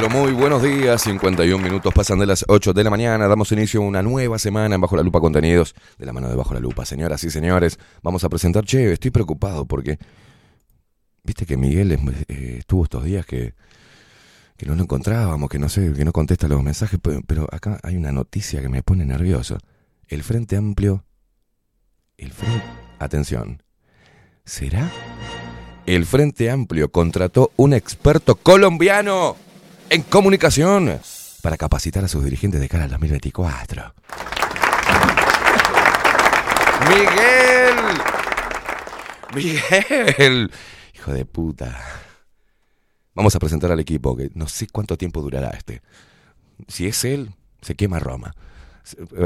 [0.00, 1.02] Pero muy buenos días.
[1.02, 3.26] 51 minutos pasan de las 8 de la mañana.
[3.26, 6.36] Damos inicio a una nueva semana en Bajo la Lupa Contenidos de la mano de
[6.36, 6.84] Bajo la Lupa.
[6.84, 8.64] Señoras y señores, vamos a presentar.
[8.64, 9.98] Che, estoy preocupado porque.
[11.24, 11.90] Viste que Miguel
[12.28, 13.54] eh, estuvo estos días que,
[14.56, 17.96] que no lo encontrábamos, que no sé, que no contesta los mensajes, pero, acá hay
[17.96, 19.58] una noticia que me pone nervioso.
[20.06, 21.02] El Frente Amplio.
[22.16, 22.62] El Frente.
[23.00, 23.64] Atención.
[24.44, 24.92] ¿Será?
[25.86, 29.47] El Frente Amplio contrató un experto colombiano
[29.90, 31.00] en comunicación
[31.42, 33.94] para capacitar a sus dirigentes de cara al 2024.
[36.88, 37.74] Miguel.
[39.34, 40.50] Miguel.
[40.94, 41.78] Hijo de puta.
[43.14, 45.82] Vamos a presentar al equipo, que no sé cuánto tiempo durará este.
[46.68, 48.34] Si es él, se quema Roma.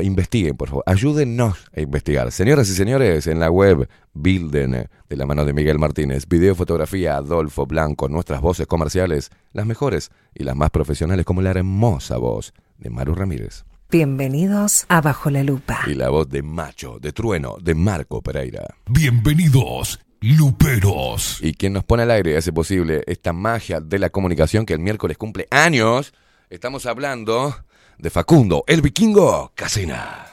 [0.02, 0.84] Investiguen, por favor.
[0.86, 2.32] Ayúdennos a investigar.
[2.32, 7.16] Señoras y señores, en la web Bilden, de la mano de Miguel Martínez, video, fotografía,
[7.16, 12.52] Adolfo Blanco, nuestras voces comerciales, las mejores y las más profesionales, como la hermosa voz
[12.78, 13.64] de Maru Ramírez.
[13.90, 15.80] Bienvenidos a Bajo la Lupa.
[15.86, 18.74] Y la voz de Macho, de Trueno, de Marco Pereira.
[18.86, 21.40] Bienvenidos, Luperos.
[21.42, 24.72] Y quien nos pone al aire y hace posible esta magia de la comunicación que
[24.72, 26.14] el miércoles cumple años,
[26.48, 27.54] estamos hablando
[28.02, 30.26] de Facundo, el vikingo Casina.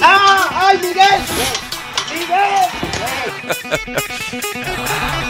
[0.00, 0.68] ¡Ah!
[0.68, 1.20] ¡Ay, Miguel!
[2.14, 2.68] ¡Miguel!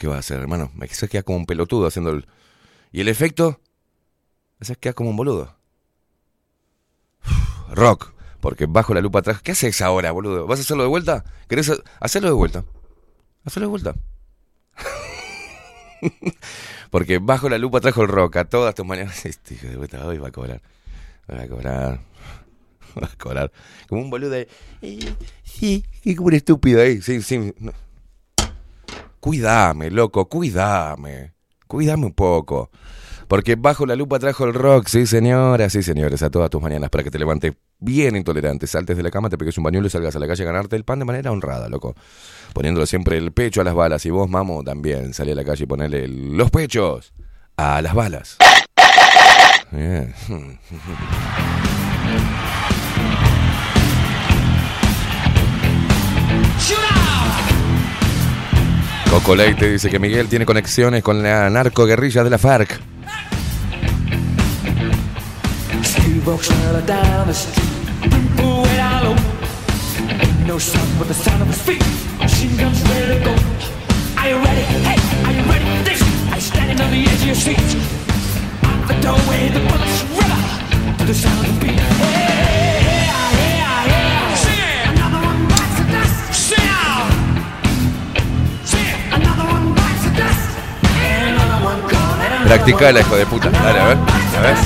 [0.00, 0.72] Qué va a hacer, hermano?
[0.74, 2.26] Me queda como un pelotudo haciendo el...
[2.90, 3.60] ¿Y el efecto?
[4.62, 5.54] Se queda como un boludo.
[7.72, 8.14] rock.
[8.40, 9.42] Porque bajo la lupa atrás.
[9.42, 10.46] ¿Qué haces ahora, boludo?
[10.46, 11.22] ¿Vas a hacerlo de vuelta?
[11.48, 12.64] ¿Querés hacerlo de vuelta?
[13.44, 13.94] Hacerlo de vuelta.
[16.90, 19.26] Porque bajo la lupa trajo el rock a todas tus mañanas.
[19.26, 20.62] Este hijo de vuelta hoy va a cobrar.
[21.30, 22.00] Va a cobrar.
[23.00, 23.52] Va a cobrar.
[23.86, 24.48] Como un boludo de.
[25.44, 25.84] Sí,
[26.16, 27.02] como un estúpido ahí.
[27.02, 27.54] Sí, sí.
[29.20, 31.34] Cuídame, loco, cuídame.
[31.66, 32.70] Cuídame un poco.
[33.28, 36.90] Porque bajo la lupa trajo el rock, sí señoras, sí señores, a todas tus mañanas
[36.90, 39.90] para que te levantes bien intolerante, saltes de la cama, te pegues un bañuelo y
[39.90, 41.94] salgas a la calle a ganarte el pan de manera honrada, loco.
[42.54, 44.04] Poniéndole siempre el pecho a las balas.
[44.06, 47.12] Y vos, mamo, también salí a la calle y ponele los pechos
[47.56, 48.38] a las balas.
[59.10, 62.80] Coco Leite dice que Miguel tiene conexiones con la narcoguerrilla de la FARC.
[92.50, 93.48] Practicala, hijo de puta.
[93.48, 93.98] Dale, a ver.
[94.36, 94.56] A ver.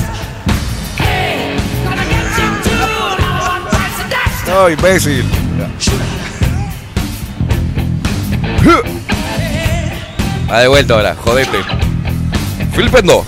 [4.47, 5.31] No, imbécil.
[10.51, 11.59] Va de vuelta ahora, jodete.
[12.73, 13.27] Filpendo.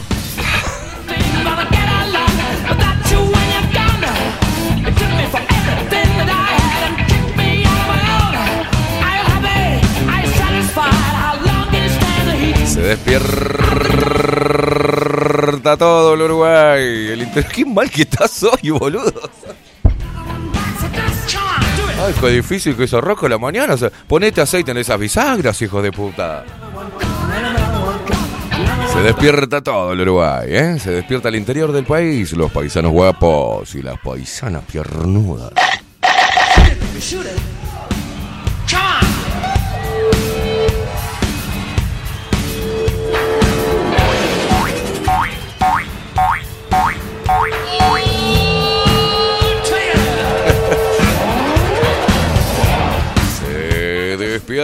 [12.67, 13.96] Se despierta
[15.79, 17.09] todo el Uruguay.
[17.09, 17.47] El inter...
[17.55, 19.13] Qué mal que estás hoy, boludo.
[21.99, 23.75] Ay, qué difícil que eso rojo la mañana.
[24.07, 26.45] ponete aceite en esas bisagras, hijo de puta.
[28.93, 30.79] Se despierta todo el Uruguay, ¿eh?
[30.79, 35.53] Se despierta el interior del país, los paisanos guapos y las paisanas piernudas.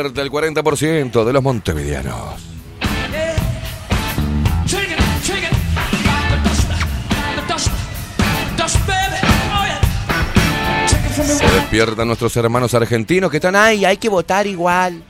[0.02, 2.40] Despierta el 40% de los montevideanos.
[11.14, 15.02] Se despiertan nuestros hermanos argentinos que están ahí, hay que votar igual.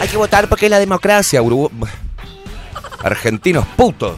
[0.00, 1.90] Hay que votar porque es la democracia, Uruguay.
[3.02, 4.16] Argentinos putos.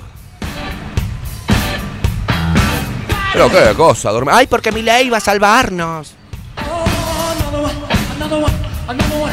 [3.33, 4.33] Pero qué cosa, dormir.
[4.33, 6.15] Ay, porque mi ley va a salvarnos.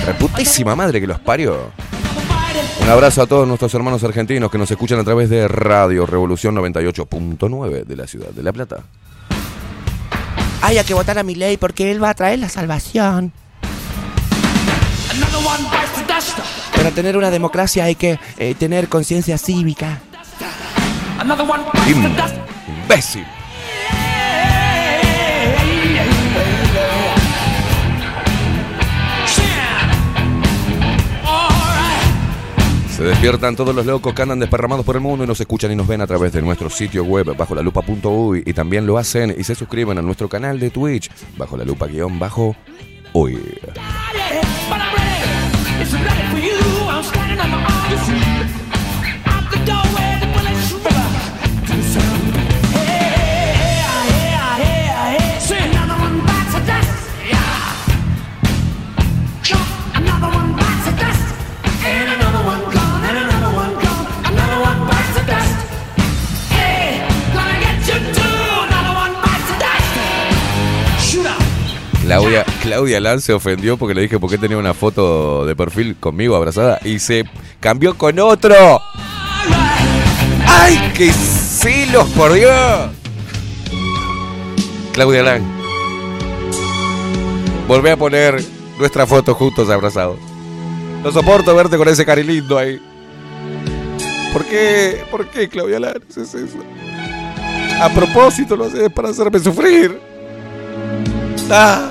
[0.05, 1.71] Reputísima madre que los parió.
[2.81, 6.55] Un abrazo a todos nuestros hermanos argentinos que nos escuchan a través de Radio Revolución
[6.55, 8.83] 98.9 de la ciudad de La Plata.
[10.61, 13.33] Ay, hay que votar a mi ley porque él va a traer la salvación.
[16.75, 20.01] Para tener una democracia hay que eh, tener conciencia cívica.
[22.83, 23.25] Imbécil.
[33.01, 35.75] Se despiertan todos los locos que andan desparramados por el mundo y nos escuchan y
[35.75, 39.33] nos ven a través de nuestro sitio web bajo la lupa.uy y también lo hacen
[39.35, 42.55] y se suscriben a nuestro canal de Twitch bajo la lupa guion bajo
[43.13, 43.39] uy.
[72.11, 76.35] Claudia, Claudia se ofendió porque le dije por qué tenía una foto de perfil conmigo
[76.35, 77.23] abrazada y se
[77.61, 78.81] cambió con otro.
[80.45, 82.89] ¡Ay, qué celos, por Dios!
[84.91, 85.41] Claudia Lan.
[87.65, 88.43] Volvé a poner
[88.77, 90.19] nuestra foto juntos abrazados.
[91.03, 92.81] No soporto verte con ese cari lindo ahí.
[94.33, 95.05] ¿Por qué?
[95.09, 96.03] ¿Por qué, Claudia Lan?
[96.09, 96.57] es eso?
[97.81, 99.97] A propósito lo haces para hacerme sufrir.
[101.49, 101.89] Ah.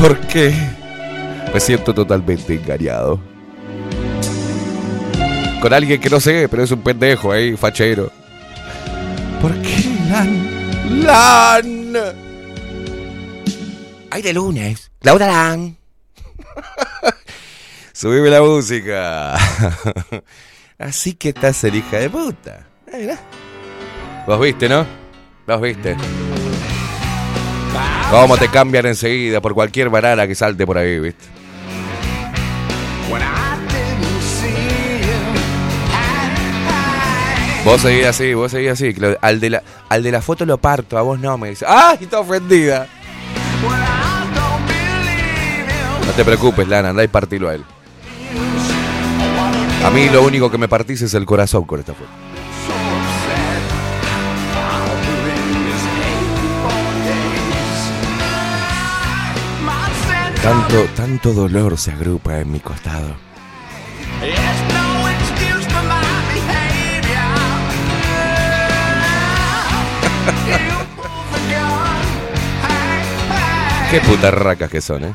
[0.00, 0.54] ¿Por qué?
[1.52, 3.20] Me siento totalmente engañado.
[5.60, 8.12] Con alguien que no sé, pero es un pendejo ahí, fachero.
[9.42, 11.02] ¿Por qué, Lan?
[11.04, 11.94] ¡Lan!
[14.10, 14.90] ¡Ay, de lunes!
[15.00, 15.76] ¡Claudia Lan!
[17.92, 19.34] Subime la música.
[20.78, 22.68] Así que estás el hija de puta.
[24.26, 24.86] Vos viste, ¿no?
[25.46, 25.96] Vos viste.
[28.10, 31.24] ¿Cómo te cambian enseguida por cualquier banana que salte por ahí, viste?
[37.64, 38.94] Vos seguís así, vos seguís así.
[39.20, 41.66] Al de, la, al de la foto lo parto, a vos no, me dice.
[41.68, 42.86] ¡Ay, está ofendida!
[46.06, 47.64] No te preocupes, Lana, andá y partilo a él.
[49.84, 52.27] A mí lo único que me partís es el corazón con esta foto.
[60.48, 63.08] Tanto, tanto dolor se agrupa en mi costado.
[73.90, 75.14] Qué putarracas que son, ¿eh?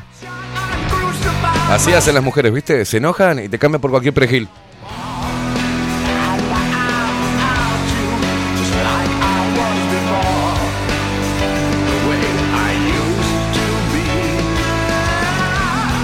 [1.68, 2.84] Así hacen las mujeres, ¿viste?
[2.84, 4.48] Se enojan y te cambian por cualquier perejil.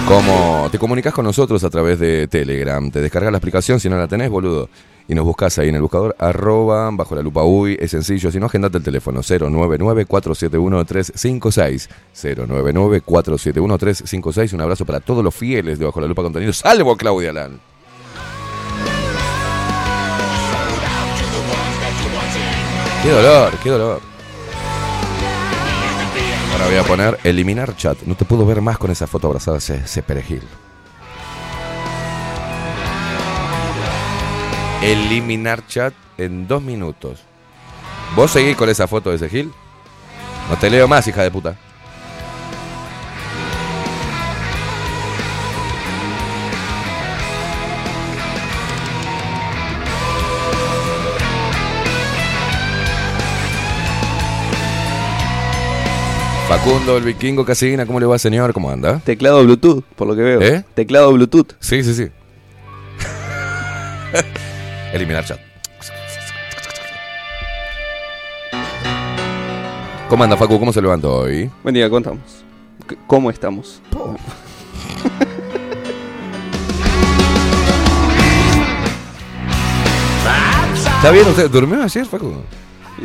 [0.07, 3.97] Como te comunicas con nosotros a través de Telegram, te descargas la aplicación si no
[3.97, 4.69] la tenés, boludo,
[5.07, 8.39] y nos buscas ahí en el buscador, arroba, bajo la lupa uy, es sencillo, si
[8.39, 16.07] no, agendate el teléfono 099-471-356, 099-471-356, un abrazo para todos los fieles de Bajo la
[16.07, 17.57] Lupa Contenido, salvo Claudia Lan.
[23.03, 24.10] Qué dolor, qué dolor.
[26.61, 28.03] Ahora voy a poner eliminar chat.
[28.03, 30.43] No te puedo ver más con esa foto abrazada, ese, ese perejil.
[34.83, 37.23] Eliminar chat en dos minutos.
[38.15, 39.51] ¿Vos seguís con esa foto de ese gil?
[40.51, 41.55] No te leo más, hija de puta.
[56.51, 58.51] Facundo, el vikingo Casina, ¿cómo le va, señor?
[58.51, 58.99] ¿Cómo anda?
[59.05, 60.41] Teclado Bluetooth, por lo que veo.
[60.41, 60.65] ¿Eh?
[60.73, 61.53] Teclado Bluetooth.
[61.61, 62.09] Sí, sí, sí.
[64.93, 65.39] Eliminar chat.
[70.09, 70.59] ¿Cómo anda, Facu?
[70.59, 71.49] ¿Cómo se levantó hoy?
[71.63, 72.43] Buen día, contamos.
[72.89, 73.81] C- ¿Cómo estamos?
[80.97, 81.49] ¿Está bien usted?
[81.49, 82.33] ¿Durmió ayer, Facu?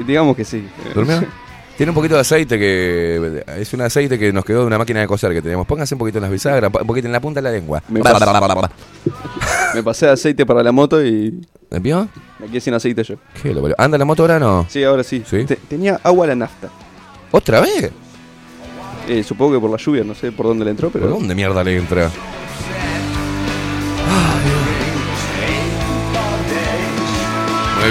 [0.07, 0.67] Digamos que sí.
[0.95, 1.25] ¿Durmió?
[1.77, 3.45] Tiene un poquito de aceite que.
[3.59, 5.67] Es un aceite que nos quedó de una máquina de coser que teníamos.
[5.67, 7.83] Póngase un poquito en las bisagras, un poquito en la punta de la lengua.
[9.75, 11.39] Me pasé aceite para la moto y
[11.71, 12.09] ¿Me vio?
[12.39, 13.17] me quedé sin aceite yo.
[13.43, 13.75] ¿Qué lo parió?
[13.79, 14.67] ¿Anda la moto ahora no?
[14.69, 15.23] Sí, ahora sí.
[15.29, 15.45] ¿Sí?
[15.45, 16.69] Te- tenía agua a la nafta.
[17.31, 17.91] ¿Otra vez?
[19.09, 21.13] Eh, supongo que por la lluvia, no sé por dónde le entró, ¿Por pero.
[21.13, 22.11] dónde mierda le entra?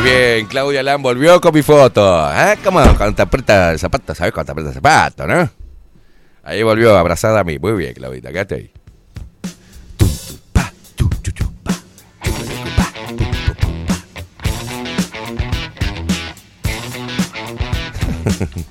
[0.05, 2.31] Bien, Claudia Lam volvió con mi foto.
[2.31, 2.57] ¿Eh?
[2.63, 2.79] ¿Cómo?
[2.95, 5.49] Cuando te aprieta el zapato, ¿sabes cuando te aprieta el zapato, no?
[6.43, 7.57] Ahí volvió abrazada a mí.
[7.59, 8.71] Muy bien, Claudita, quédate ahí.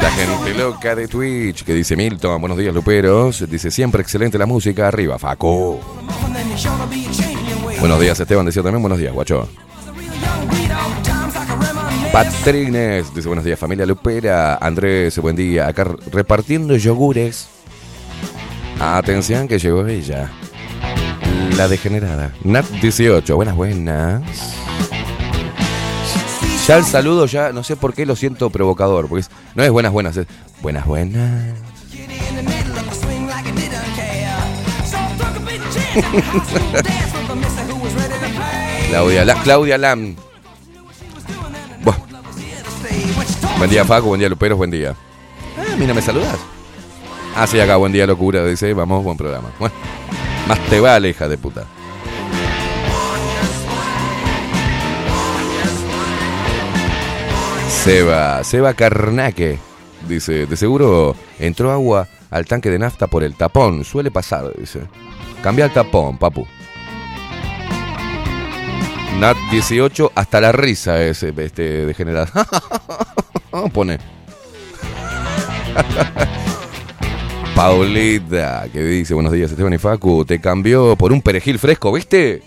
[0.00, 4.44] La gente loca de Twitch que dice Milton, buenos días Luperos, dice siempre excelente la
[4.44, 5.80] música, arriba Faco.
[7.84, 9.46] Buenos días Esteban, decía también buenos días, guacho.
[12.10, 17.46] Patrines, dice buenos días familia Lupera, Andrés, buen día, acá repartiendo yogures.
[18.80, 20.30] Atención que llegó ella,
[21.58, 22.32] la degenerada.
[22.42, 24.22] Nat 18, buenas buenas.
[26.66, 29.92] Ya el saludo, ya no sé por qué lo siento provocador, porque no es buenas
[29.92, 30.26] buenas, es
[30.62, 31.54] buenas buenas.
[38.94, 40.14] Claudia, La- Claudia Lam.
[43.58, 44.94] Buen día, Facu, buen día, Luperos, buen día.
[45.58, 46.38] Ah, mira, ¿me saludas?
[47.34, 49.50] Ah, sí, acá, buen día, locura, dice, vamos, buen programa.
[49.58, 49.74] Bueno,
[50.46, 51.64] más te vale, hija de puta.
[57.68, 59.58] Seba, Seba Carnaque,
[60.08, 64.80] dice, de seguro entró agua al tanque de nafta por el tapón, suele pasar, dice.
[65.42, 66.46] Cambia el tapón, papu.
[69.18, 72.30] Nat 18, hasta la risa ese, este degenerado.
[73.72, 73.98] Pone.
[77.54, 82.42] Paulita, que dice, buenos días Esteban y Facu, te cambió por un perejil fresco, ¿viste?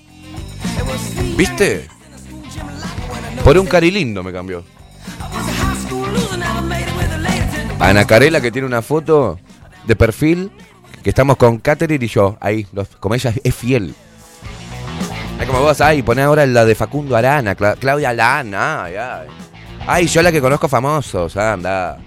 [1.37, 1.87] ¿Viste?
[3.43, 4.63] Por un carilindo me cambió.
[7.79, 9.39] Ana Carela que tiene una foto
[9.85, 10.51] de perfil
[11.03, 12.67] que estamos con Catherine y yo, ahí,
[12.99, 13.95] como ella es fiel.
[15.39, 19.27] Es como vos, ahí, poné ahora la de Facundo Arana, Claudia Lana, ay, ay.
[19.85, 21.97] Ay, yo la que conozco famosos, anda.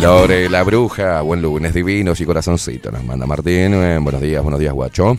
[0.00, 4.60] Lore, la bruja, buen lunes divinos y corazoncito, nos manda Martín, eh, buenos días, buenos
[4.60, 5.18] días, guacho.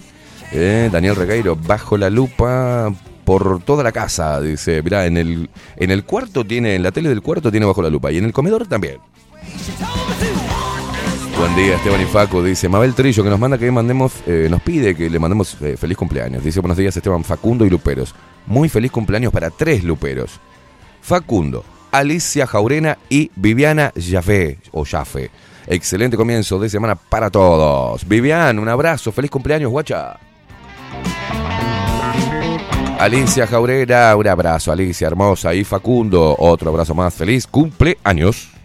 [0.52, 2.92] Eh, Daniel Regueiro, bajo la lupa
[3.24, 7.10] por toda la casa, dice, mirá, en el, en el cuarto tiene, en la tele
[7.10, 8.98] del cuarto tiene bajo la lupa y en el comedor también.
[11.40, 12.44] Buen día, Esteban y Facu.
[12.44, 15.96] Dice Mabel Trillo que nos manda que mandemos, eh, nos pide que le mandemos feliz
[15.96, 16.44] cumpleaños.
[16.44, 18.14] Dice buenos días, Esteban Facundo y Luperos.
[18.46, 20.38] Muy feliz cumpleaños para tres Luperos.
[21.02, 25.32] Facundo, Alicia Jaurena y Viviana Jafé, o Jafé.
[25.66, 28.06] Excelente comienzo de semana para todos.
[28.06, 30.20] Vivian, un abrazo, feliz cumpleaños, guacha.
[33.00, 35.54] Alicia Jaurena, un abrazo, Alicia, hermosa.
[35.54, 38.59] Y Facundo, otro abrazo más, feliz cumpleaños.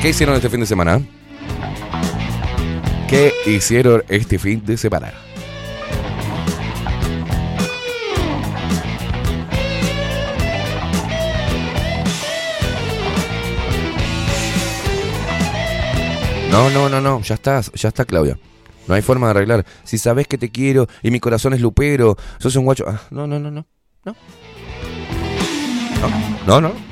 [0.00, 1.00] ¿Qué hicieron este fin de semana?
[3.08, 5.12] ¿Qué hicieron este fin de semana?
[16.50, 18.38] No, no, no, no, ya está, ya está Claudia.
[18.86, 19.66] No hay forma de arreglar.
[19.84, 22.84] Si sabes que te quiero y mi corazón es lupero, sos un guacho.
[22.86, 23.66] Ah, no, no, no, no.
[24.04, 24.14] No.
[26.46, 26.91] No, no.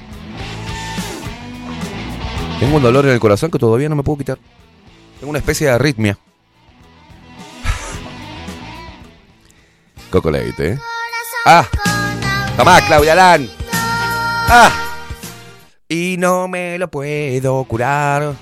[2.61, 4.39] Tengo un dolor en el corazón que todavía no me puedo quitar.
[5.19, 6.19] Tengo una especie de arritmia.
[10.11, 10.79] Coco Leite, ¿eh?
[11.47, 11.67] ¡Ah!
[12.59, 13.49] ¡Tomá, Claudia Lan!
[13.73, 14.71] ¡Ah!
[15.89, 18.35] Y no me lo puedo curar.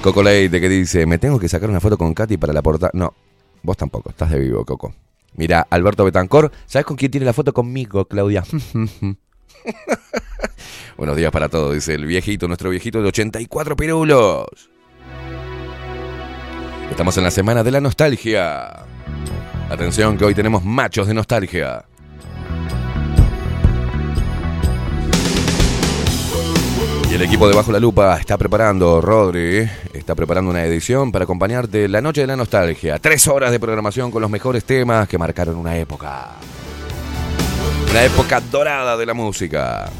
[0.00, 2.92] Coco Leite que dice, me tengo que sacar una foto con Katy para la portada.
[2.94, 3.14] No,
[3.64, 4.94] vos tampoco, estás de vivo, Coco.
[5.34, 8.44] Mira, Alberto Betancor, ¿sabes con quién tiene la foto conmigo, Claudia?
[10.96, 14.46] Buenos días para todos, dice el viejito, nuestro viejito de 84 pirulos.
[16.90, 18.84] Estamos en la semana de la nostalgia.
[19.68, 21.84] Atención que hoy tenemos machos de nostalgia.
[27.10, 31.24] Y el equipo de Bajo la Lupa está preparando, Rodri, está preparando una edición para
[31.24, 32.98] acompañarte la noche de la nostalgia.
[32.98, 36.36] Tres horas de programación con los mejores temas que marcaron una época.
[37.90, 39.90] Una época dorada de la música.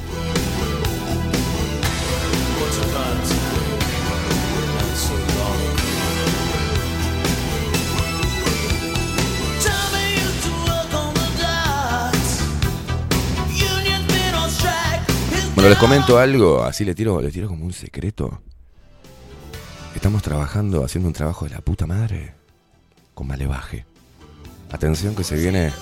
[15.55, 18.43] Bueno, les comento algo, así le tiro, le tiro como un secreto.
[19.95, 22.35] Estamos trabajando, haciendo un trabajo de la puta madre
[23.15, 23.87] con malevaje.
[24.71, 25.73] Atención que se viene.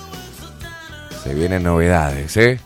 [1.25, 2.59] Se vienen novedades, ¿eh?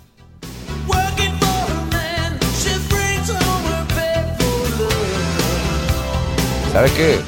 [6.73, 7.19] ¿Sabes qué?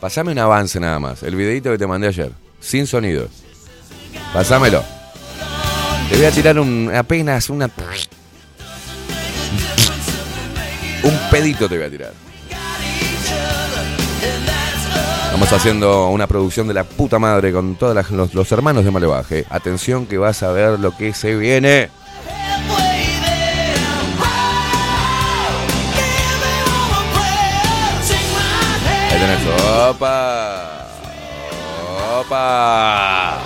[0.00, 1.22] Pasame un avance nada más.
[1.22, 2.32] El videito que te mandé ayer.
[2.58, 3.28] Sin sonido.
[4.34, 4.82] Pasámelo.
[6.10, 7.70] Te voy a tirar un, apenas una
[11.04, 12.29] un pedito te voy a tirar.
[15.30, 19.46] Estamos haciendo una producción de la puta madre con todos los, hermanos de Malevaje.
[19.48, 21.88] Atención que vas a ver lo que se viene.
[29.08, 29.38] Ahí tenés.
[29.88, 30.88] Opa.
[32.18, 33.38] Opa.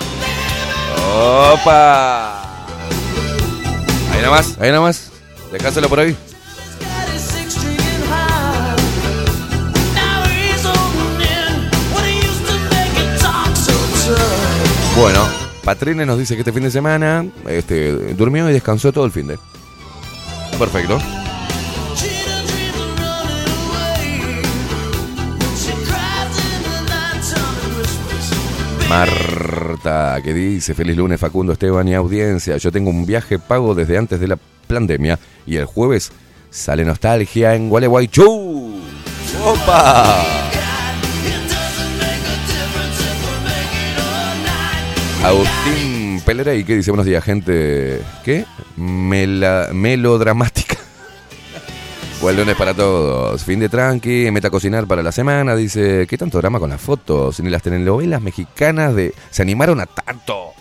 [1.53, 2.41] Opa.
[4.11, 5.11] Ahí nada más, ahí nada más.
[5.51, 6.17] Dejáselo por ahí.
[14.97, 15.27] Bueno,
[15.63, 19.27] Patrine nos dice que este fin de semana este, durmió y descansó todo el fin
[19.27, 19.37] de.
[20.57, 20.97] Perfecto.
[28.87, 32.55] Marta, que dice, feliz lunes Facundo, Esteban y audiencia.
[32.55, 36.13] Yo tengo un viaje pago desde antes de la pandemia y el jueves
[36.49, 38.79] sale nostalgia en Gualeguaychú.
[39.43, 40.54] ¡Opa!
[45.25, 46.91] Agustín Pelerey, ¿qué dice?
[46.91, 47.99] Buenos días, gente.
[48.23, 48.45] ¿Qué?
[48.77, 50.77] melodramática.
[52.21, 53.43] Buen lunes para todos.
[53.43, 55.55] Fin de tranqui, meta a cocinar para la semana.
[55.55, 57.39] Dice, ¿qué tanto drama con las fotos?
[57.39, 59.15] Ni las telenovelas mexicanas de...
[59.31, 60.53] se animaron a tanto.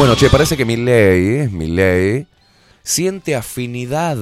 [0.00, 2.26] Bueno, che, parece que Milley, Milley,
[2.82, 4.16] siente afinidad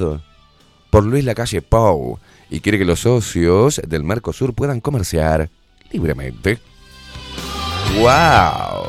[0.90, 2.18] por Luis Lacalle Pou
[2.50, 5.50] y quiere que los socios del Mercosur puedan comerciar
[5.92, 6.58] libremente.
[7.94, 8.88] ¡Wow!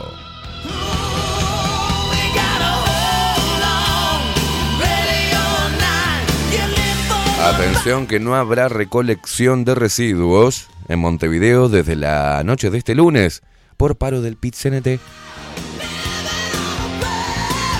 [7.43, 13.43] Atención que no habrá recolección de residuos en Montevideo desde la noche de este lunes
[13.78, 14.99] por paro del PIT-CNT.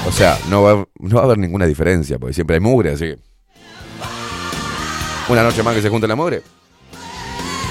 [0.08, 3.16] O sea, no va, no va a haber ninguna diferencia, porque siempre hay mugre, así.
[5.28, 6.42] Una noche más que se junte la mugre.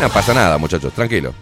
[0.00, 1.34] No pasa nada, muchachos, tranquilo.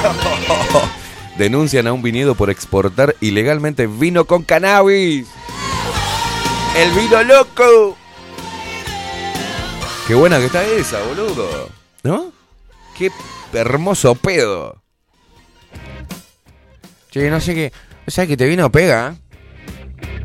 [1.36, 5.28] Denuncian a un viñedo por exportar ilegalmente vino con cannabis.
[6.76, 7.96] ¡El vino loco!
[10.06, 11.68] Qué buena que está esa, boludo.
[12.02, 12.32] ¿No?
[13.00, 13.10] Qué
[13.54, 14.82] hermoso pedo.
[17.10, 17.72] Che, no sé qué.
[18.06, 19.16] O sea que te vino pega.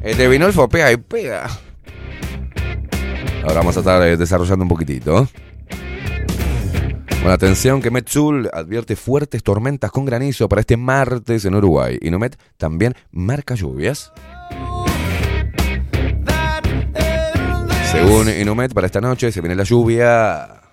[0.03, 1.47] Este Vinolfo pega y pega.
[3.43, 5.25] Ahora vamos a estar eh, desarrollando un poquitito.
[7.21, 11.97] Bueno, atención que Metzul advierte fuertes tormentas con granizo para este martes en Uruguay.
[12.01, 14.11] Y Nomet también marca lluvias.
[17.89, 20.64] Según Inumet, para esta noche se viene la lluvia.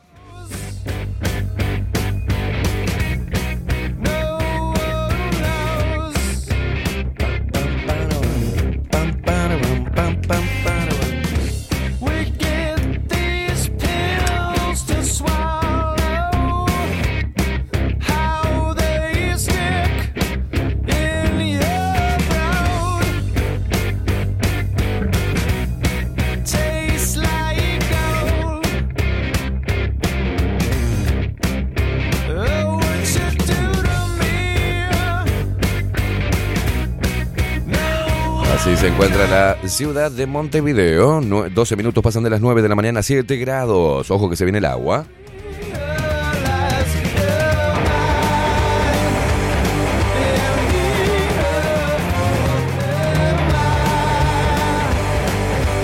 [38.82, 41.20] Se encuentra la ciudad de Montevideo.
[41.20, 44.10] Nue- 12 minutos pasan de las 9 de la mañana, 7 grados.
[44.10, 45.06] Ojo que se viene el agua.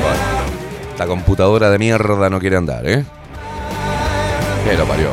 [0.02, 3.04] Bueno, la computadora de mierda no quiere andar, ¿eh?
[4.64, 5.10] Que lo parió.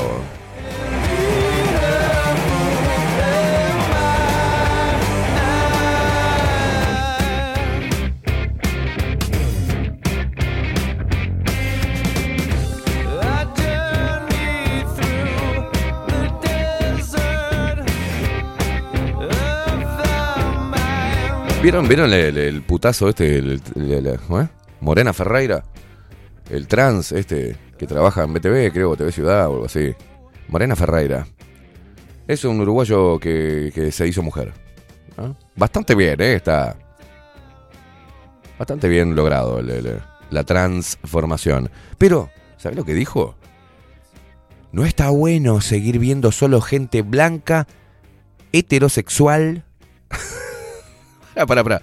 [21.66, 23.42] ¿Vieron, ¿vieron el, putazo este?
[24.82, 25.64] Morena Ferreira.
[26.48, 29.96] El trans este que trabaja en BTV, creo, TV Ciudad o algo así.
[30.48, 31.26] Morena Ferreira.
[32.28, 34.54] Es un uruguayo que, que se hizo mujer.
[35.56, 36.36] Bastante bien, ¿eh?
[36.36, 36.78] Está.
[38.60, 39.60] Bastante bien logrado
[40.30, 41.72] la transformación.
[41.98, 43.34] Pero, ¿sabes lo que dijo?
[44.72, 47.66] No está bueno seguir viendo solo gente blanca,
[48.52, 49.66] heterosexual.
[51.36, 51.82] Ah.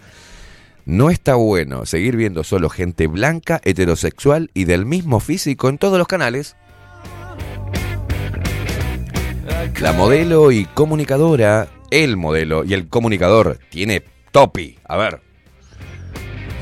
[0.85, 5.99] No está bueno seguir viendo solo gente blanca, heterosexual y del mismo físico en todos
[5.99, 6.57] los canales.
[9.81, 14.79] La modelo y comunicadora, el modelo y el comunicador tiene topi.
[14.85, 15.21] A ver.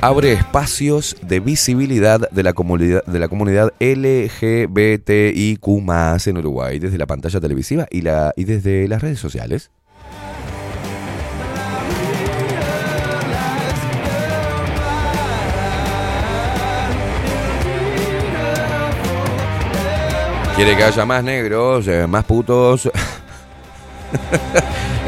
[0.03, 5.68] Abre espacios de visibilidad de la comunidad, de la comunidad LGBTIQ
[6.26, 9.70] en Uruguay desde la pantalla televisiva y, la, y desde las redes sociales.
[20.62, 22.85] Quiere que haya más negros, eh, más putos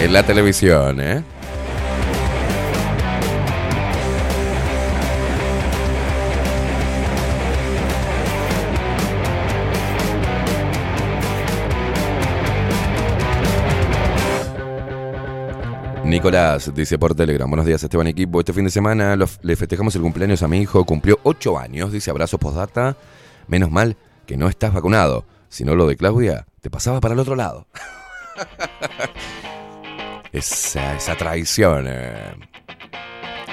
[0.01, 1.23] en la televisión, ¿eh?
[16.03, 20.01] Nicolás dice por Telegram, buenos días Esteban equipo, este fin de semana le festejamos el
[20.01, 22.97] cumpleaños a mi hijo, cumplió 8 años, dice abrazo postdata,
[23.49, 27.21] menos mal que no estás vacunado, si no lo de Claudia te pasaba para el
[27.21, 27.67] otro lado.
[30.33, 31.85] esa, esa traición.
[31.89, 32.35] eh.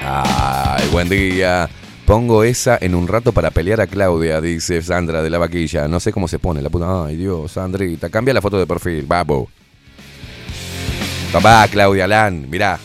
[0.01, 1.69] Ay, buen día.
[2.05, 5.89] Pongo esa en un rato para pelear a Claudia, dice Sandra de la vaquilla.
[5.89, 7.05] No sé cómo se pone la puta.
[7.05, 8.09] Ay, Dios, Sandrita.
[8.09, 9.49] Cambia la foto de perfil, babo.
[11.33, 12.79] Papá, Claudia Lan, mirá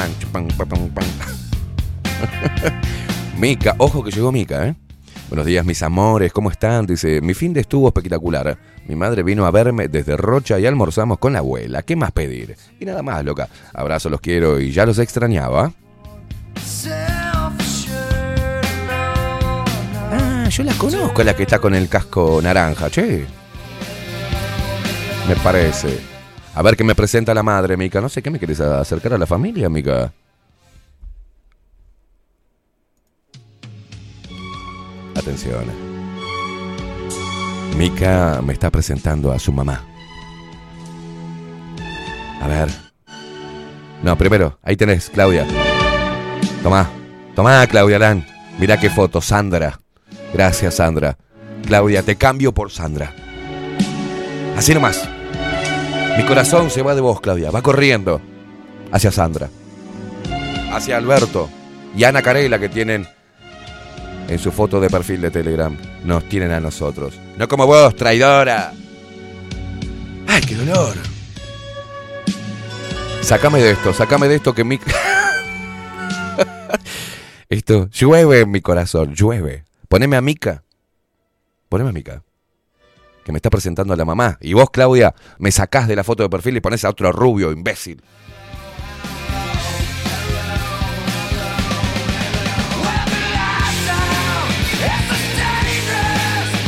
[0.00, 1.04] pan.
[3.38, 4.74] Mica, ojo que llegó Mica, ¿eh?
[5.28, 6.86] Buenos días, mis amores, ¿cómo están?
[6.86, 8.58] Dice, mi fin de estuvo espectacular.
[8.88, 11.82] Mi madre vino a verme desde Rocha y almorzamos con la abuela.
[11.82, 12.56] ¿Qué más pedir?
[12.80, 13.48] Y nada más, loca.
[13.72, 15.72] Abrazo, los quiero y ya los extrañaba.
[20.12, 23.24] Ah, yo la conozco, la que está con el casco naranja, che.
[25.28, 26.09] Me parece.
[26.54, 28.00] A ver qué me presenta la madre, Mica.
[28.00, 30.12] No sé qué me quieres acercar a la familia, Mica.
[35.14, 35.64] Atención.
[37.76, 39.84] Mica me está presentando a su mamá.
[42.40, 42.68] A ver.
[44.02, 45.46] No, primero, ahí tenés, Claudia.
[46.62, 46.90] Tomá,
[47.34, 48.26] tomá, Claudia Lan.
[48.58, 49.78] Mira qué foto, Sandra.
[50.32, 51.16] Gracias, Sandra.
[51.66, 53.14] Claudia, te cambio por Sandra.
[54.56, 55.08] Así nomás.
[56.20, 57.50] Mi corazón se va de vos, Claudia.
[57.50, 58.20] Va corriendo
[58.92, 59.48] hacia Sandra.
[60.70, 61.48] Hacia Alberto
[61.96, 63.08] y Ana Carela que tienen
[64.28, 65.74] en su foto de perfil de Telegram.
[66.04, 67.18] Nos tienen a nosotros.
[67.38, 68.74] No como vos, traidora.
[70.28, 70.94] ¡Ay, qué dolor!
[73.22, 74.78] Sácame de esto, sácame de esto que mi...
[77.48, 79.64] esto, llueve en mi corazón, llueve.
[79.88, 80.64] Poneme a Mica.
[81.70, 82.22] Poneme a Mica.
[83.30, 84.38] Que me está presentando a la mamá.
[84.40, 87.52] Y vos, Claudia, me sacás de la foto de perfil y pones a otro rubio,
[87.52, 88.02] imbécil.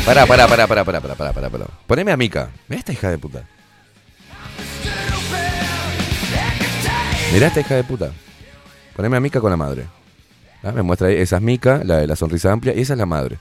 [0.07, 1.66] Pará, pará, pará, pará, pará, pará, pará, pará, pará.
[1.88, 2.51] Poneme a Mica.
[2.68, 3.42] Mirá esta hija de puta.
[7.33, 8.12] Mirá esta hija de puta.
[8.94, 9.87] Poneme a Mica con la madre.
[10.62, 12.98] Ah, Me muestra ahí, esa es Mica, la de la sonrisa amplia, y esa es
[13.01, 13.38] la madre.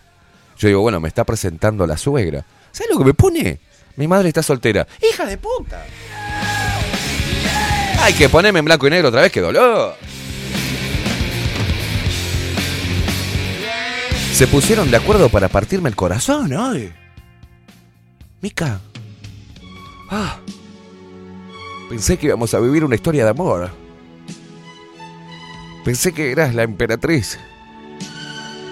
[0.58, 2.46] Yo digo, bueno, me está presentando la suegra.
[2.72, 3.60] ¿Sabes lo que me pone?
[3.96, 4.88] Mi madre está soltera.
[5.02, 5.86] ¡Hija de puta!
[8.02, 9.96] Hay que ponerme en blanco y negro otra vez, qué dolor.
[14.34, 16.92] Se pusieron de acuerdo para partirme el corazón hoy.
[18.42, 18.80] Mica.
[20.10, 20.40] Ah.
[21.90, 23.70] Pensé que íbamos a vivir una historia de amor.
[25.86, 27.38] Pensé que eras la emperatriz.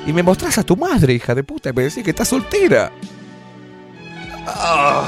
[0.08, 2.92] Y me mostrás a tu madre, hija de puta, y me decís que estás soltera.
[4.56, 5.04] Ah.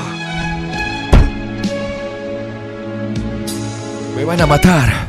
[4.15, 5.07] Me van a matar.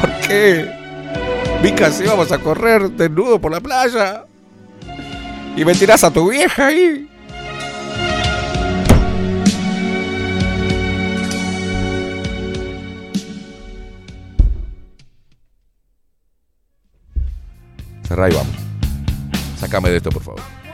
[0.00, 0.70] ¿Por qué?
[1.62, 4.24] Mica, si vamos a correr desnudo por la playa.
[5.56, 7.08] Y me tirás a tu vieja ahí.
[18.06, 18.54] Cerrá y vamos.
[19.58, 20.65] Sácame de esto, por favor.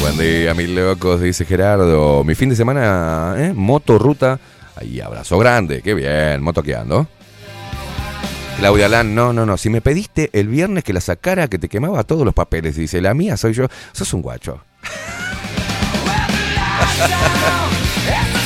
[0.00, 2.22] Buen día, mil locos, dice Gerardo.
[2.22, 3.52] Mi fin de semana, ¿eh?
[3.52, 4.38] Moto, ruta.
[4.76, 5.82] Ahí, abrazo grande.
[5.82, 7.08] Qué bien, motoqueando.
[8.58, 9.56] Claudia Lan, no, no, no.
[9.56, 13.00] Si me pediste el viernes que la sacara, que te quemaba todos los papeles, dice,
[13.00, 13.66] la mía soy yo.
[13.90, 14.60] Sos un guacho.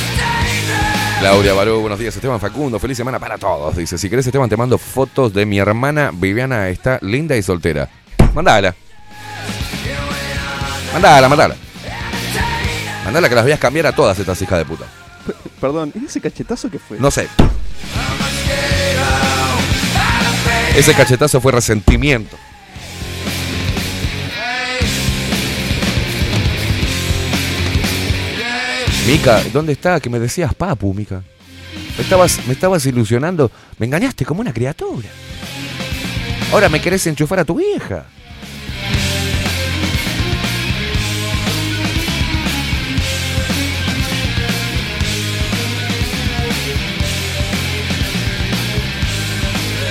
[1.19, 2.15] Claudia Barú, buenos días.
[2.15, 3.75] Esteban Facundo, feliz semana para todos.
[3.75, 6.69] Dice, si querés, Esteban, te mando fotos de mi hermana Viviana.
[6.69, 7.89] Está linda y soltera.
[8.35, 8.75] Mandala.
[10.93, 11.55] Mandala, mandala.
[13.03, 14.85] Mandala que las a cambiar a todas estas hijas de puta.
[15.59, 16.99] Perdón, ¿y ese cachetazo qué fue?
[16.99, 17.27] No sé.
[20.75, 22.37] Ese cachetazo fue resentimiento.
[29.07, 30.01] Mica, ¿dónde está?
[30.01, 31.23] Que me decías papu, Mica.
[31.95, 33.49] Me estabas, me estabas ilusionando.
[33.79, 35.07] Me engañaste como una criatura.
[36.51, 38.05] Ahora me querés enchufar a tu vieja.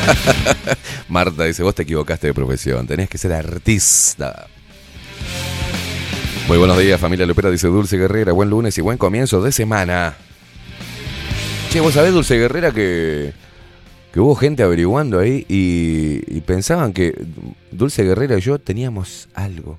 [1.09, 4.47] Marta dice, vos te equivocaste de profesión, tenés que ser artista.
[6.49, 10.15] Muy buenos días, familia Lupera, dice Dulce Guerrera, buen lunes y buen comienzo de semana.
[11.71, 13.33] Che, vos sabés, Dulce Guerrera, que,
[14.13, 17.21] que hubo gente averiguando ahí y, y pensaban que
[17.73, 19.77] Dulce Guerrera y yo teníamos algo.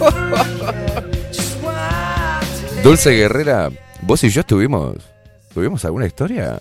[2.82, 3.70] Dulce Guerrera,
[4.02, 4.96] vos y yo tuvimos,
[5.54, 6.58] tuvimos alguna historia.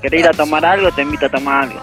[0.00, 0.90] ¿Querés ir a tomar algo?
[0.90, 1.80] Te invito a tomar algo.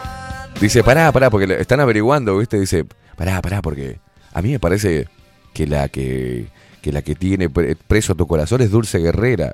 [0.62, 2.60] Dice, pará, pará, porque están averiguando, ¿viste?
[2.60, 2.86] Dice,
[3.16, 4.00] pará, pará, porque
[4.34, 5.08] a mí me parece
[5.54, 6.48] que la que,
[6.82, 9.54] que la que tiene pre- preso tu corazón es Dulce Guerrera.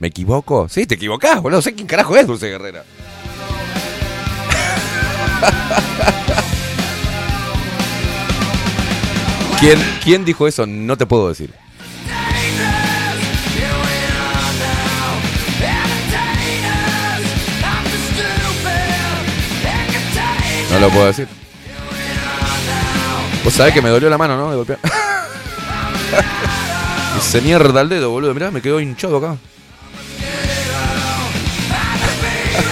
[0.00, 0.68] ¿Me equivoco?
[0.68, 1.58] Sí, te equivocás, boludo.
[1.58, 2.82] No sé quién carajo es Dulce Guerrera.
[9.60, 10.66] ¿Quién, ¿Quién dijo eso?
[10.66, 11.52] No te puedo decir.
[20.70, 21.26] No lo puedo decir.
[23.44, 24.50] Vos sabés que me dolió la mano, ¿no?
[24.50, 24.78] De golpear.
[27.18, 28.34] Ese mierda al dedo, boludo.
[28.34, 29.36] Mirá, me quedó hinchado acá.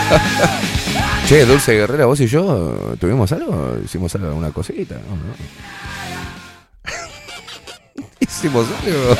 [1.29, 4.95] che, Dulce Guerrera, vos y yo tuvimos algo, hicimos algo, una cosita.
[8.21, 9.17] hicimos algo.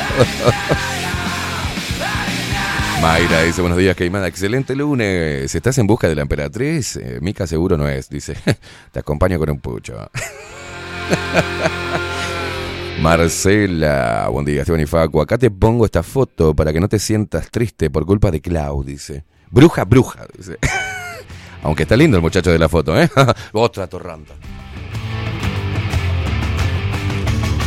[3.01, 4.27] Mayra dice, buenos días, Caimada.
[4.27, 5.55] Excelente lunes.
[5.55, 6.97] ¿Estás en busca de la emperatriz?
[6.97, 8.09] Eh, Mica seguro no es.
[8.09, 8.35] Dice,
[8.91, 9.95] te acompaño con un pucho.
[13.01, 15.21] Marcela, buen día, Esteban y Facu.
[15.21, 18.83] Acá te pongo esta foto para que no te sientas triste por culpa de Clau,
[18.83, 19.23] dice.
[19.49, 20.57] Bruja, bruja, dice.
[21.63, 23.09] Aunque está lindo el muchacho de la foto, ¿eh?
[23.53, 24.33] Otra torranta.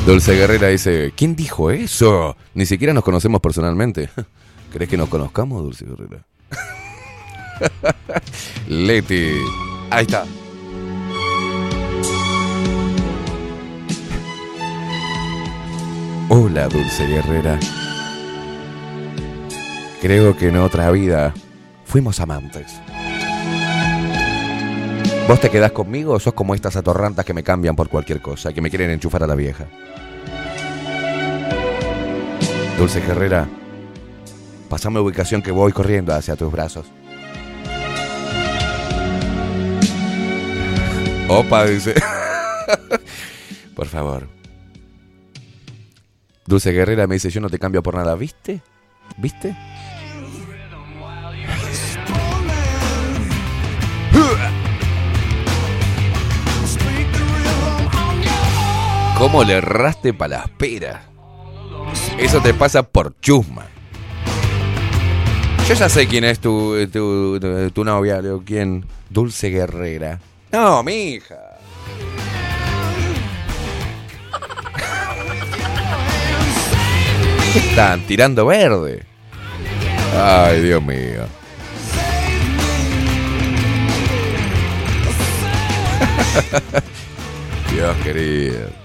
[0.04, 2.36] Dulce Guerrera dice, ¿quién dijo eso?
[2.52, 4.10] Ni siquiera nos conocemos personalmente.
[4.72, 6.24] ¿Crees que nos conozcamos, Dulce Guerrera?
[8.68, 9.32] Leti.
[9.90, 10.24] Ahí está.
[16.30, 17.60] Hola, Dulce Guerrera.
[20.00, 21.34] Creo que en otra vida
[21.84, 22.80] fuimos amantes.
[25.28, 28.54] ¿Vos te quedás conmigo o sos como estas atorrantas que me cambian por cualquier cosa,
[28.54, 29.66] que me quieren enchufar a la vieja?
[32.78, 33.46] Dulce Guerrera,
[34.72, 36.86] pasame ubicación que voy corriendo hacia tus brazos.
[41.28, 41.92] Opa, dice.
[43.76, 44.30] por favor.
[46.46, 48.62] Dulce Guerrera me dice, yo no te cambio por nada, ¿viste?
[49.18, 49.54] ¿Viste?
[59.18, 61.02] ¿Cómo le erraste para las peras?
[62.18, 63.71] Eso te pasa por chusma.
[65.68, 68.84] Yo ya sé quién es tu, tu, novia, digo, ¿quién?
[69.08, 70.18] Dulce Guerrera.
[70.50, 71.36] No, mi hija.
[77.52, 79.04] ¿Qué están tirando verde?
[80.14, 81.26] Ay, Dios mío.
[87.72, 88.81] Dios querido.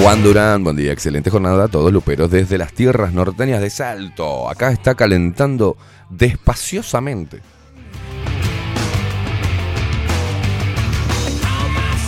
[0.00, 4.48] Juan Durán, buen día, excelente jornada a todos luperos desde las tierras norteñas de Salto.
[4.48, 5.76] Acá está calentando
[6.08, 7.40] despaciosamente.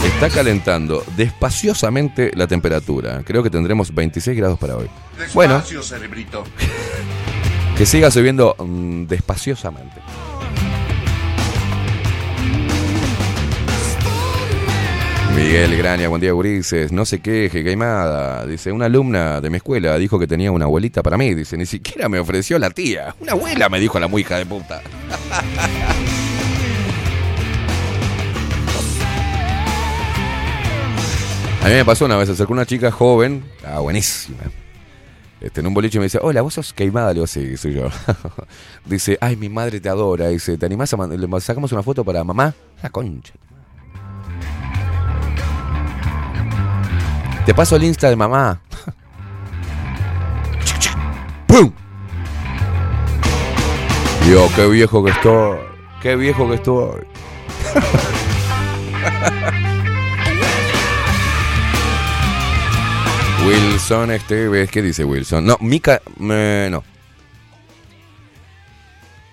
[0.04, 3.22] Está calentando despaciosamente la temperatura.
[3.24, 4.88] Creo que tendremos 26 grados para hoy.
[5.34, 6.44] Bueno, Despacio, cerebrito.
[7.76, 10.00] que siga subiendo mm, despaciosamente.
[15.34, 16.92] Miguel Graña, buen día, Gurises.
[16.92, 18.46] No se queje, queimada.
[18.46, 21.34] Dice, una alumna de mi escuela dijo que tenía una abuelita para mí.
[21.34, 23.14] Dice, ni siquiera me ofreció la tía.
[23.20, 24.82] Una abuela, me dijo la muy de puta.
[31.62, 34.38] A mí me pasó una vez, se acercó una chica joven, ah, buenísima.
[35.40, 37.08] Este, en un boliche me dice, hola, vos sos queimada.
[37.08, 37.88] Le digo, sí, soy yo.
[38.84, 40.28] dice, ay, mi madre te adora.
[40.28, 42.54] Dice, ¿te animás a le sacamos una foto para mamá?
[42.82, 43.34] La concha.
[47.46, 48.60] Te paso el Insta de mamá.
[51.46, 51.72] ¡Pum!
[54.26, 55.58] Dios, qué viejo que estoy.
[56.02, 57.00] Qué viejo que estoy.
[63.46, 65.46] Wilson Esteves, ¿qué dice Wilson?
[65.46, 66.84] No, Mica, eh, no.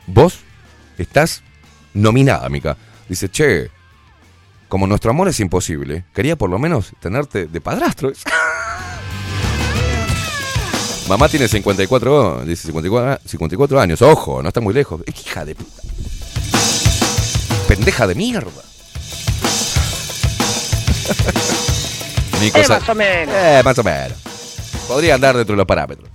[0.08, 0.40] Vos
[0.98, 1.44] estás
[1.94, 2.78] nominada, Mica.
[3.10, 3.70] Dice, che,
[4.68, 8.12] como nuestro amor es imposible, quería por lo menos tenerte de padrastro.
[11.08, 14.02] Mamá tiene 54, dice 54, 54 años.
[14.02, 15.02] Ojo, no está muy lejos.
[15.08, 15.82] Hija de puta.
[17.68, 18.52] Pendeja de mierda.
[22.42, 23.36] Nico Eh, más o menos.
[23.36, 24.18] eh, más o menos.
[24.88, 26.10] Podría andar dentro de los parámetros.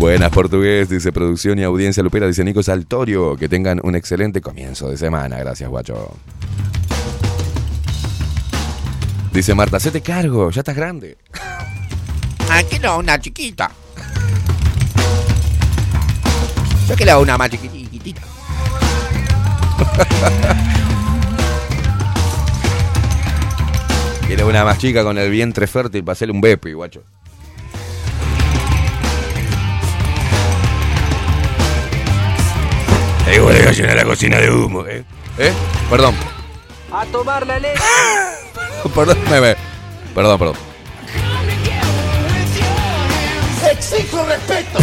[0.00, 3.36] Buenas portugués, dice producción y audiencia lupera, dice Nico Saltorio.
[3.36, 5.38] Que tengan un excelente comienzo de semana.
[5.38, 6.16] Gracias, guacho.
[9.30, 11.18] Dice Marta, te cargo, ya estás grande.
[12.50, 13.70] Aquí no, una chiquita.
[16.88, 18.20] Yo quiero una más chiquitita.
[24.26, 27.02] Quiero una más chica con el vientre fértil para hacerle un bepi, guacho.
[33.30, 35.04] Eh, boludo, llena la cocina de humo, eh.
[35.38, 35.52] ¿Eh?
[35.88, 36.14] Perdón.
[36.92, 37.80] A tomar la leche.
[38.94, 39.56] perdón, me- me-
[40.14, 40.56] perdón, perdón.
[43.70, 44.78] Exijo respeto.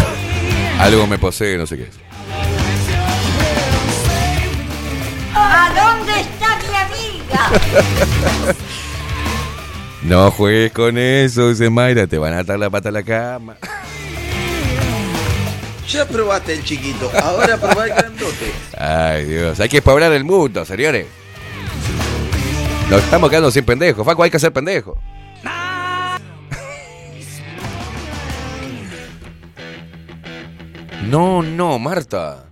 [0.80, 1.90] Algo me posee, no sé qué es.
[5.36, 8.54] ¿A dónde está mi amiga?
[10.04, 13.58] No juegues con eso, dice Mayra, te van a atar la pata a la cama.
[15.88, 18.52] Ya probaste el chiquito, ahora probá el grandote.
[18.78, 21.08] Ay, Dios, hay que poblar el mundo, señores.
[22.90, 24.06] Nos estamos quedando sin pendejos.
[24.06, 24.98] Faco, hay que ser pendejo.
[31.04, 32.44] No, no, Marta.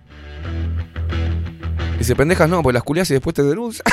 [1.98, 3.84] Dice, pendejas no, pues las culias y después te denuncian.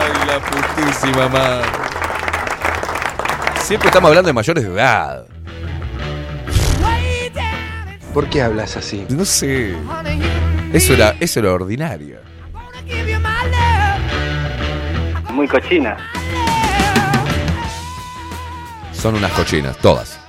[0.00, 1.95] Ay, la putísima madre.
[3.66, 5.26] Siempre estamos hablando de mayores de edad.
[8.14, 9.04] ¿Por qué hablas así?
[9.08, 9.74] No sé.
[10.72, 12.20] Eso era, eso era ordinario.
[15.32, 15.96] Muy cochina.
[18.92, 20.20] Son unas cochinas, todas.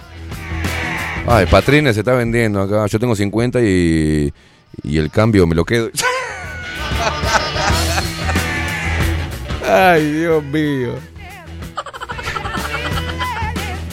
[1.27, 2.87] Ay, Patrines se está vendiendo acá.
[2.87, 4.33] Yo tengo 50 y,
[4.81, 5.91] y el cambio me lo quedo.
[9.63, 11.16] Ay, Dios mío.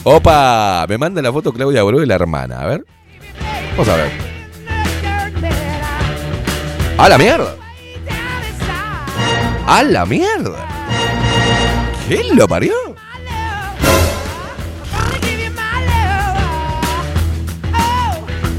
[0.07, 2.61] Opa, me manda la foto Claudia Boró de la hermana.
[2.61, 2.85] A ver.
[3.71, 4.13] Vamos a ver.
[6.99, 7.57] ¡A la mierda!
[9.67, 10.69] ¡A la mierda!
[12.07, 12.75] ¿Quién lo parió?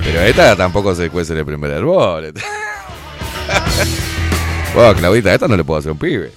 [0.04, 2.34] Pero esta tampoco se cuece el primer árbol.
[4.74, 6.34] Bueno, Claudita, esta no le puedo hacer un pibe.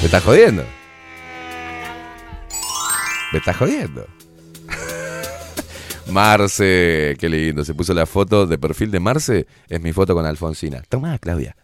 [0.00, 0.64] ¿Me estás jodiendo?
[3.34, 4.06] ¿Me estás jodiendo?
[6.12, 7.64] Marce, qué lindo.
[7.64, 9.48] Se puso la foto de perfil de Marce.
[9.68, 10.82] Es mi foto con Alfonsina.
[10.88, 11.56] Toma, Claudia.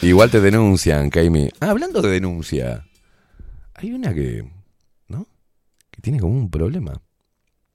[0.00, 1.50] Igual te denuncian, Kaimi.
[1.60, 2.86] Ah, hablando de denuncia.
[3.74, 4.50] Hay una que.
[5.08, 5.26] ¿No?
[5.90, 7.02] Que tiene como un problema.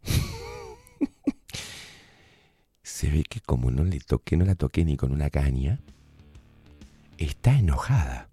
[2.82, 5.82] Se ve que como no le toqué, no la toqué ni con una caña,
[7.19, 8.32] está enojada.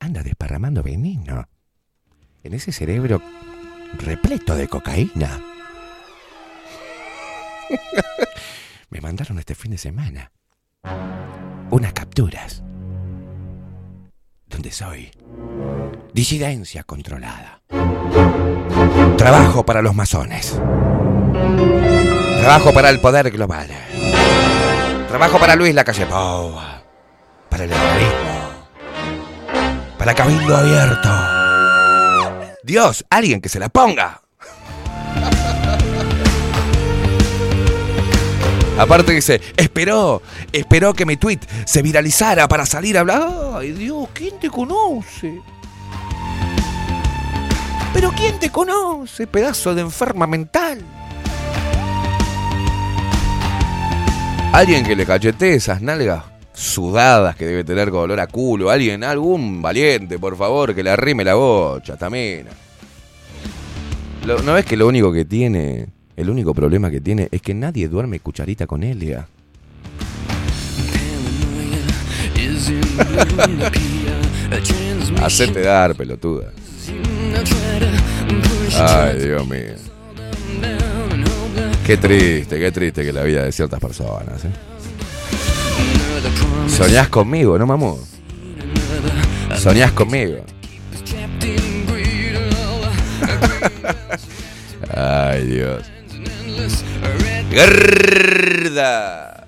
[0.00, 1.48] Anda desparramando veneno
[2.42, 3.22] en ese cerebro
[3.98, 5.40] repleto de cocaína.
[8.90, 10.32] Me mandaron este fin de semana
[11.70, 12.62] unas capturas
[14.46, 15.10] donde soy
[16.12, 17.62] disidencia controlada.
[19.16, 20.60] Trabajo para los masones.
[22.40, 23.68] Trabajo para el poder global.
[25.08, 26.54] Trabajo para Luis Lacalle Pou.
[27.48, 28.29] Para el terrorismo.
[30.00, 31.10] Para Cabildo Abierto.
[32.62, 34.22] Dios, alguien que se la ponga.
[38.78, 40.22] Aparte dice, esperó,
[40.52, 43.28] esperó que mi tweet se viralizara para salir a hablar.
[43.56, 45.38] Ay Dios, ¿quién te conoce?
[47.92, 50.82] Pero ¿quién te conoce, pedazo de enferma mental?
[54.54, 56.29] Alguien que le cachetee esas nalgas
[56.60, 58.70] sudadas que debe tener con olor a culo.
[58.70, 62.50] Alguien, algún valiente, por favor, que le arrime la bocha, tamina.
[64.26, 65.86] Lo- ¿No ves que lo único que tiene,
[66.16, 69.26] el único problema que tiene es que nadie duerme cucharita con Elia?
[75.22, 76.52] Hacete dar, pelotuda.
[78.78, 79.74] Ay, Dios mío.
[81.86, 84.44] Qué triste, qué triste que la vida de ciertas personas.
[84.44, 84.48] ¿eh?
[86.68, 87.98] Soñás conmigo, ¿no, mamú?
[89.58, 90.44] Soñás conmigo.
[94.94, 95.82] Ay, Dios.
[97.52, 99.46] Gorda.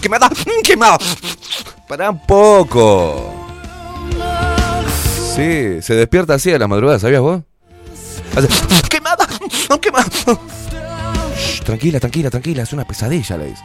[0.00, 0.30] ¿Qué me da?
[0.64, 0.98] ¿Qué me da?
[1.88, 3.32] Pará un poco.
[5.34, 7.40] Sí, se despierta así a la madrugada, ¿sabías vos?
[9.80, 10.08] ¡Quemada!
[11.36, 13.62] Shh, tranquila, tranquila, tranquila, es una pesadilla, le dice.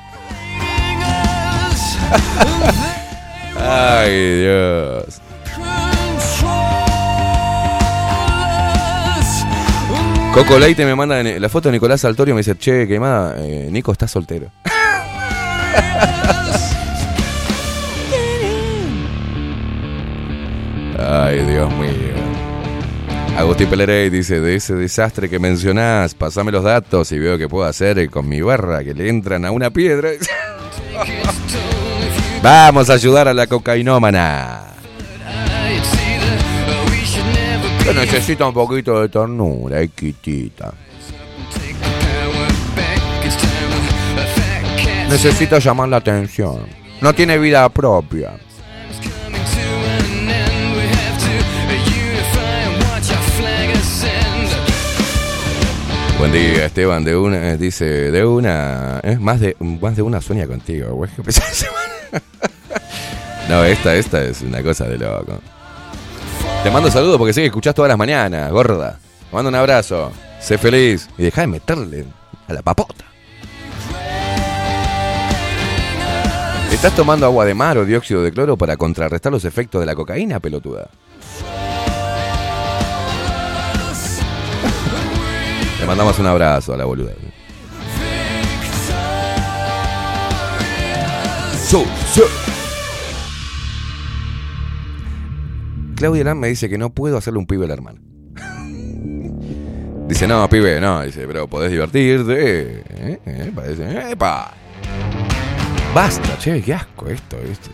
[3.60, 5.22] Ay, Dios.
[10.34, 13.92] Coco Leite me manda la foto de Nicolás Saltorio me dice, che, quemada, eh, Nico
[13.92, 14.52] está soltero.
[21.00, 22.07] Ay, Dios mío.
[23.38, 27.66] Agustín Pelerey dice, de ese desastre que mencionás, pasame los datos y veo que puedo
[27.66, 30.10] hacer con mi barra que le entran a una piedra.
[32.42, 34.64] Vamos a ayudar a la cocainómana.
[37.86, 40.74] Yo necesito un poquito de ternura, chiquitita.
[45.10, 46.66] Necesito llamar la atención.
[47.02, 48.32] No tiene vida propia.
[56.18, 57.04] Buen día, Esteban.
[57.04, 61.12] De una, eh, dice, de una, eh, más de más de una sueña contigo, güey.
[63.50, 65.40] No, esta, esta es una cosa de loco.
[66.64, 69.00] Te mando saludos porque sé que escuchás todas las mañanas, gorda.
[69.30, 70.12] Te mando un abrazo.
[70.42, 72.06] Sé feliz y deja de meterle
[72.48, 73.06] a la papota.
[76.72, 79.96] ¿Estás tomando agua de mar o dióxido de cloro para contrarrestar los efectos de la
[79.96, 80.90] cocaína, pelotuda?
[85.80, 87.14] Le mandamos un abrazo a la boluda.
[95.96, 98.00] Claudia Lam me dice que no puedo hacerle un pibe al hermano.
[100.08, 101.04] Dice, no, pibe, no.
[101.04, 102.84] Dice, pero podés divertirte.
[102.90, 103.20] ¿eh?
[103.26, 103.52] ¿Eh?
[103.54, 104.54] Parece, ¡Epa!
[105.94, 107.70] Basta, che, qué asco esto, esto.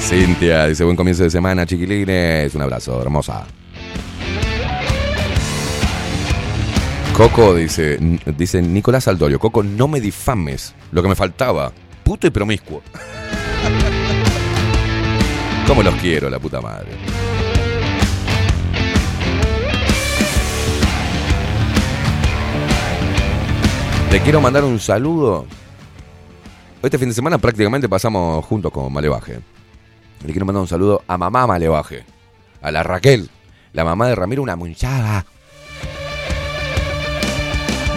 [0.00, 2.54] Cintia dice, buen comienzo de semana, chiquilines.
[2.54, 3.46] Un abrazo, hermosa.
[7.18, 7.98] Coco dice,
[8.36, 10.72] dice Nicolás Aldorio, Coco, no me difames.
[10.92, 11.72] Lo que me faltaba.
[12.04, 12.80] Puto y promiscuo.
[15.66, 16.92] ¿Cómo los quiero, la puta madre?
[24.12, 25.44] Le quiero mandar un saludo.
[26.80, 29.40] Este fin de semana prácticamente pasamos juntos con Malevaje.
[30.24, 32.04] Le quiero mandar un saludo a mamá Malevaje.
[32.62, 33.28] A la Raquel,
[33.72, 35.26] la mamá de Ramiro, una munchada.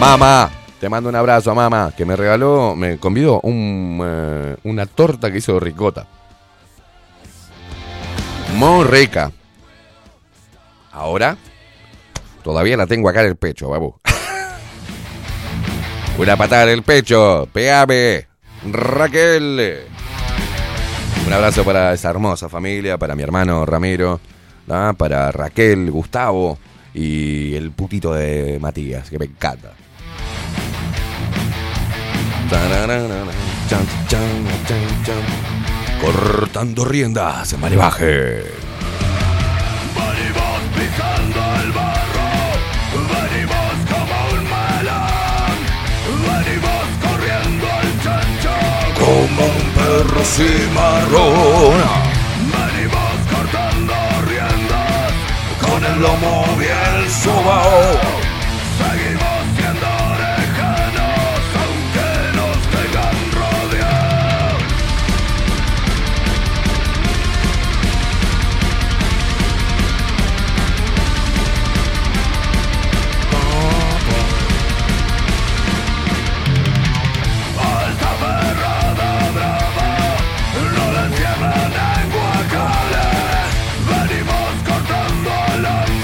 [0.02, 0.50] Mamá,
[0.80, 5.38] te mando un abrazo, mamá, que me regaló, me convidó un, eh, una torta que
[5.38, 6.08] hizo ricota.
[8.56, 9.30] Muy rica.
[10.90, 11.36] Ahora,
[12.42, 13.94] todavía la tengo acá en el pecho, babu.
[16.18, 18.26] Una patada en el pecho, pegame,
[18.72, 19.84] Raquel.
[21.24, 24.18] Un abrazo para esa hermosa familia, para mi hermano Ramiro,
[24.96, 26.58] para Raquel, Gustavo
[26.92, 29.74] y el putito de Matías, que me encanta.
[36.00, 38.44] Cortando riendas, marebaje.
[39.94, 42.28] Venimos pisando el barro,
[43.08, 45.56] venimos como un melón,
[46.28, 48.54] venimos corriendo el chancho,
[48.98, 51.80] Como un perro cimarrón.
[52.52, 53.94] venimos cortando
[54.28, 55.12] riendas,
[55.60, 58.22] Con el lomo bien sobao.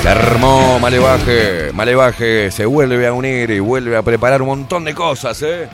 [0.09, 1.71] Se armó Malevaje.
[1.75, 5.69] Malevaje se vuelve a unir y vuelve a preparar un montón de cosas, ¿eh?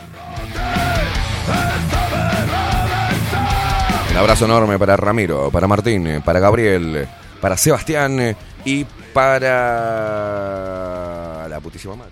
[4.10, 7.06] Un abrazo enorme para Ramiro, para Martín, para Gabriel,
[7.40, 9.46] para Sebastián y para
[11.48, 12.10] la putísima madre.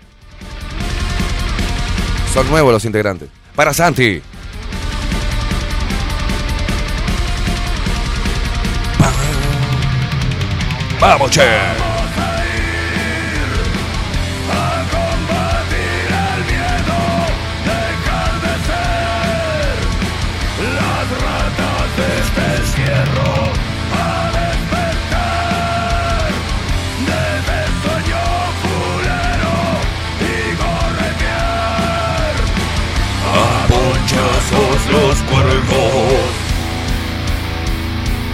[2.33, 3.27] Son nuevos los integrantes.
[3.53, 4.21] Para Santi.
[11.01, 11.92] Vamos, che.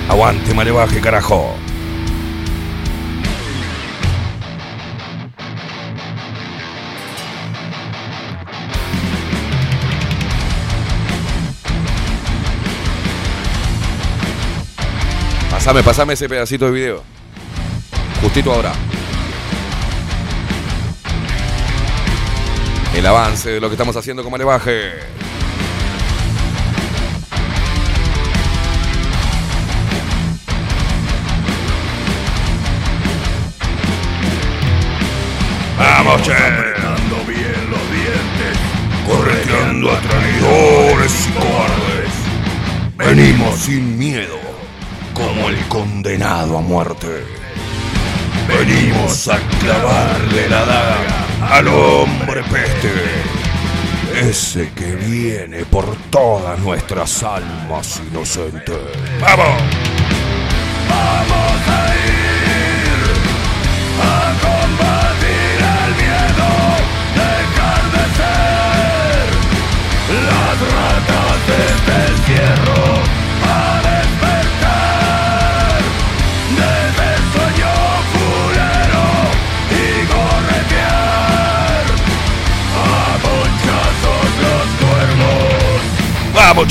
[0.10, 1.56] Aguante, malevaje, carajo.
[15.52, 17.04] Pasame, pasame ese pedacito de video.
[18.24, 18.74] Justito ahora.
[22.96, 24.94] El avance de lo que estamos haciendo con Malevaje.
[36.10, 36.34] Vamos, che.
[36.34, 38.58] apretando bien los dientes,
[39.06, 42.14] Correteando a traidores y cobardes.
[42.98, 44.40] Venimos sin miedo,
[45.14, 47.26] como el condenado a muerte.
[48.48, 52.92] Venimos a clavarle la daga al hombre peste.
[54.20, 58.78] Ese que viene por todas nuestras almas inocentes.
[59.22, 59.62] ¡Vamos!
[60.90, 61.79] Vamos
[86.60, 86.66] Un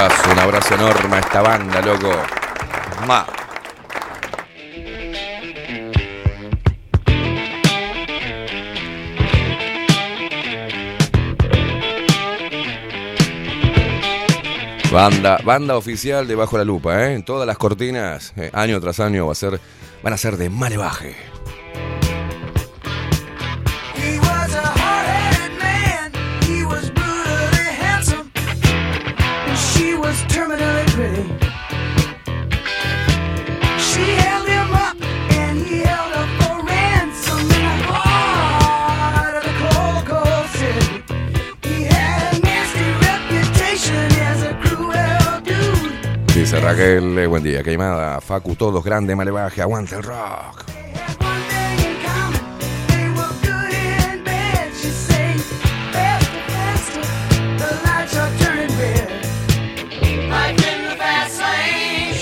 [0.00, 2.12] abrazo, un abrazo enorme a esta banda, loco.
[3.06, 3.43] Ma.
[14.94, 17.14] Banda, banda oficial de Bajo la Lupa, ¿eh?
[17.14, 19.60] En todas las cortinas, eh, año tras año, va a ser,
[20.04, 21.33] van a ser de malevaje.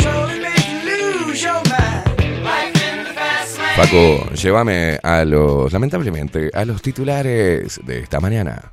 [0.00, 2.42] Surely make you lose your mind.
[2.42, 3.76] Life in the fast lane.
[3.76, 8.72] Facu, llévame a los, lamentablemente, a los titulares de esta mañana.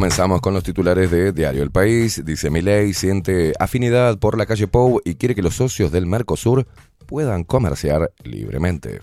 [0.00, 2.24] Comenzamos con los titulares de Diario El País.
[2.24, 6.66] Dice Milei siente afinidad por la calle Pou y quiere que los socios del Mercosur
[7.04, 9.02] puedan comerciar libremente.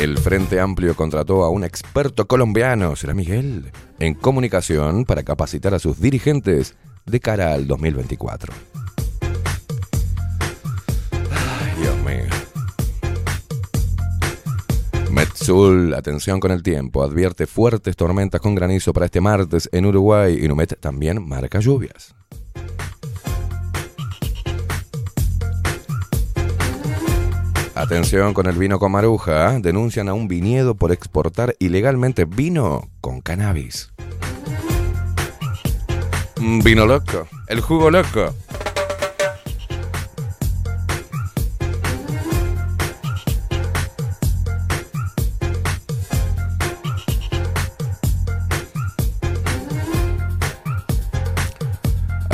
[0.00, 5.78] El Frente Amplio contrató a un experto colombiano, será Miguel, en comunicación para capacitar a
[5.78, 6.74] sus dirigentes
[7.06, 8.52] de cara al 2024.
[15.44, 20.38] Metzul, atención con el tiempo, advierte fuertes tormentas con granizo para este martes en Uruguay
[20.42, 22.14] y Numet también marca lluvias.
[27.74, 33.20] Atención con el vino con maruja, denuncian a un viñedo por exportar ilegalmente vino con
[33.20, 33.92] cannabis.
[36.40, 38.34] Mm, Vino loco, el jugo loco.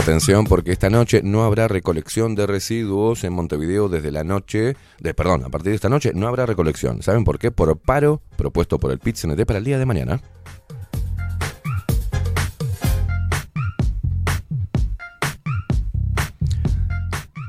[0.01, 5.13] Atención porque esta noche no habrá recolección de residuos en Montevideo desde la noche, de
[5.13, 7.03] perdón, a partir de esta noche no habrá recolección.
[7.03, 7.51] ¿Saben por qué?
[7.51, 10.23] Por paro propuesto por el PIT-CNT para el día de mañana.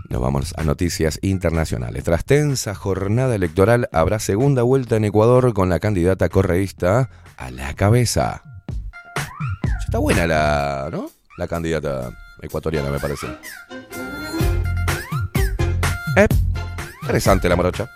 [0.10, 2.04] Nos vamos a noticias internacionales.
[2.04, 7.74] Tras tensa jornada electoral, habrá segunda vuelta en Ecuador con la candidata correísta a la
[7.76, 8.44] cabeza.
[9.86, 11.10] Está buena la, ¿no?
[11.38, 12.12] La candidata
[12.42, 13.28] ecuatoriana, me parece.
[16.18, 16.28] Eh,
[17.02, 17.90] interesante la morocha.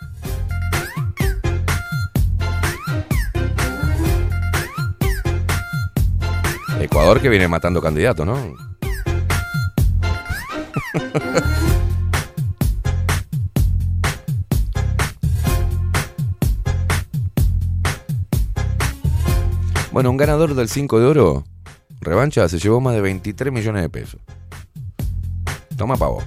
[6.79, 8.35] Ecuador que viene matando candidatos, ¿no?
[19.91, 21.43] bueno, un ganador del 5 de oro,
[22.01, 24.21] revancha, se llevó más de 23 millones de pesos.
[25.77, 26.23] Toma pavo.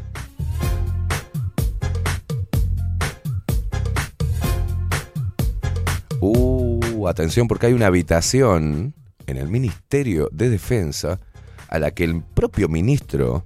[6.20, 8.94] Uh, atención porque hay una habitación
[9.26, 11.20] en el Ministerio de Defensa
[11.68, 13.44] a la que el propio ministro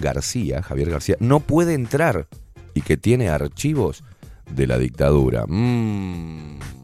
[0.00, 2.28] García, Javier García, no puede entrar
[2.74, 4.04] y que tiene archivos
[4.50, 5.44] de la dictadura.
[5.46, 6.77] Mm.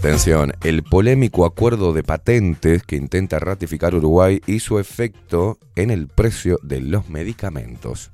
[0.00, 6.58] Atención, el polémico acuerdo de patentes que intenta ratificar Uruguay su efecto en el precio
[6.62, 8.10] de los medicamentos.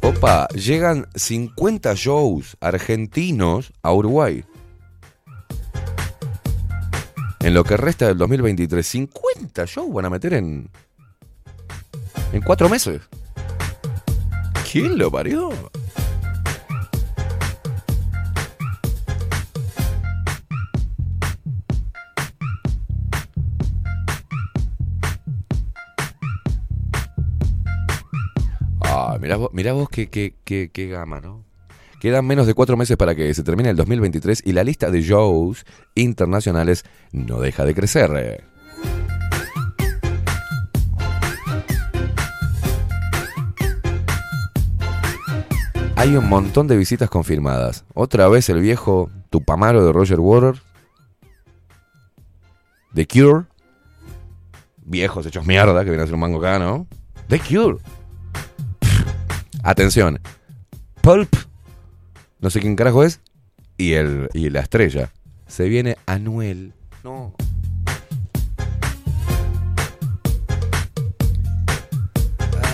[0.00, 4.44] Opa, llegan 50 shows argentinos a Uruguay.
[7.44, 10.70] En lo que resta del 2023, 50 shows van a meter en.
[12.32, 13.02] en cuatro meses.
[14.72, 15.50] ¿Quién lo parió?
[28.80, 31.44] Ah, mirá vos, mirá vos qué, qué, qué, qué gama, ¿no?
[32.04, 35.00] Quedan menos de cuatro meses para que se termine el 2023 y la lista de
[35.00, 38.44] shows internacionales no deja de crecer.
[45.96, 47.86] Hay un montón de visitas confirmadas.
[47.94, 50.60] Otra vez el viejo Tupamaro de Roger Waters.
[52.92, 53.46] The Cure.
[54.84, 56.86] Viejos hechos mierda que vienen a ser un mango acá, ¿no?
[57.28, 57.78] The Cure.
[59.62, 60.20] Atención.
[61.00, 61.34] Pulp.
[62.44, 63.22] No sé quién carajo es.
[63.78, 65.10] Y, el, y la estrella.
[65.46, 66.74] Se viene Anuel.
[67.02, 67.34] No.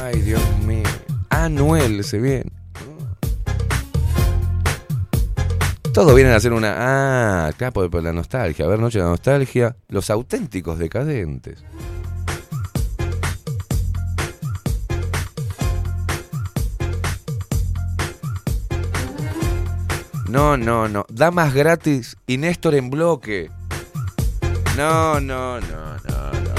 [0.03, 0.83] Ay, Dios mío.
[1.29, 2.51] Anuel se viene.
[5.95, 6.75] Todos vienen a hacer una.
[6.77, 8.65] Ah, claro, por, por la nostalgia.
[8.65, 9.77] A ver, Noche de la Nostalgia.
[9.87, 11.63] Los auténticos decadentes.
[20.31, 21.07] No, no, no.
[21.09, 23.51] Damas gratis y Néstor en bloque.
[24.77, 26.51] No, no, no, no, no.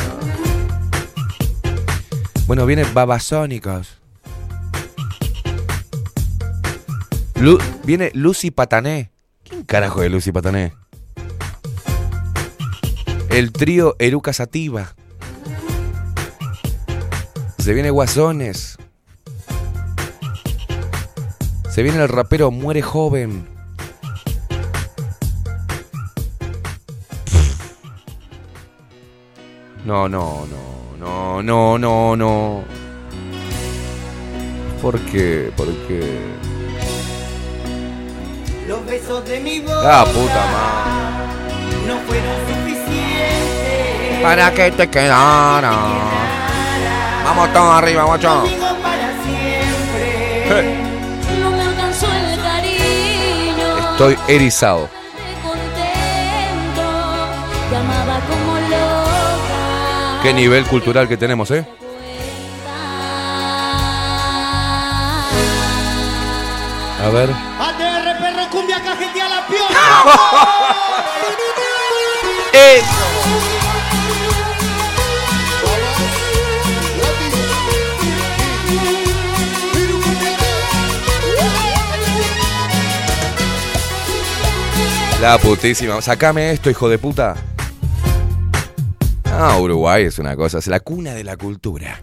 [2.48, 3.98] Bueno, vienen babasónicos.
[7.36, 9.12] Lu- viene Lucy Patané.
[9.44, 10.74] ¿Quién carajo es Lucy Patané?
[13.30, 14.94] El trío Eruca Sativa.
[17.58, 18.78] Se viene Guasones.
[21.70, 23.48] Se viene el rapero Muere Joven.
[29.92, 32.64] No, no, no, no, no, no, no.
[34.82, 35.52] ¿Por qué?
[35.58, 36.18] ¿Por qué?
[38.70, 41.76] Los besos de mi boca Ah, puta madre.
[41.88, 44.22] no fueron suficientes.
[44.24, 45.74] Para que te quedara.
[47.26, 48.46] Vamos todos arriba, guacho.
[53.92, 54.88] Estoy erizado.
[60.22, 61.66] Qué nivel cultural que tenemos, ¿eh?
[67.04, 67.32] A ver.
[67.32, 69.68] ATR perro cumbia cajetea la piola.
[85.22, 86.02] La putísima.
[86.02, 87.36] Sacame esto, hijo de puta.
[89.44, 92.00] Ah, Uruguay es una cosa, es la cuna de la cultura.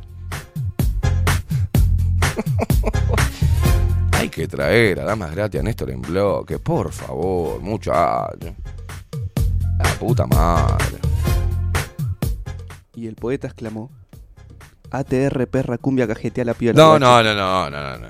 [4.10, 8.56] Hay que traer a Damas Gratis a Néstor en bloque, por favor, muchacho.
[9.78, 10.98] La puta madre.
[12.96, 13.92] Y el poeta exclamó:
[14.90, 16.76] ATR perra cumbia cajetea la piola.
[16.76, 17.04] No, guacho".
[17.04, 18.08] no, no, no, no, no, no.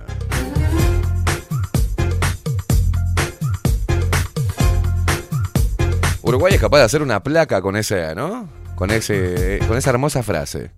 [6.23, 8.58] Uruguay es capaz de hacer una placa con ese, ¿no?
[8.79, 10.71] Con ese, con esa hermosa frase.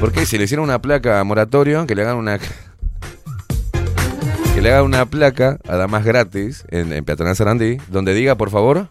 [0.00, 2.38] ¿Por qué si le hicieron una placa a moratorio, que le hagan una
[4.54, 8.48] que le hagan una placa a damas gratis en, en Peatonal Sarandí, donde diga, por
[8.48, 8.88] favor,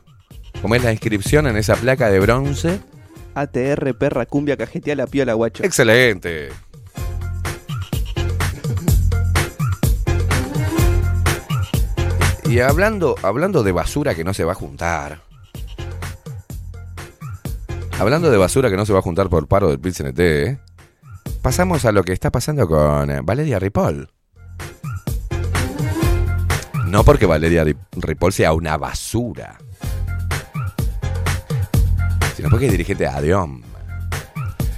[0.61, 2.79] cómo es la inscripción en esa placa de bronce,
[3.33, 5.63] ATR, perra, cumbia, cajetea, la piola, guacho.
[5.63, 6.49] Excelente.
[12.45, 15.28] Y hablando, hablando de basura que no se va a juntar.
[17.99, 20.59] Hablando de basura que no se va a juntar por paro del PITCNT, ¿eh?
[21.41, 24.09] pasamos a lo que está pasando con eh, Valeria Ripoll.
[26.85, 29.57] No porque Valeria Ri- Ripoll sea una basura,
[32.35, 33.61] sino porque es dirigente de ADIOM.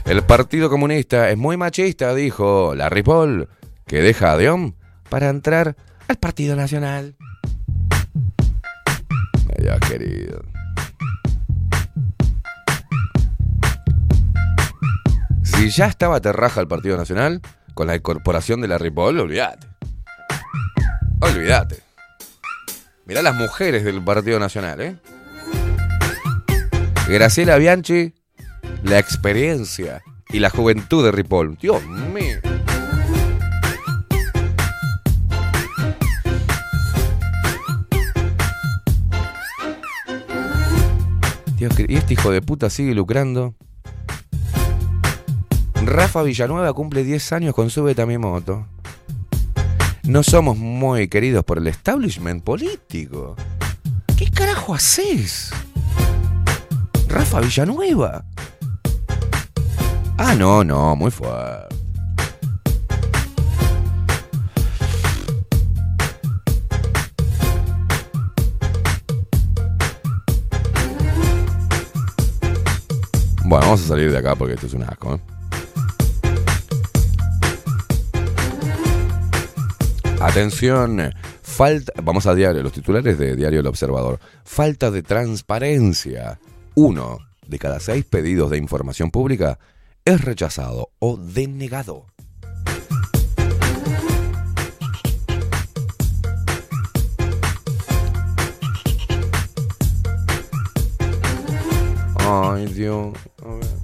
[0.06, 3.48] El Partido Comunista es muy machista, dijo la Ripoll,
[3.86, 4.74] que deja a ADIOM
[5.10, 5.76] para entrar
[6.08, 7.16] al Partido Nacional.
[9.60, 10.42] Dios querido.
[15.62, 17.40] Si ya estaba terraja el Partido Nacional,
[17.76, 19.68] con la incorporación de la Ripoll, olvídate.
[21.20, 21.84] Olvídate.
[23.06, 24.96] Mirá las mujeres del Partido Nacional, ¿eh?
[27.08, 28.12] Graciela Bianchi,
[28.82, 31.56] la experiencia y la juventud de Ripoll.
[31.58, 32.40] Dios mío.
[41.56, 43.54] Dios, y este hijo de puta sigue lucrando.
[45.86, 48.68] Rafa Villanueva cumple 10 años con Súbete a mi moto.
[50.04, 53.36] No somos muy queridos por el establishment político.
[54.16, 55.52] ¿Qué carajo haces?
[57.08, 58.24] Rafa Villanueva.
[60.18, 61.76] Ah, no, no, muy fuerte.
[73.44, 75.16] Bueno, vamos a salir de acá porque esto es un asco.
[75.16, 75.41] ¿eh?
[80.22, 81.02] Atención,
[81.42, 84.20] falta, vamos a diario, los titulares de Diario El Observador.
[84.44, 86.40] Falta de transparencia.
[86.76, 87.18] Uno
[87.48, 89.58] de cada seis pedidos de información pública
[90.06, 92.06] es rechazado o denegado.
[102.20, 103.18] Ay, Dios.
[103.44, 103.81] A ver.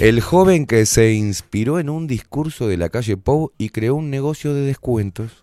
[0.00, 4.08] El joven que se inspiró en un discurso de la calle Pou y creó un
[4.08, 5.42] negocio de descuentos.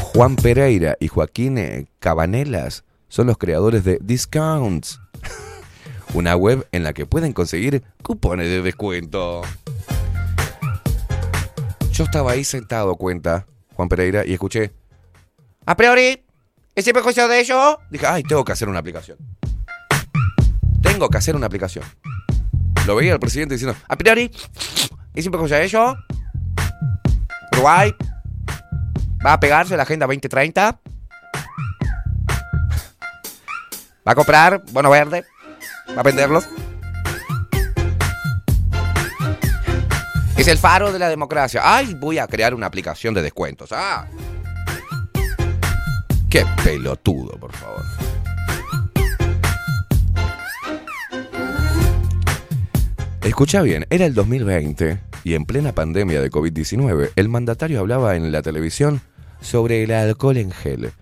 [0.00, 4.98] Juan Pereira y Joaquín eh, Cabanelas son los creadores de Discounts,
[6.14, 9.42] una web en la que pueden conseguir cupones de descuento.
[11.92, 14.72] Yo estaba ahí sentado, cuenta Juan Pereira, y escuché,
[15.66, 16.24] a priori,
[16.74, 17.78] ¿es siempre cosa de ello?
[17.90, 19.18] Dije, ay, tengo que hacer una aplicación.
[20.94, 21.84] Tengo que hacer una aplicación.
[22.86, 24.30] Lo veía el presidente diciendo, a priori,
[25.12, 25.96] ¿es de ello?
[27.50, 27.92] Uruguay,
[29.26, 30.78] ¿va a pegarse la Agenda 2030?
[34.06, 35.24] ¿Va a comprar bono verde?
[35.96, 36.48] ¿Va a venderlos?
[40.36, 41.60] Es el faro de la democracia.
[41.64, 43.72] Ay, voy a crear una aplicación de descuentos.
[43.72, 44.06] Ah.
[46.30, 48.13] Qué pelotudo, por favor.
[53.24, 58.30] Escucha bien, era el 2020 y en plena pandemia de COVID-19, el mandatario hablaba en
[58.30, 59.00] la televisión
[59.40, 60.92] sobre el alcohol en gel,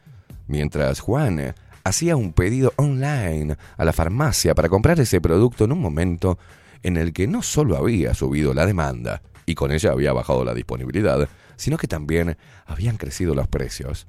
[0.47, 1.53] mientras Juan
[1.83, 6.39] hacía un pedido online a la farmacia para comprar ese producto en un momento
[6.85, 10.55] en el que no solo había subido la demanda y con ella había bajado la
[10.55, 14.07] disponibilidad, sino que también habían crecido los precios.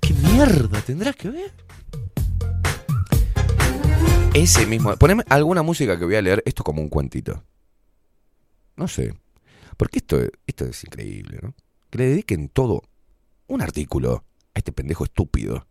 [0.00, 1.63] ¿Qué mierda tendrás que ver?
[4.34, 4.96] Ese mismo.
[4.96, 7.44] Poneme alguna música que voy a leer esto como un cuentito.
[8.76, 9.14] No sé.
[9.76, 11.54] Porque esto, esto es increíble, ¿no?
[11.88, 12.82] Que le dediquen todo
[13.46, 15.68] un artículo a este pendejo estúpido.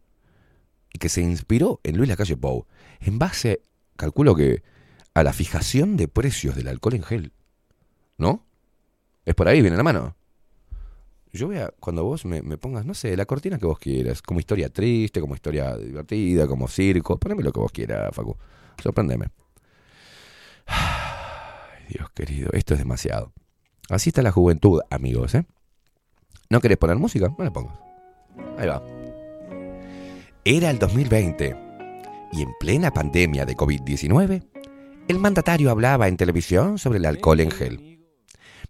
[0.94, 2.66] Y que se inspiró en Luis Lacalle Pou.
[3.02, 3.62] En base,
[3.98, 4.64] calculo que,
[5.14, 7.34] a la fijación de precios del alcohol en gel.
[8.18, 8.46] ¿No?
[9.26, 10.16] Es por ahí, viene la mano.
[11.34, 14.40] Yo voy a, cuando vos me, pongas, no sé, la cortina que vos quieras, como
[14.40, 18.38] historia triste, como historia divertida, como circo, poneme lo que vos quieras, Facu.
[18.82, 19.30] Sorprendeme.
[20.68, 23.34] Ay, Dios querido, esto es demasiado.
[23.90, 25.44] Así está la juventud, amigos, ¿eh?
[26.52, 27.34] ¿No querés poner música?
[27.36, 27.80] No le pongas.
[28.60, 28.84] Ahí va.
[30.46, 31.58] Era el 2020
[32.32, 34.44] y en plena pandemia de COVID-19,
[35.08, 37.93] el mandatario hablaba en televisión sobre el alcohol en gel.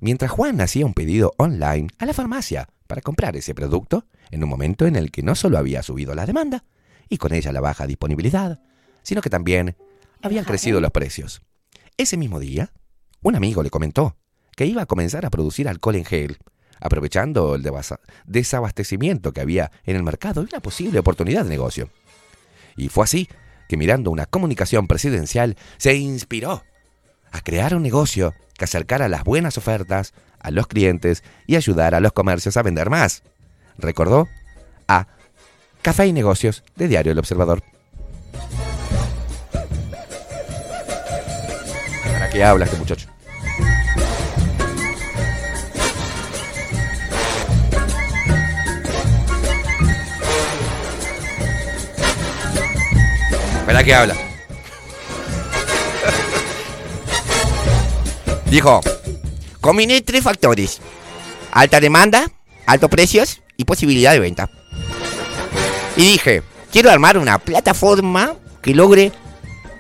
[0.03, 4.49] Mientras Juan hacía un pedido online a la farmacia para comprar ese producto, en un
[4.49, 6.65] momento en el que no solo había subido la demanda
[7.07, 8.59] y con ella la baja disponibilidad,
[9.01, 9.77] sino que también
[10.21, 11.41] habían crecido los precios.
[11.95, 12.73] Ese mismo día,
[13.21, 14.17] un amigo le comentó
[14.57, 16.37] que iba a comenzar a producir alcohol en gel,
[16.81, 17.63] aprovechando el
[18.25, 21.89] desabastecimiento que había en el mercado y una posible oportunidad de negocio.
[22.75, 23.29] Y fue así
[23.69, 26.61] que mirando una comunicación presidencial se inspiró
[27.33, 31.99] a crear un negocio que acercara las buenas ofertas a los clientes y ayudara a
[31.99, 33.23] los comercios a vender más.
[33.77, 34.29] Recordó
[34.87, 35.07] a
[35.81, 37.63] Café y Negocios de Diario El Observador.
[42.03, 43.09] ¿Para qué habla este muchacho?
[53.65, 54.32] ¿Para qué habla?
[58.53, 58.81] Dijo,
[59.61, 60.79] combiné tres factores.
[61.53, 62.29] Alta demanda,
[62.67, 64.47] altos precios y posibilidad de venta.
[65.97, 69.11] Y dije, quiero armar una plataforma que logre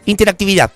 [0.05, 0.71] interactividad.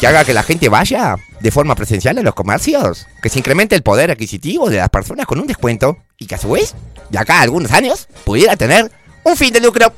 [0.00, 3.06] Que haga que la gente vaya de forma presencial a los comercios.
[3.20, 5.98] Que se incremente el poder adquisitivo de las personas con un descuento.
[6.16, 6.74] Y que a su vez,
[7.10, 8.90] de acá a algunos años, pudiera tener
[9.24, 9.92] un fin de lucro.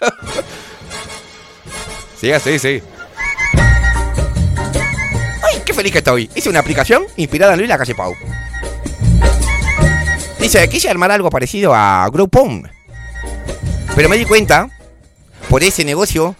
[2.20, 2.82] Sí, sí, sí.
[5.42, 6.30] ¡Ay, qué feliz que estoy!
[6.34, 8.14] Hice una aplicación inspirada en Luis Lacalle Pau.
[10.40, 12.70] Dice, quise armar algo parecido a Groupon.
[13.94, 14.68] Pero me di cuenta,
[15.48, 16.34] por ese negocio,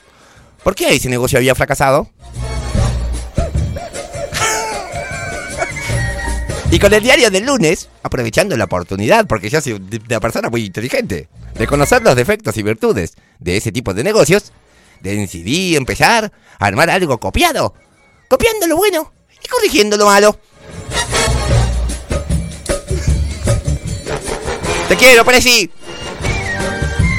[0.62, 2.08] ¿por qué ese negocio había fracasado?
[6.70, 10.64] y con el diario del lunes, aprovechando la oportunidad, porque yo soy una persona muy
[10.64, 14.52] inteligente, de conocer los defectos y virtudes de ese tipo de negocios,
[15.14, 17.74] decidí empezar a armar algo copiado,
[18.28, 20.38] copiando lo bueno y corrigiendo lo malo.
[24.88, 25.70] Te quiero, Presi.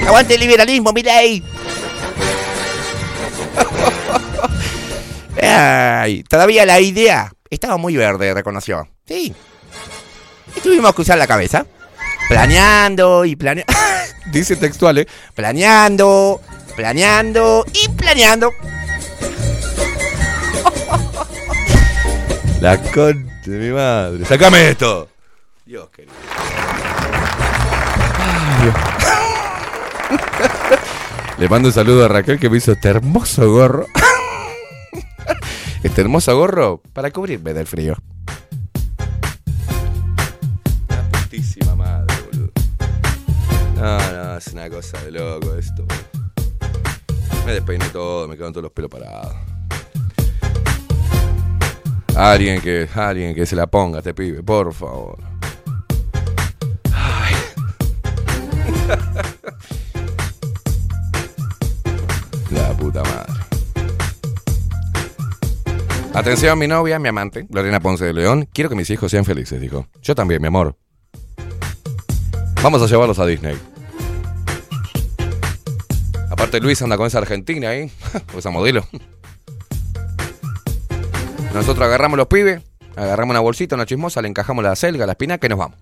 [0.06, 1.44] Aguante el liberalismo, mi ley.
[5.42, 8.88] Ay, todavía la idea estaba muy verde, reconoció.
[9.06, 9.34] Sí.
[10.56, 11.66] Y tuvimos que usar la cabeza.
[12.30, 13.74] Planeando y planeando.
[14.32, 15.07] Dice textual, ¿eh?
[15.36, 16.41] Planeando,
[16.78, 18.52] planeando y planeando.
[22.62, 24.24] La concha de mi madre.
[24.26, 25.10] ¡Sácame esto!
[25.66, 26.14] Dios querido.
[31.40, 33.88] Le mando un saludo a Raquel que me hizo este hermoso gorro.
[35.82, 37.95] Este hermoso gorro para cubrirme del frío.
[40.90, 42.52] La putísima madre, boludo.
[43.76, 45.86] No, no, es una cosa de loco esto.
[47.48, 49.34] Me despeiné todo, me quedan todos los pelos parados.
[52.14, 55.18] Alguien que, alguien que se la ponga, este pibe, por favor.
[62.52, 63.32] La puta madre.
[66.14, 68.49] Atención, mi novia, mi amante, Lorena Ponce de León.
[68.52, 69.88] Quiero que mis hijos sean felices, dijo.
[70.02, 70.76] Yo también, mi amor.
[72.61, 73.56] Vamos a llevarlos a Disney.
[76.38, 77.91] Aparte, Luis anda con esa argentina ahí,
[78.27, 78.85] con esa modelo.
[81.51, 82.61] Nosotros agarramos los pibes,
[82.95, 85.80] agarramos una bolsita, una chismosa, le encajamos la selga, la espinaca y nos vamos.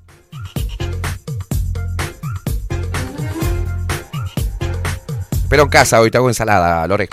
[5.50, 7.10] Pero en casa hoy te hago ensalada, Lore.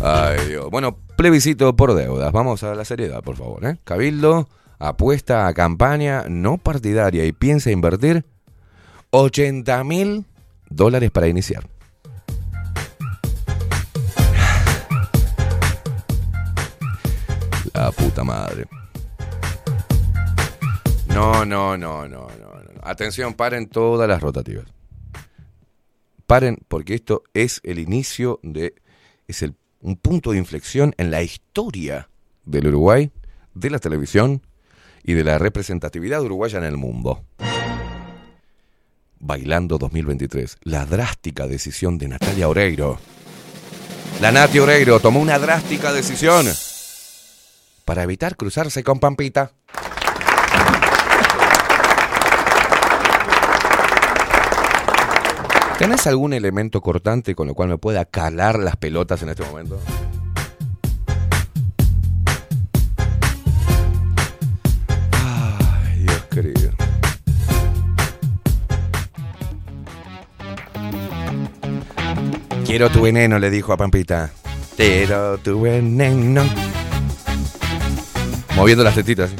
[0.00, 0.70] Ay, Dios.
[0.70, 2.30] Bueno, plebiscito por deudas.
[2.30, 3.66] Vamos a la seriedad, por favor.
[3.66, 3.76] ¿eh?
[3.82, 4.48] Cabildo
[4.78, 8.24] apuesta a campaña no partidaria y piensa invertir
[9.18, 10.26] 80 mil
[10.68, 11.66] dólares para iniciar.
[17.72, 18.66] La puta madre.
[21.08, 22.56] No, no, no, no, no.
[22.82, 24.66] Atención, paren todas las rotativas.
[26.26, 28.74] Paren, porque esto es el inicio de.
[29.28, 32.10] Es el, un punto de inflexión en la historia
[32.44, 33.10] del Uruguay,
[33.54, 34.42] de la televisión
[35.02, 37.24] y de la representatividad uruguaya en el mundo.
[39.18, 42.98] Bailando 2023, la drástica decisión de Natalia Oreiro.
[44.20, 46.46] La Nati Oreiro tomó una drástica decisión
[47.84, 49.52] para evitar cruzarse con Pampita.
[55.78, 59.78] ¿Tenés algún elemento cortante con lo cual me pueda calar las pelotas en este momento?
[72.66, 74.30] Quiero tu veneno, le dijo a Pampita.
[74.76, 76.44] Quiero tu veneno.
[78.56, 79.30] Moviendo las tetitas.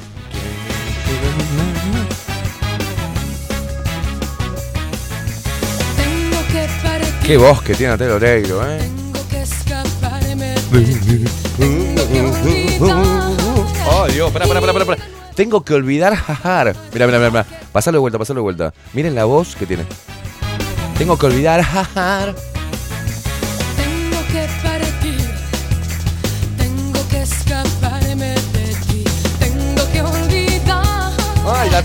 [7.24, 8.78] Qué voz que tiene Natalia Oreiro, ¿eh?
[8.78, 10.22] tengo que escapar,
[13.88, 15.02] Oh, Dios, pará, pará, pará, pará.
[15.34, 16.76] Tengo que olvidar jajar.
[16.92, 17.46] Mira, mira, mira, mira.
[17.72, 18.72] Pasalo de vuelta, pasalo de vuelta.
[18.92, 19.84] Miren la voz que tiene.
[20.96, 22.34] Tengo que olvidar jajar.
[31.58, 31.82] Ay, ta,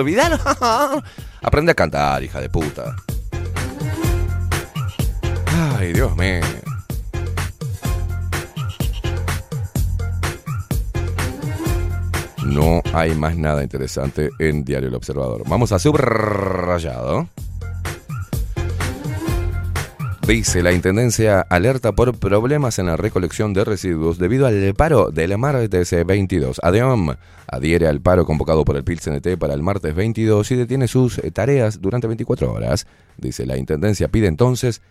[0.00, 0.38] olvidar.
[1.42, 2.94] Aprende a cantar, hija de puta.
[5.78, 6.40] Ay, Dios mío.
[12.44, 15.42] No hay más nada interesante en Diario El Observador.
[15.46, 17.28] Vamos a subrayado.
[20.26, 25.38] Dice la Intendencia alerta por problemas en la recolección de residuos debido al paro del
[25.38, 26.60] martes 22.
[26.64, 27.14] ADEOM
[27.46, 31.30] adhiere al paro convocado por el PIL-CNT para el martes 22 y detiene sus eh,
[31.30, 32.88] tareas durante 24 horas.
[33.16, 34.82] Dice la Intendencia pide entonces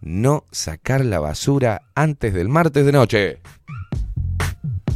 [0.00, 3.38] no sacar la basura antes del martes de noche.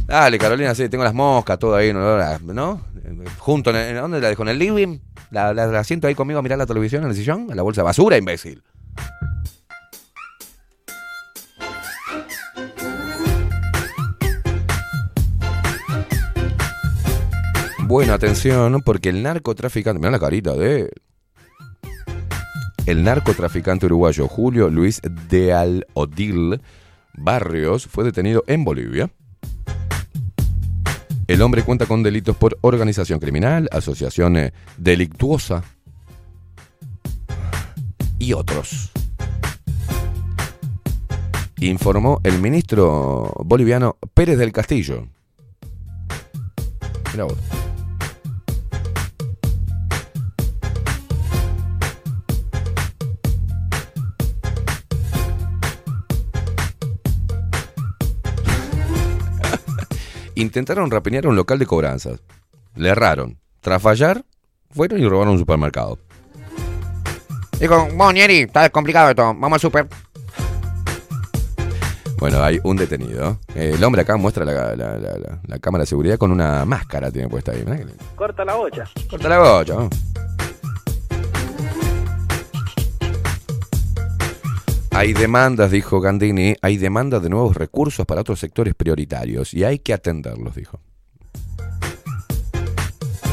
[0.07, 2.81] Dale, Carolina, sí, tengo las moscas, todo ahí, ¿no?
[3.39, 4.43] Junto, en el- ¿dónde la dejo?
[4.43, 4.99] ¿En el living?
[5.31, 7.47] ¿La, la, la siento ahí conmigo a mirar la televisión en el sillón?
[7.49, 8.61] En la bolsa de basura, imbécil.
[17.87, 20.91] Bueno, atención, porque el narcotraficante, mira la carita de.
[22.87, 26.61] El narcotraficante uruguayo Julio Luis de Al-Odil
[27.13, 29.11] Barrios fue detenido en Bolivia.
[31.27, 35.63] El hombre cuenta con delitos por organización criminal, asociación eh, delictuosa
[38.17, 38.91] y otros.
[41.59, 45.07] Informó el ministro boliviano Pérez del Castillo.
[47.13, 47.64] Mirá vos.
[60.35, 62.19] Intentaron rapiñar un local de cobranzas.
[62.75, 63.37] Le erraron.
[63.61, 64.23] Tras fallar,
[64.69, 65.97] fueron y robaron un supermercado.
[67.59, 69.87] Digo, Monieri, está complicado esto, vamos al super.
[72.17, 73.39] Bueno, hay un detenido.
[73.53, 77.11] El hombre acá muestra la, la- la- la- la cámara de seguridad con una máscara
[77.11, 77.63] tiene puesta ahí.
[78.15, 78.83] Corta la bocha.
[79.09, 79.73] Corta la gocha.
[79.75, 79.89] ¿no?
[84.95, 89.79] Hay demandas, dijo Gandini, hay demandas de nuevos recursos para otros sectores prioritarios y hay
[89.79, 90.79] que atenderlos, dijo.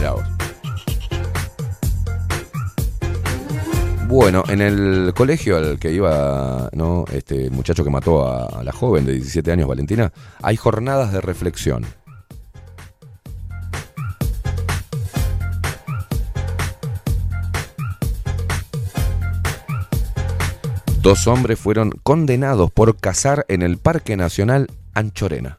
[0.00, 0.24] Vos.
[4.08, 7.04] Bueno, en el colegio al que iba ¿no?
[7.12, 10.12] este muchacho que mató a la joven de 17 años, Valentina,
[10.42, 11.86] hay jornadas de reflexión.
[21.02, 25.58] Dos hombres fueron condenados por cazar en el Parque Nacional Anchorena.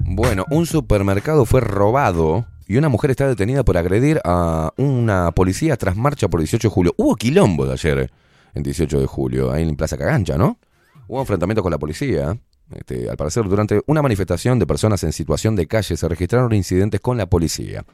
[0.00, 5.78] Bueno, un supermercado fue robado y una mujer está detenida por agredir a una policía
[5.78, 6.94] tras marcha por 18 de julio.
[6.98, 8.12] Hubo quilombo de ayer,
[8.54, 10.58] en 18 de julio, ahí en Plaza Cagancha, ¿no?
[11.10, 12.38] Hubo enfrentamiento con la policía.
[12.72, 17.00] Este, al parecer, durante una manifestación de personas en situación de calle se registraron incidentes
[17.00, 17.84] con la policía.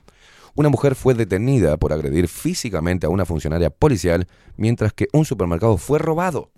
[0.55, 4.27] Una mujer fue detenida por agredir físicamente a una funcionaria policial,
[4.59, 6.51] mientras que un supermercado fue robado.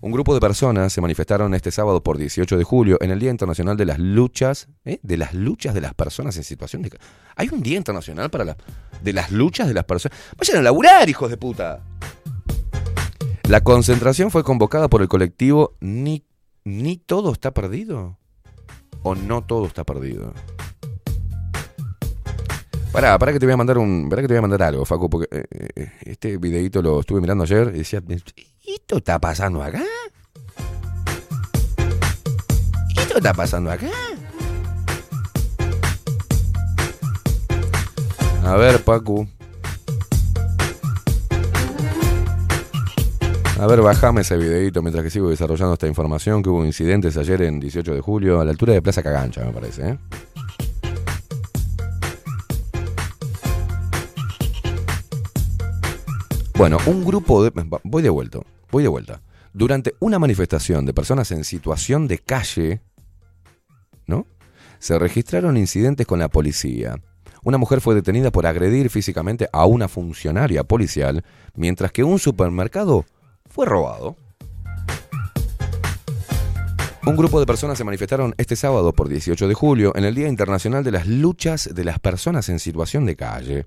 [0.00, 3.30] Un grupo de personas se manifestaron este sábado por 18 de julio en el Día
[3.30, 4.98] Internacional de las Luchas, ¿eh?
[5.02, 6.98] de las luchas de las personas en situación de...
[7.34, 8.56] Hay un Día Internacional para la,
[9.02, 10.18] de las luchas de las personas.
[10.38, 11.82] Vayan a laburar, hijos de puta.
[13.48, 16.24] La concentración fue convocada por el colectivo Ni,
[16.64, 18.18] Ni todo está perdido.
[19.04, 20.34] O no todo está perdido.
[22.90, 24.08] Pará, pará que te voy a mandar un.
[24.08, 25.44] Pará que te voy a mandar algo, Facu, porque eh,
[25.76, 28.02] eh, este videito lo estuve mirando ayer y decía.
[28.66, 29.84] ¿Esto está pasando acá?
[32.96, 33.90] ¿Esto está pasando acá?
[38.42, 39.28] A ver, Pacu.
[43.58, 47.40] A ver, bajame ese videito mientras que sigo desarrollando esta información que hubo incidentes ayer
[47.40, 49.98] en 18 de julio a la altura de Plaza Cagancha, me parece, ¿eh?
[56.54, 57.50] Bueno, un grupo de...
[57.82, 59.22] Voy de vuelta, voy de vuelta.
[59.54, 62.82] Durante una manifestación de personas en situación de calle,
[64.06, 64.26] ¿no?
[64.78, 67.00] Se registraron incidentes con la policía.
[67.42, 71.24] Una mujer fue detenida por agredir físicamente a una funcionaria policial,
[71.54, 73.06] mientras que un supermercado
[73.56, 74.16] fue robado.
[77.06, 80.28] Un grupo de personas se manifestaron este sábado por 18 de julio en el Día
[80.28, 83.64] Internacional de las Luchas de las Personas en Situación de Calle.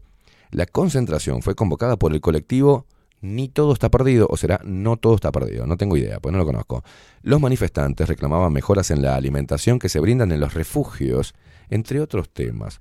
[0.51, 2.85] La concentración fue convocada por el colectivo
[3.21, 6.37] Ni Todo Está Perdido, o será No Todo Está Perdido, no tengo idea, pues no
[6.37, 6.83] lo conozco.
[7.23, 11.33] Los manifestantes reclamaban mejoras en la alimentación que se brindan en los refugios,
[11.71, 12.79] entre otros temas.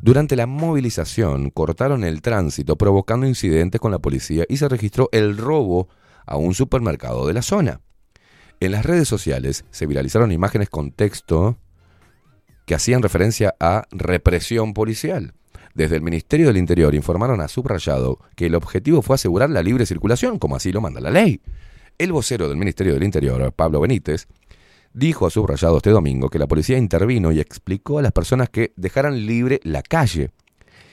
[0.00, 5.36] Durante la movilización cortaron el tránsito provocando incidentes con la policía y se registró el
[5.36, 5.88] robo
[6.30, 7.82] a un supermercado de la zona.
[8.60, 11.58] En las redes sociales se viralizaron imágenes con texto
[12.66, 15.34] que hacían referencia a represión policial.
[15.74, 19.86] Desde el Ministerio del Interior informaron a Subrayado que el objetivo fue asegurar la libre
[19.86, 21.40] circulación, como así lo manda la ley.
[21.98, 24.26] El vocero del Ministerio del Interior, Pablo Benítez,
[24.92, 28.72] dijo a Subrayado este domingo que la policía intervino y explicó a las personas que
[28.76, 30.30] dejaran libre la calle.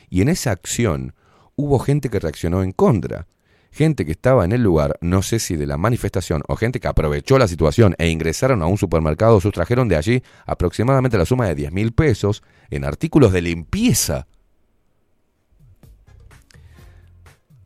[0.10, 1.14] Y en esa acción
[1.56, 3.28] hubo gente que reaccionó en contra.
[3.72, 6.88] Gente que estaba en el lugar, no sé si de la manifestación o gente que
[6.88, 11.56] aprovechó la situación e ingresaron a un supermercado, sustrajeron de allí aproximadamente la suma de
[11.56, 14.27] 10 mil pesos en artículos de limpieza.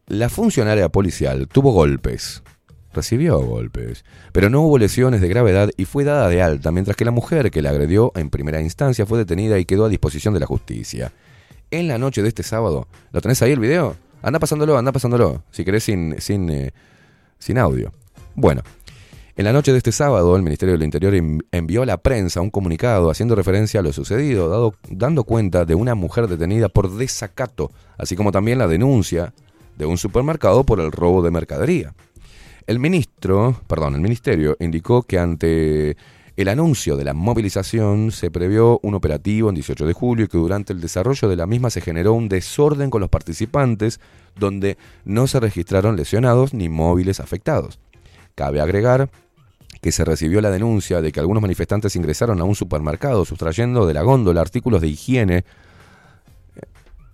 [0.08, 2.44] La funcionaria policial tuvo golpes,
[2.94, 4.04] recibió golpes,
[4.34, 7.52] pero no hubo lesiones de gravedad y fue dada de alta, mientras que la mujer
[7.52, 11.14] que la agredió en primera instancia fue detenida y quedó a disposición de la justicia.
[11.70, 13.96] En la noche de este sábado, ¿lo tenés ahí el video?
[14.22, 16.72] Anda pasándolo, anda pasándolo, si querés sin, sin, eh,
[17.40, 17.92] sin audio.
[18.36, 18.62] Bueno,
[19.36, 22.42] en la noche de este sábado, el Ministerio del Interior en- envió a la prensa
[22.42, 26.92] un comunicado haciendo referencia a lo sucedido, dado- dando cuenta de una mujer detenida por
[26.96, 29.34] desacato, así como también la denuncia
[29.78, 31.94] de un supermercado por el robo de mercadería.
[32.68, 35.98] El ministro, perdón, el ministerio indicó que ante
[36.38, 40.38] el anuncio de la movilización se previó un operativo en 18 de julio y que
[40.38, 44.00] durante el desarrollo de la misma se generó un desorden con los participantes
[44.40, 47.80] donde no se registraron lesionados ni móviles afectados.
[48.34, 49.10] Cabe agregar
[49.82, 53.94] que se recibió la denuncia de que algunos manifestantes ingresaron a un supermercado sustrayendo de
[53.94, 55.44] la góndola artículos de higiene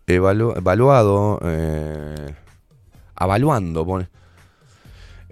[0.06, 2.34] evalu- evaluado, eh,
[3.16, 4.10] avaluando, pone,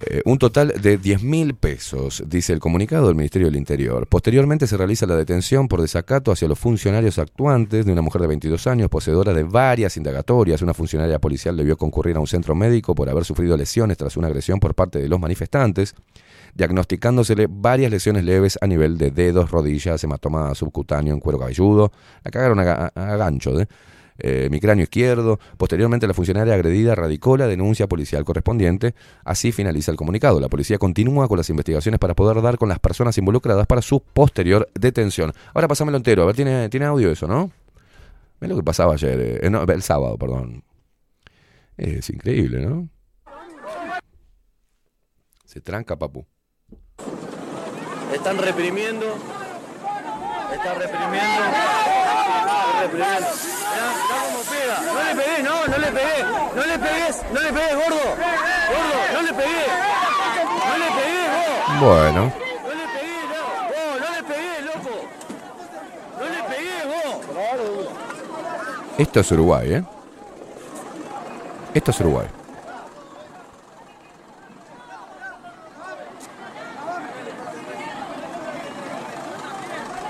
[0.07, 4.05] eh, un total de 10 mil pesos, dice el comunicado del Ministerio del Interior.
[4.07, 8.27] Posteriormente se realiza la detención por desacato hacia los funcionarios actuantes de una mujer de
[8.27, 10.61] 22 años, poseedora de varias indagatorias.
[10.61, 14.27] Una funcionaria policial debió concurrir a un centro médico por haber sufrido lesiones tras una
[14.27, 15.95] agresión por parte de los manifestantes,
[16.53, 21.91] diagnosticándosele varias lesiones leves a nivel de dedos, rodillas, hematoma subcutáneo en cuero cabelludo.
[22.23, 23.67] La cagaron a, a gancho, ¿eh?
[24.17, 25.39] Eh, mi cráneo izquierdo.
[25.57, 28.95] Posteriormente, la funcionaria agredida radicó la denuncia policial correspondiente.
[29.23, 30.39] Así finaliza el comunicado.
[30.39, 34.01] La policía continúa con las investigaciones para poder dar con las personas involucradas para su
[34.01, 35.33] posterior detención.
[35.53, 36.23] Ahora pasámelo entero.
[36.23, 37.51] A ver, tiene, tiene audio eso, ¿no?
[38.41, 40.63] Es lo que pasaba ayer, eh, eh, el sábado, perdón.
[41.77, 42.89] Es increíble, ¿no?
[45.45, 46.25] Se tranca, papu.
[48.13, 49.05] Están reprimiendo.
[50.53, 51.43] Están reprimiendo.
[52.43, 53.54] Están reprimiendo.
[53.75, 54.93] Mirá, mirá.
[54.93, 56.23] No le pegué, no, no le pegué.
[56.55, 58.05] No le pegues, no le pegues, gordo.
[58.71, 59.65] Gordo, no le pegué.
[60.67, 61.79] No le pegué, vos.
[61.81, 62.21] Bueno,
[62.63, 63.99] No le pegué, no.
[63.99, 64.95] No le pegué, loco.
[66.19, 67.87] No le pegué, vos.
[68.97, 69.83] esto es Uruguay, ¿eh?
[71.73, 72.27] Esto es Uruguay.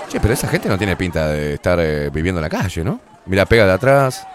[0.08, 3.00] Che, pero esa gente no tiene pinta de estar eh, viviendo en la calle, ¿no?
[3.26, 4.26] Mira, pega de atrás.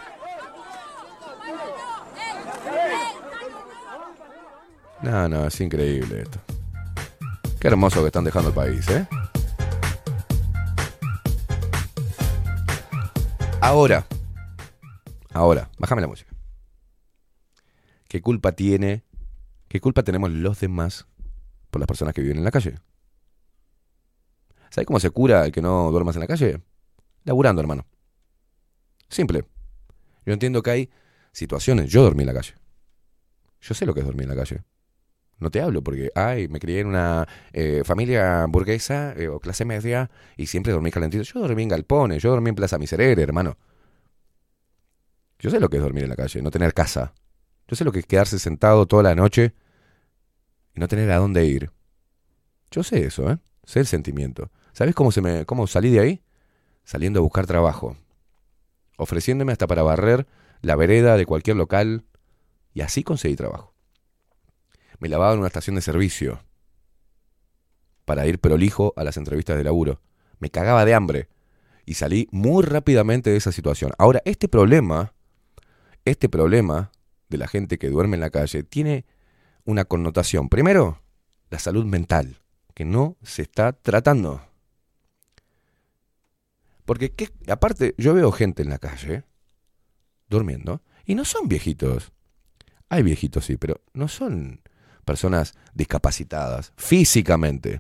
[5.02, 6.40] No, no, es increíble esto.
[7.60, 9.08] Qué hermoso que están dejando el país, ¿eh?
[13.62, 14.06] Ahora,
[15.34, 16.32] ahora, bájame la música.
[18.08, 19.06] ¿Qué culpa tiene,
[19.70, 21.08] qué culpa tenemos los demás
[21.70, 22.80] por las personas que viven en la calle?
[24.70, 26.62] ¿Sabes cómo se cura el que no duermas en la calle?
[27.24, 27.86] Laburando, hermano.
[29.12, 29.44] Simple.
[30.26, 30.90] Yo entiendo que hay
[31.34, 31.92] situaciones.
[31.92, 32.56] Yo dormí en la calle.
[33.60, 34.64] Yo sé lo que es dormir en la calle.
[35.38, 39.66] No te hablo porque, ay, me crié en una eh, familia burguesa eh, o clase
[39.66, 41.24] media y siempre dormí calentito.
[41.24, 43.58] Yo dormí en galpones, yo dormí en Plaza Miserere, hermano.
[45.40, 47.14] Yo sé lo que es dormir en la calle, no tener casa.
[47.68, 49.56] Yo sé lo que es quedarse sentado toda la noche
[50.76, 51.72] y no tener a dónde ir.
[52.70, 53.40] Yo sé eso, ¿eh?
[53.66, 54.52] Sé el sentimiento.
[54.74, 56.24] ¿Sabes cómo, se me, cómo salí de ahí?
[56.84, 57.98] Saliendo a buscar trabajo.
[59.02, 60.28] Ofreciéndome hasta para barrer
[60.62, 62.06] la vereda de cualquier local.
[62.76, 63.74] Y así conseguí trabajo.
[65.00, 66.44] Me lavaba en una estación de servicio.
[68.06, 70.02] Para ir prolijo a las entrevistas de laburo.
[70.38, 71.30] Me cagaba de hambre.
[71.84, 73.94] Y salí muy rápidamente de esa situación.
[73.98, 75.14] Ahora, este problema,
[76.06, 76.92] este problema
[77.28, 79.06] de la gente que duerme en la calle, tiene
[79.66, 80.48] una connotación.
[80.48, 81.02] Primero,
[81.50, 82.38] la salud mental
[82.76, 84.42] que no se está tratando.
[86.92, 87.14] Porque,
[87.48, 89.24] aparte, yo veo gente en la calle
[90.28, 92.12] durmiendo y no son viejitos.
[92.90, 94.60] Hay viejitos, sí, pero no son
[95.06, 97.80] personas discapacitadas físicamente.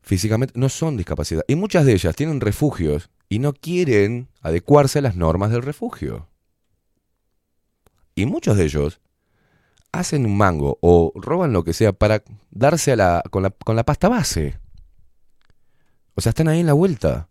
[0.00, 1.44] Físicamente no son discapacitadas.
[1.48, 6.28] Y muchas de ellas tienen refugios y no quieren adecuarse a las normas del refugio.
[8.14, 9.00] Y muchos de ellos
[9.90, 13.74] hacen un mango o roban lo que sea para darse a la, con, la, con
[13.74, 14.62] la pasta base.
[16.14, 17.28] O sea, están ahí en la vuelta.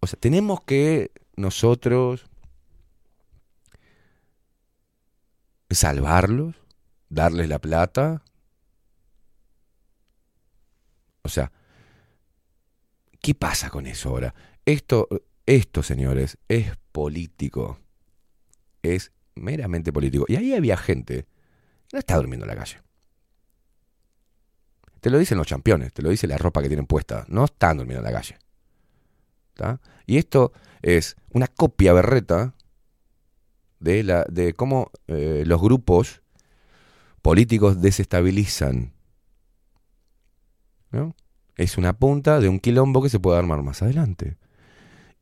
[0.00, 2.26] O sea, tenemos que nosotros
[5.70, 6.56] salvarlos,
[7.08, 8.22] darles la plata.
[11.22, 11.52] O sea,
[13.20, 14.34] ¿qué pasa con eso ahora?
[14.64, 15.08] Esto,
[15.46, 17.78] esto, señores, es político.
[18.82, 20.24] Es meramente político.
[20.28, 21.26] Y ahí había gente
[21.88, 22.80] que no está durmiendo en la calle.
[25.00, 27.24] Te lo dicen los campeones, te lo dice la ropa que tienen puesta.
[27.28, 28.38] No están durmiendo en la calle.
[29.54, 29.80] ¿Tá?
[30.06, 30.52] Y esto
[30.82, 32.54] es una copia berreta
[33.78, 36.22] de, la, de cómo eh, los grupos
[37.22, 38.92] políticos desestabilizan.
[40.90, 41.14] ¿no?
[41.56, 44.36] Es una punta de un quilombo que se puede armar más adelante.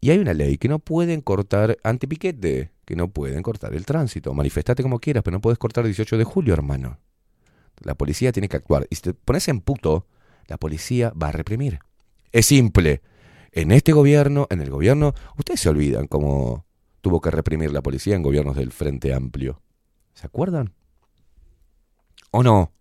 [0.00, 4.32] Y hay una ley que no pueden cortar antipiquete, que no pueden cortar el tránsito.
[4.32, 6.98] Manifestate como quieras, pero no puedes cortar el 18 de julio, hermano.
[7.80, 8.86] La policía tiene que actuar.
[8.90, 10.06] Y si te pones en puto,
[10.46, 11.80] la policía va a reprimir.
[12.32, 13.02] Es simple.
[13.52, 16.66] En este gobierno, en el gobierno, ustedes se olvidan cómo
[17.00, 19.62] tuvo que reprimir la policía en gobiernos del Frente Amplio.
[20.14, 20.74] ¿Se acuerdan?
[22.30, 22.72] ¿O no?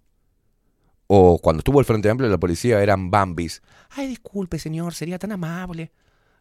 [1.07, 3.61] O cuando estuvo el Frente Amplio, la policía eran bambis.
[3.89, 5.91] Ay, disculpe, señor, sería tan amable.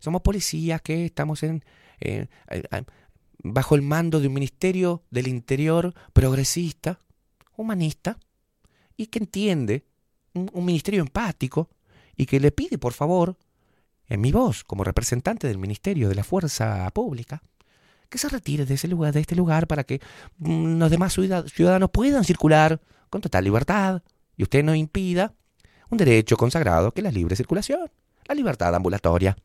[0.00, 1.62] Somos policías que estamos en,
[3.42, 7.00] bajo el mando de un ministerio del interior progresista,
[7.56, 8.18] humanista,
[8.96, 9.84] y que entiende,
[10.34, 11.68] un, ministerio empático,
[12.16, 13.36] y que le pide, por favor,
[14.08, 17.42] en mi voz, como representante del Ministerio de la Fuerza Pública,
[18.08, 20.00] que se retire de ese lugar, de este lugar, para que
[20.38, 24.02] mm, los demás ciudad- ciudadanos puedan circular con total libertad
[24.36, 25.34] y usted no impida
[25.90, 27.90] un derecho consagrado que es la libre circulación,
[28.26, 29.36] la libertad ambulatoria.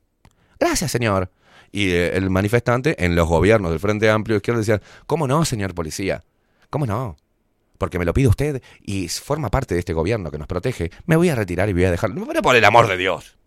[0.60, 1.32] Gracias, señor.
[1.72, 5.74] Y eh, el manifestante en los gobiernos del Frente Amplio Izquierda decían, ¿cómo no, señor
[5.74, 6.24] policía?
[6.70, 7.18] ¿Cómo no?
[7.82, 10.92] Porque me lo pide usted y forma parte de este gobierno que nos protege.
[11.08, 12.12] Me voy a retirar y voy a dejar...
[12.14, 13.40] Pero por el amor de Dios.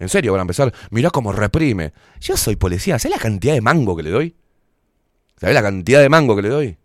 [0.00, 0.74] En serio, van a empezar.
[0.90, 1.92] Mirá cómo reprime.
[2.20, 2.98] Yo soy policía.
[2.98, 4.36] ¿Sabes la cantidad de mango que le doy?
[5.36, 6.78] ¿Sabes la cantidad de mango que le doy?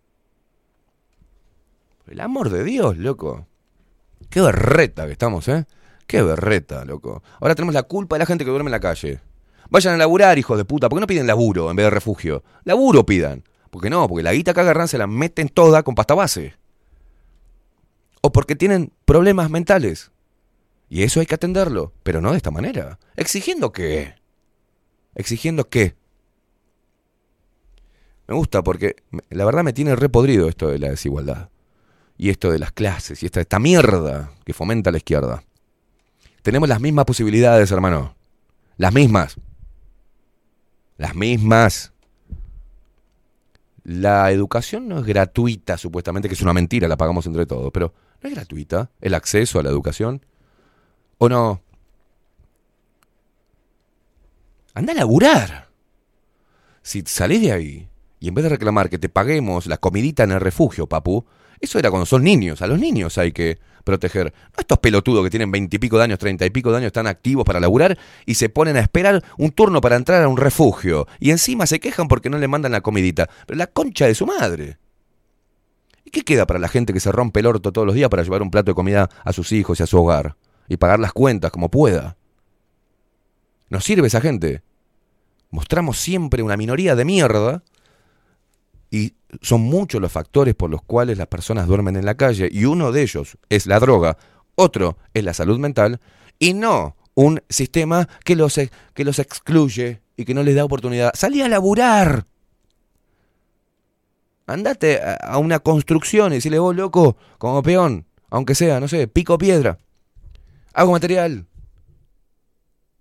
[2.06, 3.48] Por el amor de Dios, loco.
[4.30, 5.66] Qué berreta que estamos, ¿eh?
[6.06, 7.24] Qué berreta, loco.
[7.40, 9.20] Ahora tenemos la culpa de la gente que duerme en la calle.
[9.72, 10.90] Vayan a laburar, hijos de puta.
[10.90, 12.44] ¿Por qué no piden laburo en vez de refugio?
[12.66, 13.44] Laburo pidan.
[13.70, 14.08] ¿Por qué no?
[14.08, 16.56] Porque la guita que agarran se la meten toda con pasta base.
[18.22, 20.12] O porque tienen problemas mentales.
[20.90, 23.00] Y eso hay que atenderlo, pero no de esta manera.
[23.16, 24.16] ¿Exigiendo qué?
[25.14, 25.96] ¿Exigiendo qué?
[28.28, 28.96] Me gusta porque
[29.30, 31.50] la verdad me tiene repodrido esto de la desigualdad.
[32.18, 35.44] Y esto de las clases y esta, esta mierda que fomenta la izquierda.
[36.42, 38.16] Tenemos las mismas posibilidades, hermano.
[38.78, 39.38] Las mismas.
[40.98, 41.94] Las mismas.
[43.90, 47.92] La educación no es gratuita, supuestamente, que es una mentira, la pagamos entre todos, pero
[48.22, 50.24] no es gratuita el acceso a la educación.
[51.18, 51.64] ¿O no?
[54.76, 55.70] Anda a laburar.
[56.84, 57.90] Si salís de ahí
[58.20, 61.26] y en vez de reclamar que te paguemos la comidita en el refugio, papu,
[61.60, 62.62] eso era cuando son niños.
[62.62, 63.58] A los niños hay que
[63.90, 64.34] proteger.
[64.34, 67.44] No estos pelotudos que tienen veintipico de años, treinta y pico de años, están activos
[67.46, 71.08] para laburar y se ponen a esperar un turno para entrar a un refugio.
[71.20, 73.30] Y encima se quejan porque no le mandan la comidita.
[73.46, 74.78] Pero la concha de su madre.
[76.06, 78.24] ¿Y qué queda para la gente que se rompe el orto todos los días para
[78.24, 80.38] llevar un plato de comida a sus hijos y a su hogar?
[80.68, 82.18] Y pagar las cuentas como pueda.
[83.70, 84.64] ¿Nos sirve esa gente?
[85.52, 87.64] Mostramos siempre una minoría de mierda
[88.92, 92.66] y son muchos los factores por los cuales las personas duermen en la calle y
[92.66, 94.18] uno de ellos es la droga,
[94.56, 96.00] otro es la salud mental
[96.40, 98.60] y no un sistema que los,
[98.94, 101.12] que los excluye y que no les da oportunidad.
[101.14, 102.26] Salí a laburar.
[104.48, 109.08] Andate a- a una construcción y decirle vos, loco, como peón, aunque sea, no sé,
[109.08, 109.78] pico piedra.
[110.74, 111.46] Hago material.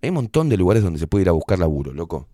[0.02, 2.28] Hay un montón de lugares donde se puede ir a buscar laburo, loco.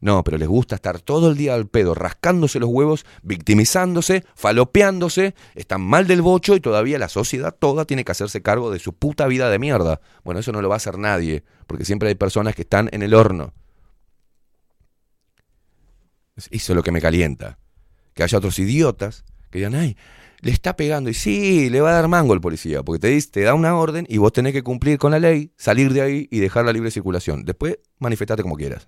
[0.00, 5.34] No, pero les gusta estar todo el día al pedo, rascándose los huevos, victimizándose, falopeándose,
[5.54, 8.94] están mal del bocho y todavía la sociedad toda tiene que hacerse cargo de su
[8.94, 10.00] puta vida de mierda.
[10.24, 13.02] Bueno, eso no lo va a hacer nadie, porque siempre hay personas que están en
[13.02, 13.52] el horno.
[16.36, 17.58] Eso es lo que me calienta.
[18.14, 19.98] Que haya otros idiotas que digan, ay,
[20.40, 23.30] le está pegando y sí, le va a dar mango el policía, porque te, dice,
[23.30, 26.28] te da una orden y vos tenés que cumplir con la ley, salir de ahí
[26.30, 27.44] y dejar la libre circulación.
[27.44, 28.86] Después manifestate como quieras.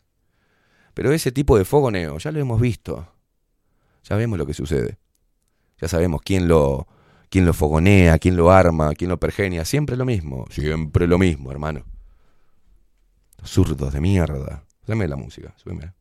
[0.95, 3.09] Pero ese tipo de fogoneo, ya lo hemos visto.
[4.05, 4.99] Ya vemos lo que sucede.
[5.81, 6.87] Ya sabemos quién lo,
[7.31, 9.65] quién lo fogonea, quién lo arma, quién lo pergenia.
[9.65, 10.47] Siempre lo mismo.
[10.51, 11.85] Siempre lo mismo, hermano.
[13.45, 14.65] Zurdos de mierda.
[14.87, 15.93] Dame la música, súbeme.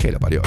[0.00, 0.42] Que lo parió.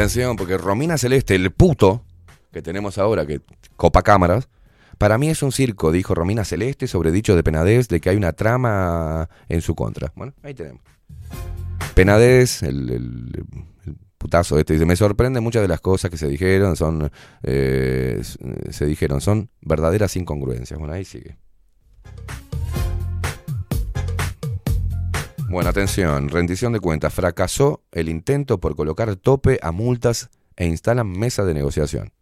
[0.00, 2.02] Atención, porque Romina Celeste, el puto
[2.52, 3.42] que tenemos ahora, que
[3.76, 4.48] copa cámaras,
[4.96, 8.16] para mí es un circo, dijo Romina Celeste sobre dicho de Penadez de que hay
[8.16, 10.10] una trama en su contra.
[10.16, 10.80] Bueno, ahí tenemos.
[11.94, 13.44] Penadez, el, el-
[14.16, 17.10] putazo este, dice, me sorprende muchas de las cosas que se dijeron, son,
[17.42, 18.22] eh,
[18.70, 20.78] se dijeron, son verdaderas incongruencias.
[20.78, 21.36] Bueno, ahí sigue.
[25.50, 27.12] Bueno, atención, rendición de cuentas.
[27.12, 32.12] Fracasó el intento por colocar tope a multas e instalan mesa de negociación.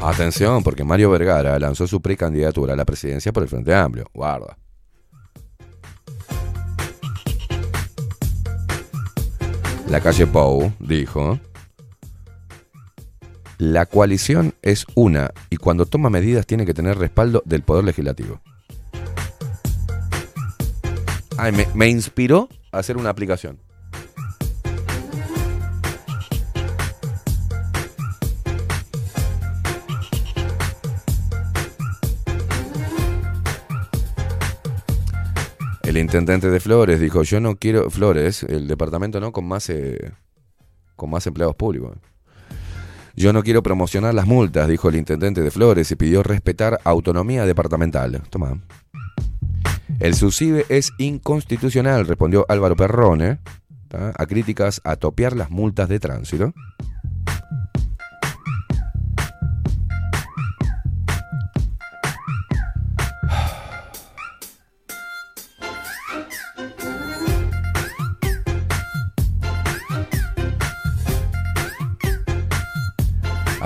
[0.00, 4.08] Atención, porque Mario Vergara lanzó su precandidatura a la presidencia por el Frente Amplio.
[4.14, 4.56] Guarda.
[9.90, 11.40] La calle Pou dijo,
[13.58, 18.40] la coalición es una y cuando toma medidas tiene que tener respaldo del Poder Legislativo.
[21.36, 23.58] Ay, me, me inspiró a hacer una aplicación.
[35.82, 40.12] El intendente de Flores dijo, yo no quiero, Flores, el departamento no, con más, eh,
[40.96, 41.96] con más empleados públicos.
[43.18, 47.44] Yo no quiero promocionar las multas, dijo el intendente de Flores y pidió respetar autonomía
[47.46, 48.22] departamental.
[48.30, 48.62] Toma.
[49.98, 53.40] El SUSIBE es inconstitucional, respondió Álvaro Perrone,
[53.90, 56.54] a críticas a topear las multas de tránsito.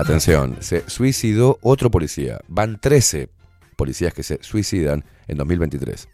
[0.02, 2.40] Atención, se suicidó otro policía.
[2.48, 3.28] Van 13
[3.76, 6.08] policías que se suicidan en 2023.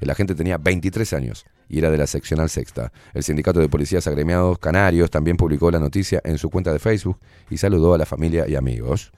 [0.00, 2.92] El agente tenía 23 años y era de la seccional sexta.
[3.12, 7.18] El sindicato de policías agremiados canarios también publicó la noticia en su cuenta de Facebook
[7.50, 9.10] y saludó a la familia y amigos.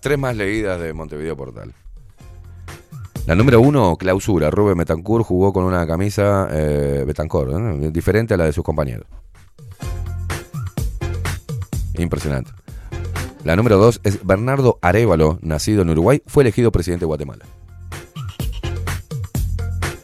[0.00, 1.74] Tres más leídas de Montevideo Portal.
[3.26, 4.50] La número uno, clausura.
[4.50, 7.52] Rubén Betancourt jugó con una camisa eh, Betancourt,
[7.92, 9.06] diferente a la de sus compañeros.
[11.98, 12.50] Impresionante.
[13.44, 17.44] La número dos es Bernardo Arevalo, nacido en Uruguay, fue elegido presidente de Guatemala.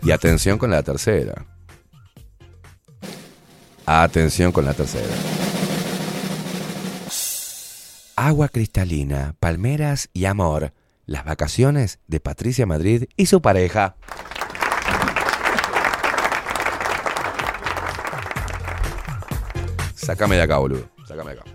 [0.03, 1.47] Y atención con la tercera.
[3.87, 5.46] Atención con la tercera.
[8.27, 10.73] Agua cristalina, palmeras y amor.
[11.05, 13.95] Las vacaciones de Patricia Madrid y su pareja.
[19.95, 20.91] Sácame de acá, boludo.
[21.07, 21.51] Sácame de acá.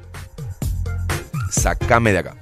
[1.50, 2.38] Sácame de acá.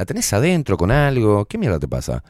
[0.00, 1.44] ¿La tenés adentro con algo?
[1.44, 2.24] ¿Qué mierda te pasa?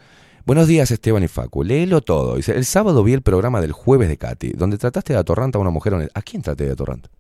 [0.44, 1.62] Buenos días, Esteban y Facu.
[1.62, 2.34] Léelo todo.
[2.34, 5.60] Dice, el sábado vi el programa del jueves de Katy, donde trataste de atorrante a
[5.60, 6.10] una mujer.
[6.12, 7.10] ¿A quién traté de atorrante?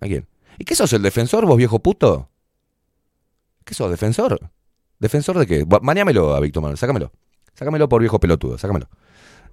[0.00, 0.26] ¿A quién?
[0.58, 2.30] ¿Y qué sos el defensor, vos viejo puto?
[3.66, 4.40] ¿Qué sos, defensor?
[4.98, 5.66] ¿Defensor de qué?
[5.82, 7.12] Mañámelo a Víctor Manuel, sácamelo.
[7.52, 8.88] Sácamelo por viejo pelotudo, sácamelo.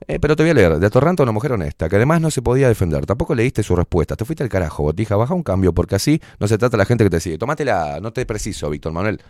[0.08, 2.32] Eh, pero te voy a leer, de atorrante a una mujer honesta, que además no
[2.32, 3.06] se podía defender.
[3.06, 4.16] Tampoco leíste su respuesta.
[4.16, 5.16] Te fuiste al carajo, botija.
[5.16, 7.38] Baja un cambio, porque así no se trata la gente que te sigue.
[7.38, 9.22] Tómatela, no te preciso, Víctor Manuel.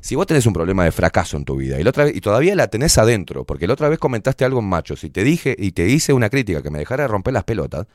[0.00, 2.20] Si vos tenés un problema de fracaso en tu vida y, la otra vez, y
[2.20, 5.56] todavía la tenés adentro, porque la otra vez comentaste algo en machos y te dije
[5.58, 7.86] y te hice una crítica que me dejara de romper las pelotas,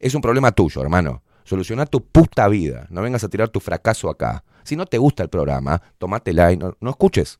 [0.00, 1.22] es un problema tuyo, hermano.
[1.44, 2.86] Soluciona tu puta vida.
[2.90, 4.42] No vengas a tirar tu fracaso acá.
[4.64, 7.38] Si no te gusta el programa, tomátela y no, no escuches.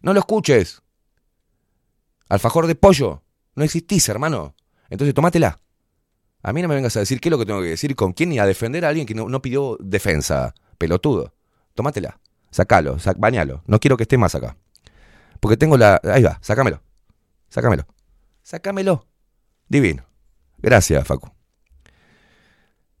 [0.00, 0.83] No lo escuches.
[2.28, 3.22] Alfajor de pollo.
[3.54, 4.54] No existís, hermano.
[4.90, 5.60] Entonces tomátela.
[6.42, 8.12] A mí no me vengas a decir qué es lo que tengo que decir, con
[8.12, 10.54] quién y a defender a alguien que no, no pidió defensa.
[10.78, 11.34] Pelotudo.
[11.74, 12.20] Tómatela.
[12.50, 13.62] Sacalo, sac, bañalo.
[13.66, 14.56] No quiero que esté más acá.
[15.40, 16.00] Porque tengo la.
[16.04, 16.82] Ahí va, sácamelo.
[17.48, 17.86] Sácamelo.
[18.42, 19.06] Sácamelo.
[19.68, 20.04] Divino.
[20.58, 21.30] Gracias, Facu.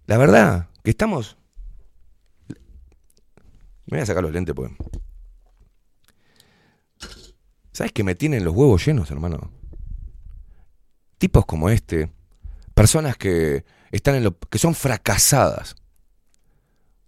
[0.06, 1.36] La verdad, que estamos.
[3.86, 4.70] Me voy a sacar los lentes, pues.
[7.74, 9.50] ¿Sabes que me tienen los huevos llenos, hermano?
[11.18, 12.08] Tipos como este,
[12.72, 15.74] personas que están en lo, que son fracasadas.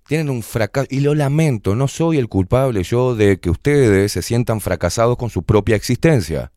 [0.08, 4.22] Tienen un fracaso y lo lamento, no soy el culpable yo de que ustedes se
[4.22, 6.50] sientan fracasados con su propia existencia.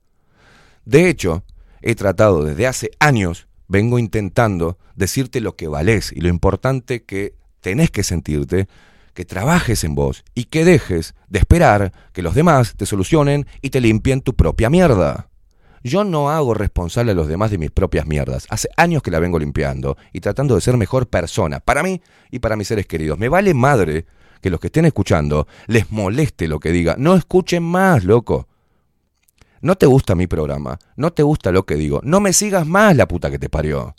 [0.85, 1.43] De hecho,
[1.81, 7.35] he tratado desde hace años, vengo intentando decirte lo que valés y lo importante que
[7.61, 8.67] tenés que sentirte,
[9.13, 13.69] que trabajes en vos y que dejes de esperar que los demás te solucionen y
[13.69, 15.29] te limpien tu propia mierda.
[15.83, 18.47] Yo no hago responsable a los demás de mis propias mierdas.
[18.49, 22.39] Hace años que la vengo limpiando y tratando de ser mejor persona, para mí y
[22.39, 23.17] para mis seres queridos.
[23.17, 24.05] Me vale madre
[24.41, 26.95] que los que estén escuchando les moleste lo que diga.
[26.97, 28.47] No escuchen más, loco.
[29.61, 32.95] No te gusta mi programa, no te gusta lo que digo, no me sigas más
[32.95, 33.93] la puta que te parió.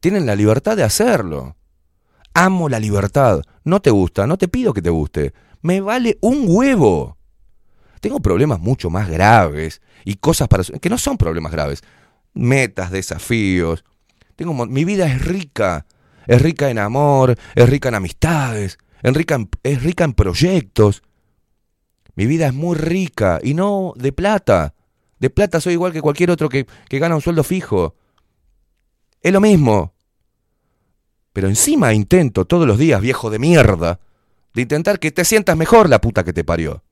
[0.00, 1.56] Tienen la libertad de hacerlo.
[2.38, 3.40] Amo la libertad.
[3.64, 5.32] No te gusta, no te pido que te guste.
[5.62, 7.16] Me vale un huevo.
[8.00, 11.82] Tengo problemas mucho más graves y cosas para que no son problemas graves.
[12.34, 13.84] Metas, desafíos.
[14.36, 15.86] Tengo mi vida es rica.
[16.26, 21.02] Es rica en amor, es rica en amistades, en rica en- es rica en proyectos.
[22.16, 24.74] Mi vida es muy rica y no de plata.
[25.20, 27.94] De plata soy igual que cualquier otro que, que gana un sueldo fijo.
[29.22, 29.94] Es lo mismo.
[31.36, 34.00] Pero encima intento todos los días, viejo de mierda,
[34.54, 36.82] de intentar que te sientas mejor la puta que te parió.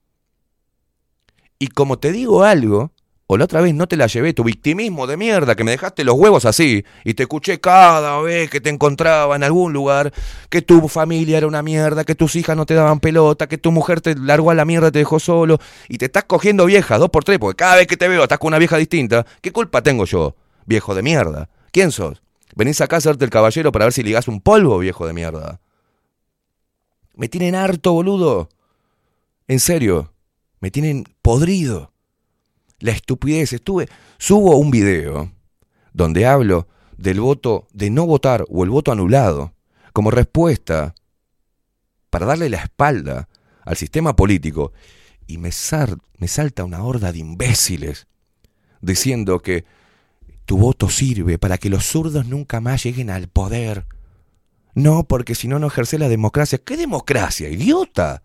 [1.59, 2.93] Y como te digo algo,
[3.27, 6.05] o la otra vez no te la llevé, tu victimismo de mierda, que me dejaste
[6.05, 10.13] los huevos así, y te escuché cada vez que te encontraba en algún lugar,
[10.51, 13.73] que tu familia era una mierda, que tus hijas no te daban pelota, que tu
[13.73, 15.59] mujer te largó a la mierda, te dejó solo,
[15.89, 18.39] y te estás cogiendo viejas dos por tres, porque cada vez que te veo estás
[18.39, 21.49] con una vieja distinta, ¿qué culpa tengo yo, viejo de mierda?
[21.73, 22.24] ¿Quién sos?
[22.55, 25.61] ¿Venís acá a hacerte el caballero para ver si ligás un polvo, viejo de mierda?
[27.15, 28.49] Me tienen harto, boludo.
[29.49, 30.13] En serio,
[30.61, 31.93] me tienen podrido.
[32.79, 33.53] La estupidez.
[33.53, 35.33] Estuve, subo un video
[35.93, 39.55] donde hablo del voto de no votar o el voto anulado
[39.93, 40.95] como respuesta
[42.11, 43.29] para darle la espalda
[43.65, 44.73] al sistema político
[45.27, 48.07] y me, salta una horda de imbéciles
[48.81, 49.65] diciendo que
[50.45, 53.87] tu voto sirve para que los zurdos nunca más lleguen al poder.
[54.75, 56.59] No, porque si no, no ejerce la democracia.
[56.59, 58.23] ¿Qué democracia, idiota?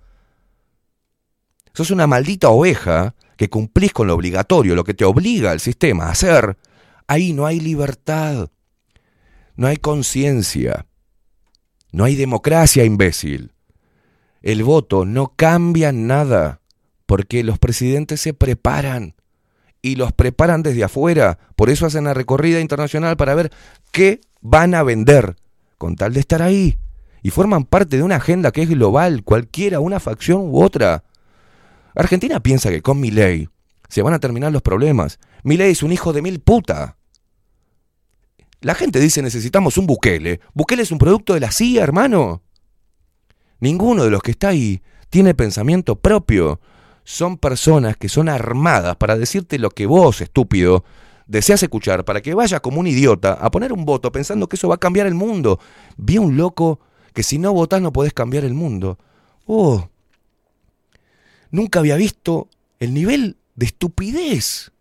[1.73, 6.05] Sos una maldita oveja que cumplís con lo obligatorio, lo que te obliga el sistema
[6.05, 6.57] a hacer.
[7.07, 8.49] Ahí no hay libertad.
[9.55, 10.87] No hay conciencia.
[11.91, 13.53] No hay democracia, imbécil.
[14.41, 16.61] El voto no cambia nada,
[17.05, 19.15] porque los presidentes se preparan
[19.81, 21.39] y los preparan desde afuera.
[21.55, 23.51] Por eso hacen la recorrida internacional para ver
[23.91, 25.35] qué van a vender,
[25.77, 26.77] con tal de estar ahí.
[27.21, 31.03] Y forman parte de una agenda que es global, cualquiera, una facción u otra.
[31.95, 33.49] Argentina piensa que con mi ley
[33.89, 35.19] se van a terminar los problemas.
[35.43, 36.97] Mi ley es un hijo de mil puta.
[38.61, 40.41] La gente dice necesitamos un Bukele.
[40.53, 42.41] Bukele es un producto de la CIA, hermano.
[43.59, 46.59] Ninguno de los que está ahí tiene pensamiento propio.
[47.09, 50.83] Son personas que son armadas para decirte lo que vos, estúpido,
[51.25, 54.67] deseas escuchar para que vayas como un idiota a poner un voto pensando que eso
[54.67, 55.59] va a cambiar el mundo.
[55.97, 56.79] Vi a un loco
[57.15, 58.99] que si no votás no podés cambiar el mundo.
[59.47, 59.89] Oh,
[61.49, 62.47] nunca había visto
[62.79, 64.71] el nivel de estupidez.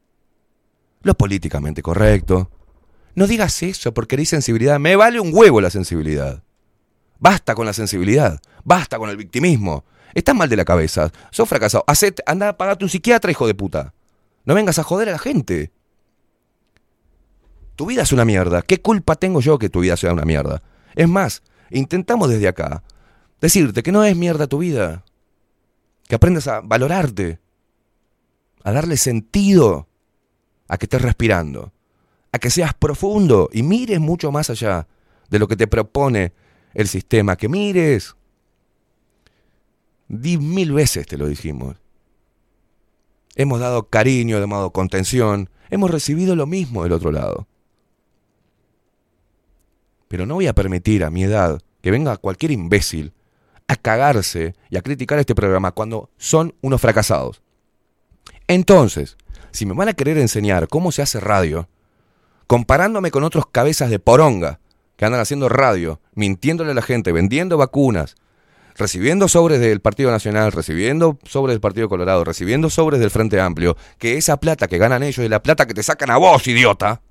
[1.01, 2.51] Lo políticamente correcto.
[3.15, 4.79] No digas eso porque eres sensibilidad.
[4.79, 6.43] Me vale un huevo la sensibilidad.
[7.19, 8.39] Basta con la sensibilidad.
[8.65, 9.87] Basta con el victimismo.
[10.15, 11.11] Estás mal de la cabeza.
[11.31, 11.85] Sos fracasado.
[11.87, 13.95] Hacete, anda a pagarte un psiquiatra, hijo de puta.
[14.45, 15.73] No vengas a joder a la gente.
[17.77, 18.63] Tu vida es una mierda.
[18.63, 20.63] ¿Qué culpa tengo yo que tu vida sea una mierda?
[20.95, 22.83] Es más, intentamos desde acá
[23.41, 25.05] decirte que no es mierda tu vida.
[26.09, 27.39] Que aprendas a valorarte.
[28.65, 29.87] A darle sentido
[30.67, 31.73] a que estés respirando.
[32.33, 34.89] A que seas profundo y mires mucho más allá
[35.31, 36.33] de lo que te propone
[36.75, 37.37] el sistema.
[37.37, 38.17] Que mires.
[40.09, 41.77] Di mil veces te lo dijimos.
[43.37, 47.47] Hemos dado cariño, hemos dado contención, hemos recibido lo mismo del otro lado.
[50.09, 53.13] Pero no voy a permitir a mi edad que venga cualquier imbécil
[53.69, 57.43] a cagarse y a criticar este programa cuando son unos fracasados.
[58.47, 59.19] Entonces,
[59.51, 61.69] si me van a querer enseñar cómo se hace radio,
[62.47, 64.59] comparándome con otros cabezas de poronga
[64.97, 68.17] que andan haciendo radio, mintiéndole a la gente, vendiendo vacunas,
[68.79, 73.77] recibiendo sobres del Partido Nacional, recibiendo sobres del Partido Colorado, recibiendo sobres del Frente Amplio,
[73.99, 77.03] que esa plata que ganan ellos es la plata que te sacan a vos, idiota.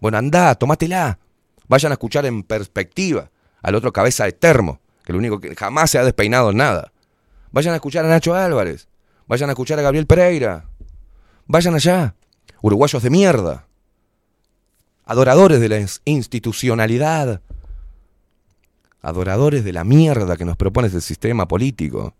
[0.00, 1.18] Bueno, andá, tomátela.
[1.66, 3.30] Vayan a escuchar en perspectiva
[3.62, 6.92] al otro cabeza de termo, que lo único que jamás se ha despeinado en nada.
[7.50, 8.88] Vayan a escuchar a Nacho Álvarez.
[9.26, 10.66] Vayan a escuchar a Gabriel Pereira.
[11.46, 12.14] Vayan allá.
[12.60, 13.66] Uruguayos de mierda.
[15.04, 17.40] Adoradores de la institucionalidad.
[19.02, 22.14] Adoradores de la mierda que nos propone el sistema político.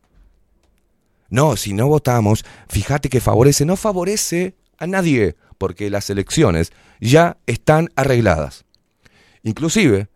[1.31, 7.39] No, si no votamos, fíjate que favorece, no favorece a nadie, porque las elecciones ya
[7.47, 8.65] están arregladas.
[9.43, 10.09] Inclusive,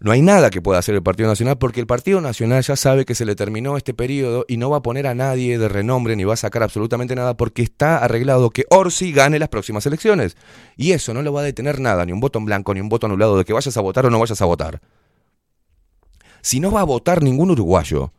[0.00, 3.04] no hay nada que pueda hacer el Partido Nacional porque el Partido Nacional ya sabe
[3.04, 6.14] que se le terminó este periodo y no va a poner a nadie de renombre
[6.14, 10.36] ni va a sacar absolutamente nada porque está arreglado que Orsi gane las próximas elecciones.
[10.76, 12.88] Y eso no lo va a detener nada, ni un voto en blanco, ni un
[12.88, 14.80] voto anulado de que vayas a votar o no vayas a votar.
[16.40, 18.12] Si no va a votar ningún uruguayo,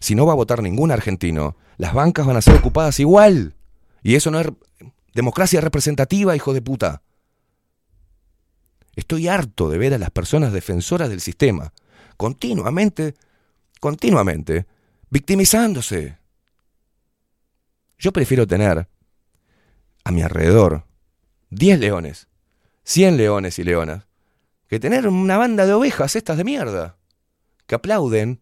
[0.00, 3.54] si no va a votar ningún argentino, las bancas van a ser ocupadas igual.
[4.02, 4.48] Y eso no es
[5.14, 7.02] democracia representativa, hijo de puta.
[8.94, 11.72] Estoy harto de ver a las personas defensoras del sistema
[12.16, 13.14] continuamente,
[13.80, 14.66] continuamente,
[15.10, 16.18] victimizándose.
[17.98, 18.88] Yo prefiero tener
[20.04, 20.84] a mi alrededor
[21.50, 22.28] 10 leones,
[22.84, 24.06] 100 leones y leonas,
[24.68, 26.96] que tener una banda de ovejas estas de mierda,
[27.66, 28.40] que aplauden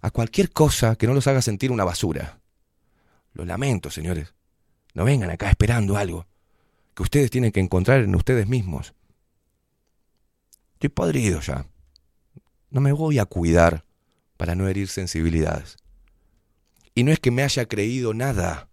[0.00, 2.40] a cualquier cosa que no los haga sentir una basura.
[3.32, 4.34] Lo lamento, señores.
[4.94, 6.26] No vengan acá esperando algo
[6.94, 8.94] que ustedes tienen que encontrar en ustedes mismos.
[10.74, 11.66] Estoy podrido ya.
[12.70, 13.84] No me voy a cuidar
[14.36, 15.76] para no herir sensibilidades.
[16.94, 18.68] Y no es que me haya creído nada.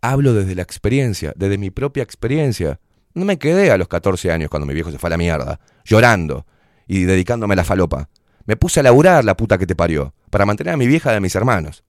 [0.00, 2.80] Hablo desde la experiencia, desde mi propia experiencia.
[3.14, 5.60] No me quedé a los 14 años cuando mi viejo se fue a la mierda,
[5.84, 6.46] llorando
[6.86, 8.08] y dedicándome a la falopa.
[8.44, 11.20] Me puse a laburar la puta que te parió, para mantener a mi vieja a
[11.20, 11.84] mis hermanos.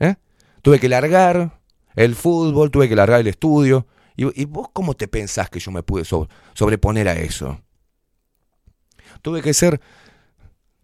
[0.00, 0.14] ¿Eh?
[0.62, 1.60] Tuve que largar
[1.96, 3.86] el fútbol, tuve que largar el estudio.
[4.16, 7.60] ¿Y, vos cómo te pensás que yo me pude so- sobreponer a eso?
[9.22, 9.80] Tuve que ser...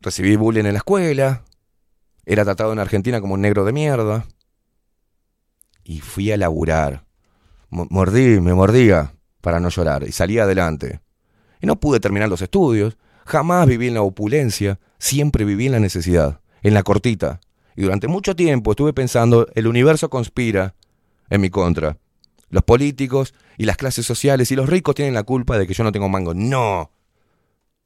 [0.01, 1.45] Recibí bullying en la escuela.
[2.27, 4.27] Era tratado en Argentina como un negro de mierda.
[5.83, 7.07] Y fui a laburar.
[7.71, 10.05] Mo- Mordí, me mordía para no llorar.
[10.05, 11.01] Y salí adelante.
[11.61, 12.97] Y no pude terminar los estudios.
[13.27, 14.79] Jamás viví en la opulencia.
[14.99, 16.41] Siempre viví en la necesidad.
[16.63, 17.41] En la cortita.
[17.77, 20.75] Y durante mucho tiempo estuve pensando, el universo conspira
[21.31, 21.99] en mi contra.
[22.49, 25.83] Los políticos y las clases sociales y los ricos tienen la culpa de que yo
[25.83, 26.35] no tengo mango.
[26.35, 26.91] No.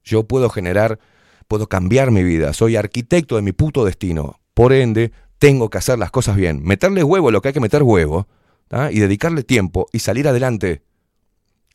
[0.05, 0.98] Yo puedo generar,
[1.47, 2.52] puedo cambiar mi vida.
[2.52, 4.40] Soy arquitecto de mi puto destino.
[4.55, 6.62] Por ende, tengo que hacer las cosas bien.
[6.62, 8.28] Meterle huevo lo que hay que meter huevo.
[8.90, 10.82] Y dedicarle tiempo y salir adelante.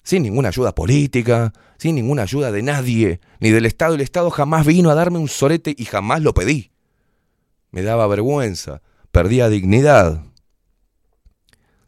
[0.03, 3.95] Sin ninguna ayuda política, sin ninguna ayuda de nadie, ni del Estado.
[3.95, 6.71] El Estado jamás vino a darme un sorete y jamás lo pedí.
[7.71, 8.81] Me daba vergüenza,
[9.11, 10.23] perdía dignidad.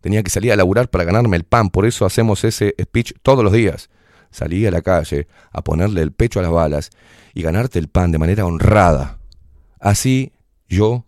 [0.02, 3.44] Tenía que salir a laburar para ganarme el pan, por eso hacemos ese speech todos
[3.44, 3.90] los días.
[4.32, 6.90] Salí a la calle a ponerle el pecho a las balas
[7.34, 9.18] y ganarte el pan de manera honrada.
[9.80, 10.34] Así
[10.68, 11.06] yo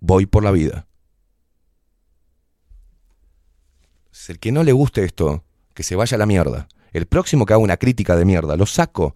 [0.00, 0.86] voy por la vida.
[4.28, 5.44] El que no le guste esto,
[5.80, 6.68] que se vaya a la mierda.
[6.92, 9.14] El próximo que haga una crítica de mierda, lo saco.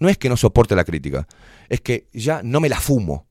[0.00, 1.28] No es que no soporte la crítica,
[1.68, 3.26] es que ya no me la fumo.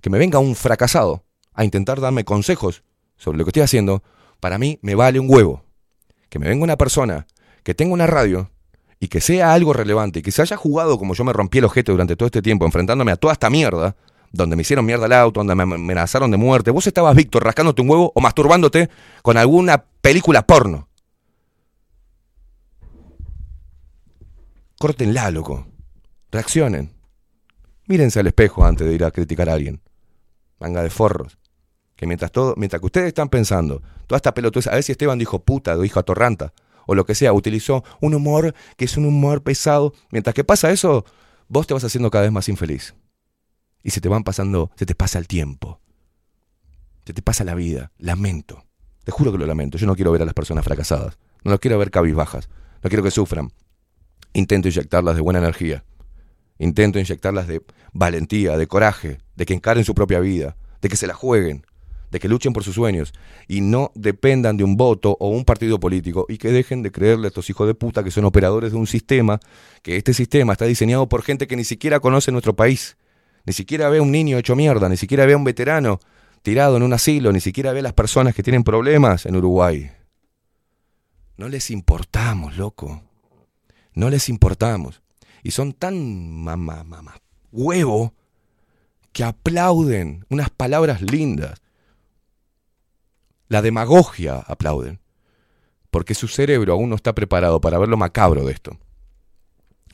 [0.00, 2.84] Que me venga un fracasado a intentar darme consejos
[3.18, 4.02] sobre lo que estoy haciendo,
[4.40, 5.62] para mí me vale un huevo.
[6.30, 7.26] Que me venga una persona
[7.62, 8.50] que tenga una radio
[8.98, 11.66] y que sea algo relevante y que se haya jugado como yo me rompí el
[11.66, 13.94] ojete durante todo este tiempo, enfrentándome a toda esta mierda,
[14.32, 17.82] donde me hicieron mierda el auto, donde me amenazaron de muerte, vos estabas, Víctor, rascándote
[17.82, 18.88] un huevo o masturbándote
[19.20, 20.83] con alguna película porno.
[24.84, 25.66] Córtenla, loco.
[26.30, 26.92] Reaccionen.
[27.86, 29.80] Mírense al espejo antes de ir a criticar a alguien.
[30.60, 31.38] Manga de forros.
[31.96, 35.18] Que mientras todo, mientras que ustedes están pensando, toda esta pelotudez, a ver si Esteban
[35.18, 36.52] dijo puta, dijo atorranta,
[36.86, 39.94] o lo que sea, utilizó un humor que es un humor pesado.
[40.10, 41.06] Mientras que pasa eso,
[41.48, 42.94] vos te vas haciendo cada vez más infeliz.
[43.82, 45.80] Y se te van pasando, se te pasa el tiempo.
[47.06, 47.90] Se te pasa la vida.
[47.96, 48.66] Lamento.
[49.02, 49.78] Te juro que lo lamento.
[49.78, 51.16] Yo no quiero ver a las personas fracasadas.
[51.42, 52.50] No las quiero ver cabizbajas.
[52.82, 53.50] No quiero que sufran.
[54.34, 55.84] Intento inyectarlas de buena energía.
[56.58, 57.62] Intento inyectarlas de
[57.92, 61.64] valentía, de coraje, de que encaren su propia vida, de que se la jueguen,
[62.10, 63.12] de que luchen por sus sueños
[63.48, 67.26] y no dependan de un voto o un partido político y que dejen de creerle
[67.26, 69.40] a estos hijos de puta que son operadores de un sistema,
[69.82, 72.96] que este sistema está diseñado por gente que ni siquiera conoce nuestro país,
[73.46, 76.00] ni siquiera ve a un niño hecho mierda, ni siquiera ve a un veterano
[76.42, 79.90] tirado en un asilo, ni siquiera ve a las personas que tienen problemas en Uruguay.
[81.36, 83.02] No les importamos, loco.
[83.94, 85.02] No les importamos.
[85.42, 87.20] Y son tan mamá, mamá,
[87.52, 88.14] huevo,
[89.12, 91.60] que aplauden unas palabras lindas.
[93.48, 95.00] La demagogia aplauden.
[95.90, 98.76] Porque su cerebro aún no está preparado para ver lo macabro de esto.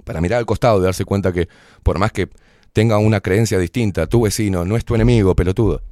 [0.05, 1.49] Para mirar al costado y darse cuenta que,
[1.83, 2.31] por más que
[2.73, 5.83] tenga una creencia distinta, tu vecino no es tu enemigo, pelotudo.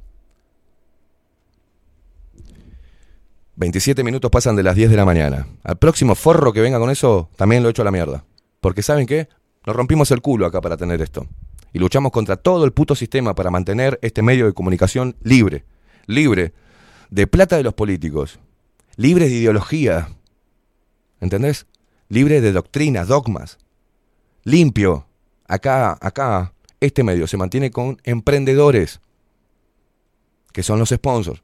[3.59, 5.45] 27 minutos pasan de las 10 de la mañana.
[5.63, 8.23] Al próximo forro que venga con eso, también lo echo a la mierda.
[8.61, 9.27] Porque ¿saben qué?
[9.65, 11.27] Nos rompimos el culo acá para tener esto.
[11.73, 15.65] Y luchamos contra todo el puto sistema para mantener este medio de comunicación libre.
[16.07, 16.53] Libre
[17.09, 18.39] de plata de los políticos.
[18.95, 20.07] Libre de ideología.
[21.19, 21.65] ¿Entendés?
[22.07, 23.57] Libre de doctrinas, dogmas.
[24.45, 25.05] Limpio.
[25.49, 29.01] Acá, acá, este medio se mantiene con emprendedores.
[30.53, 31.43] Que son los sponsors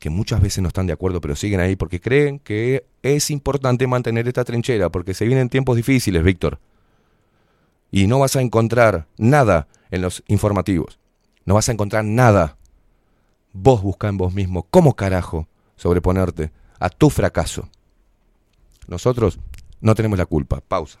[0.00, 3.86] que muchas veces no están de acuerdo, pero siguen ahí porque creen que es importante
[3.86, 6.58] mantener esta trinchera, porque se vienen tiempos difíciles, Víctor.
[7.92, 10.98] Y no vas a encontrar nada en los informativos.
[11.44, 12.56] No vas a encontrar nada.
[13.52, 17.68] Vos busca en vos mismo cómo carajo sobreponerte a tu fracaso.
[18.88, 19.38] Nosotros
[19.82, 20.62] no tenemos la culpa.
[20.66, 21.00] Pausa.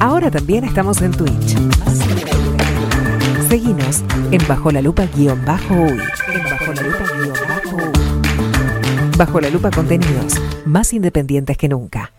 [0.00, 1.56] Ahora también estamos en Twitch.
[3.48, 6.00] Seguinos en Bajo la Lupa guion bajo uy.
[6.32, 6.82] En Bajo la.
[9.16, 10.34] Bajo la Lupa contenidos
[10.64, 12.12] más independientes que nunca.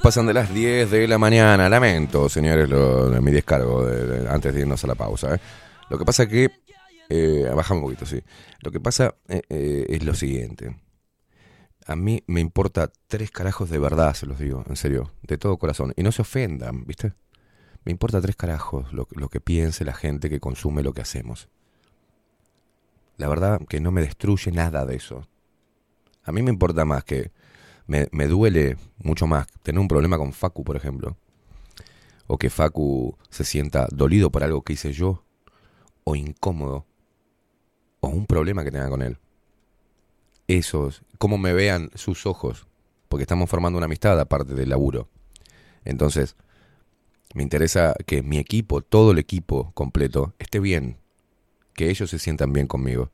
[0.00, 1.68] Pasan de las 10 de la mañana.
[1.68, 5.34] Lamento, señores, lo, mi descargo de- de- antes de irnos a la pausa.
[5.34, 5.40] ¿eh?
[5.90, 6.50] Lo que pasa que.
[7.08, 8.20] Eh, bajame un poquito, sí.
[8.62, 10.76] Lo que pasa eh, es lo siguiente.
[11.86, 15.58] A mí me importa tres carajos de verdad, se los digo, en serio, de todo
[15.58, 15.92] corazón.
[15.96, 17.12] Y no se ofendan, ¿viste?
[17.84, 21.48] Me importa tres carajos lo, lo que piense la gente que consume lo que hacemos.
[23.16, 25.26] La verdad que no me destruye nada de eso.
[26.24, 27.32] A mí me importa más que
[27.86, 31.16] me, me duele mucho más tener un problema con Facu, por ejemplo.
[32.26, 35.24] O que Facu se sienta dolido por algo que hice yo.
[36.04, 36.86] O incómodo.
[38.00, 39.18] O un problema que tenga con él.
[40.48, 42.66] Esos, cómo me vean sus ojos.
[43.08, 45.08] Porque estamos formando una amistad aparte del laburo.
[45.84, 46.36] Entonces,
[47.34, 50.98] me interesa que mi equipo, todo el equipo completo, esté bien.
[51.74, 53.10] Que ellos se sientan bien conmigo.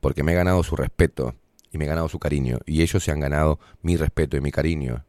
[0.00, 1.34] Porque me he ganado su respeto
[1.72, 2.58] y me he ganado su cariño.
[2.66, 5.04] Y ellos se han ganado mi respeto y mi cariño.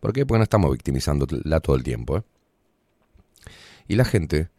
[0.00, 0.26] ¿Por qué?
[0.26, 2.18] Porque no estamos victimizándola todo el tiempo.
[2.18, 2.22] ¿eh?
[3.88, 4.50] Y la gente,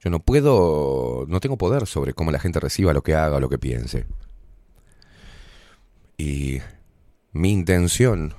[0.00, 3.48] yo no puedo, no tengo poder sobre cómo la gente reciba lo que haga lo
[3.48, 4.06] que piense.
[6.18, 6.60] Y
[7.32, 8.34] mi intención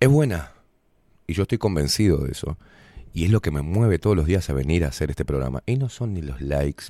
[0.00, 0.52] es buena.
[1.26, 2.56] Y yo estoy convencido de eso.
[3.12, 5.62] Y es lo que me mueve todos los días a venir a hacer este programa.
[5.66, 6.86] Y no son ni los likes,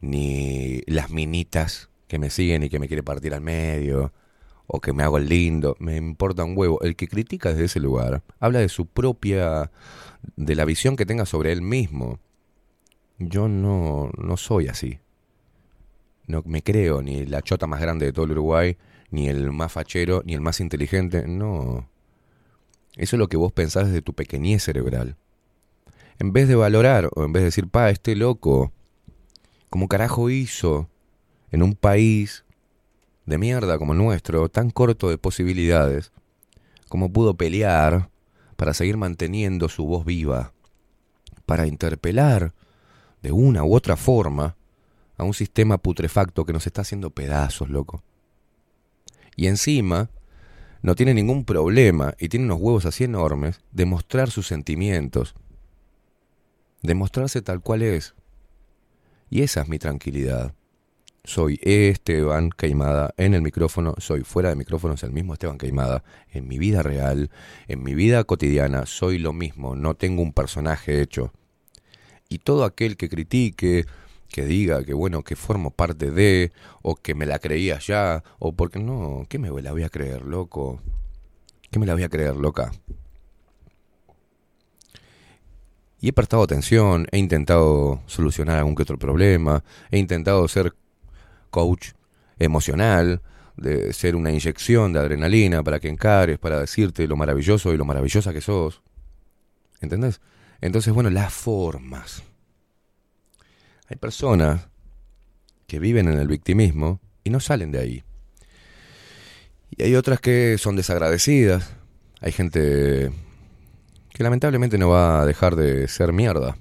[0.00, 4.12] ni las minitas que me siguen y que me quiere partir al medio,
[4.66, 6.80] o que me hago el lindo, me importa un huevo.
[6.82, 9.70] El que critica desde ese lugar habla de su propia,
[10.36, 12.18] de la visión que tenga sobre él mismo.
[13.18, 14.98] Yo no, no soy así.
[16.26, 18.76] No me creo ni la chota más grande de todo el Uruguay,
[19.10, 21.26] ni el más fachero, ni el más inteligente.
[21.26, 21.88] No.
[22.96, 25.16] Eso es lo que vos pensás desde tu pequeñez cerebral.
[26.18, 28.72] En vez de valorar, o en vez de decir, pa, este loco,
[29.70, 30.88] ¿cómo carajo hizo
[31.56, 32.44] en un país
[33.24, 36.12] de mierda como el nuestro, tan corto de posibilidades,
[36.90, 38.10] cómo pudo pelear
[38.56, 40.52] para seguir manteniendo su voz viva,
[41.46, 42.52] para interpelar
[43.22, 44.54] de una u otra forma
[45.16, 48.02] a un sistema putrefacto que nos está haciendo pedazos, loco.
[49.34, 50.10] Y encima,
[50.82, 55.34] no tiene ningún problema y tiene unos huevos así enormes de mostrar sus sentimientos,
[56.82, 58.14] de mostrarse tal cual es.
[59.30, 60.54] Y esa es mi tranquilidad.
[61.26, 66.04] Soy Esteban Caimada en el micrófono, soy fuera de micrófono, es el mismo Esteban Caimada.
[66.30, 67.32] En mi vida real,
[67.66, 71.32] en mi vida cotidiana, soy lo mismo, no tengo un personaje hecho.
[72.28, 73.86] Y todo aquel que critique,
[74.28, 78.52] que diga que bueno, que formo parte de, o que me la creía ya, o
[78.52, 80.80] porque no, ¿qué me la voy a creer, loco?
[81.72, 82.70] ¿Qué me la voy a creer, loca?
[86.00, 90.76] Y he prestado atención, he intentado solucionar algún que otro problema, he intentado ser
[91.56, 91.92] coach
[92.38, 93.22] emocional,
[93.56, 97.86] de ser una inyección de adrenalina para que encares, para decirte lo maravilloso y lo
[97.86, 98.82] maravillosa que sos.
[99.80, 100.20] ¿Entendés?
[100.60, 102.22] Entonces, bueno, las formas.
[103.88, 104.68] Hay personas
[105.66, 108.04] que viven en el victimismo y no salen de ahí.
[109.70, 111.72] Y hay otras que son desagradecidas.
[112.20, 113.10] Hay gente
[114.10, 116.58] que lamentablemente no va a dejar de ser mierda.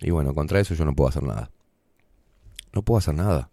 [0.00, 1.50] Y bueno, contra eso yo no puedo hacer nada.
[2.72, 3.50] No puedo hacer nada.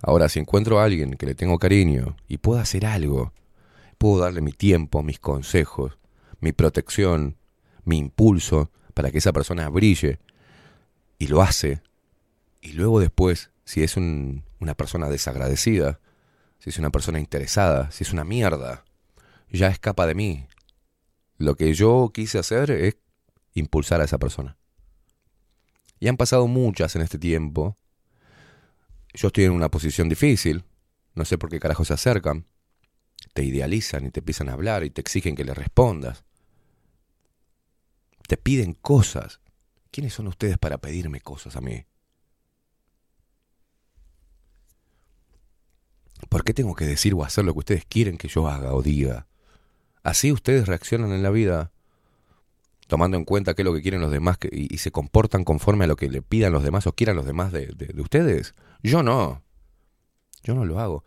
[0.00, 3.32] Ahora, si encuentro a alguien que le tengo cariño y puedo hacer algo,
[3.98, 5.98] puedo darle mi tiempo, mis consejos,
[6.40, 7.36] mi protección,
[7.84, 10.20] mi impulso para que esa persona brille
[11.18, 11.82] y lo hace,
[12.60, 16.00] y luego después, si es un- una persona desagradecida,
[16.58, 18.84] si es una persona interesada, si es una mierda,
[19.50, 20.46] ya escapa de mí.
[21.38, 22.96] Lo que yo quise hacer es
[23.54, 24.56] impulsar a esa persona.
[26.00, 27.76] Y han pasado muchas en este tiempo.
[29.14, 30.64] Yo estoy en una posición difícil.
[31.14, 32.46] No sé por qué carajo se acercan.
[33.34, 36.24] Te idealizan y te empiezan a hablar y te exigen que le respondas.
[38.26, 39.40] Te piden cosas.
[39.90, 41.84] ¿Quiénes son ustedes para pedirme cosas a mí?
[46.28, 48.82] ¿Por qué tengo que decir o hacer lo que ustedes quieren que yo haga o
[48.82, 49.26] diga?
[50.02, 51.72] Así ustedes reaccionan en la vida,
[52.86, 55.88] tomando en cuenta qué es lo que quieren los demás y, se comportan conforme a
[55.88, 58.54] lo que le pidan los demás o quieran los demás de, de- de ustedes.
[58.82, 59.42] Yo no.
[60.42, 61.04] Yo no lo hago.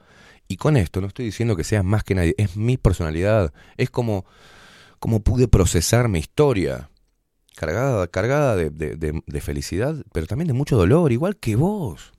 [0.47, 3.89] Y con esto no estoy diciendo que sea más que nadie, es mi personalidad, es
[3.89, 4.25] como,
[4.99, 6.89] como pude procesar mi historia,
[7.55, 12.11] cargada, cargada de, de- de- de felicidad, pero también de mucho dolor, igual que vos.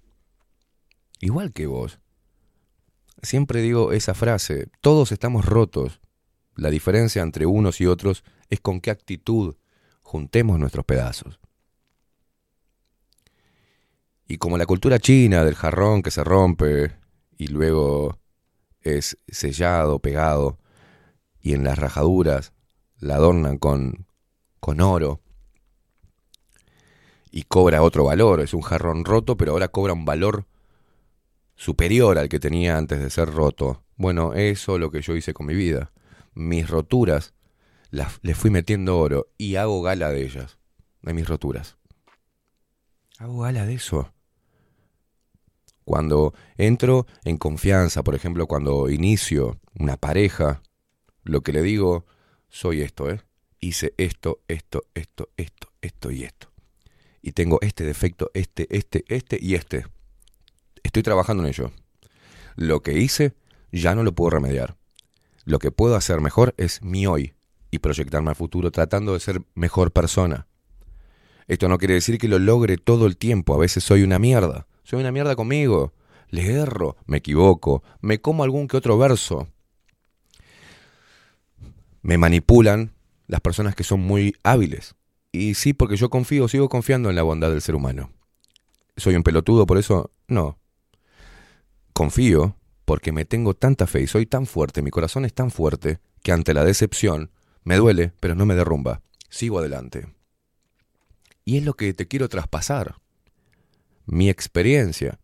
[1.21, 1.99] Igual que vos.
[3.23, 6.01] Siempre digo esa frase, todos estamos rotos.
[6.57, 9.57] La diferencia entre unos y otros es con qué actitud
[10.03, 11.39] juntemos nuestros pedazos.
[14.27, 16.93] Y como la cultura china del jarrón que se rompe
[17.37, 18.19] y luego
[18.81, 20.59] es sellado, pegado,
[21.41, 22.53] y en las rajaduras
[22.99, 24.07] la adornan con,
[24.61, 25.21] con oro
[27.31, 28.41] y cobra otro valor.
[28.41, 30.47] Es un jarrón roto, pero ahora cobra un valor
[31.57, 33.83] superior al que tenía antes de ser roto.
[33.97, 35.93] Bueno, eso es lo que yo hice con mi vida.
[36.35, 37.35] Mis roturas
[37.91, 40.59] las, les fui metiendo oro y hago gala de ellas,
[41.03, 41.77] de mis roturas.
[43.23, 44.13] Hago gala de eso.
[45.85, 50.61] Cuando entro en confianza, por ejemplo, cuando inicio una pareja,
[51.23, 52.05] lo que le digo,
[52.49, 53.21] soy esto, ¿eh?
[53.61, 56.51] Hice esto, esto, esto, esto, esto y esto.
[57.21, 59.87] Y tengo este defecto, este, este, este y este.
[60.83, 61.71] Estoy trabajando en ello.
[62.57, 63.37] Lo que hice
[63.71, 64.77] ya no lo puedo remediar.
[65.45, 67.35] Lo que puedo hacer mejor es mi hoy
[67.71, 70.49] y proyectarme al futuro tratando de ser mejor persona.
[71.53, 73.55] Esto no quiere decir que lo logre todo el tiempo.
[73.55, 74.67] A veces soy una mierda.
[74.85, 75.93] Soy una mierda conmigo.
[76.31, 79.49] Le erro, me equivoco, me como algún que otro verso.
[82.01, 82.95] Me manipulan
[83.27, 84.95] las personas que son muy hábiles.
[85.31, 88.11] Y sí, porque yo confío, sigo confiando en la bondad del ser humano.
[88.97, 90.11] ¿Soy un pelotudo por eso?
[90.29, 90.59] No.
[91.93, 92.57] Confío
[92.87, 96.33] porque me tengo tanta fe y soy tan fuerte, mi corazón es tan fuerte, que
[96.33, 97.31] ante la decepción
[97.63, 99.03] me duele, pero no me derrumba.
[99.29, 100.07] Sigo adelante.
[101.45, 102.97] Y es lo que te quiero traspasar.
[104.07, 105.19] Mi experiencia.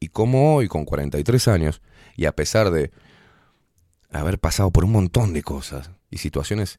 [0.00, 1.82] Y como hoy, con 43 años,
[2.16, 2.90] y a pesar de
[4.10, 6.78] haber pasado por un montón de cosas y situaciones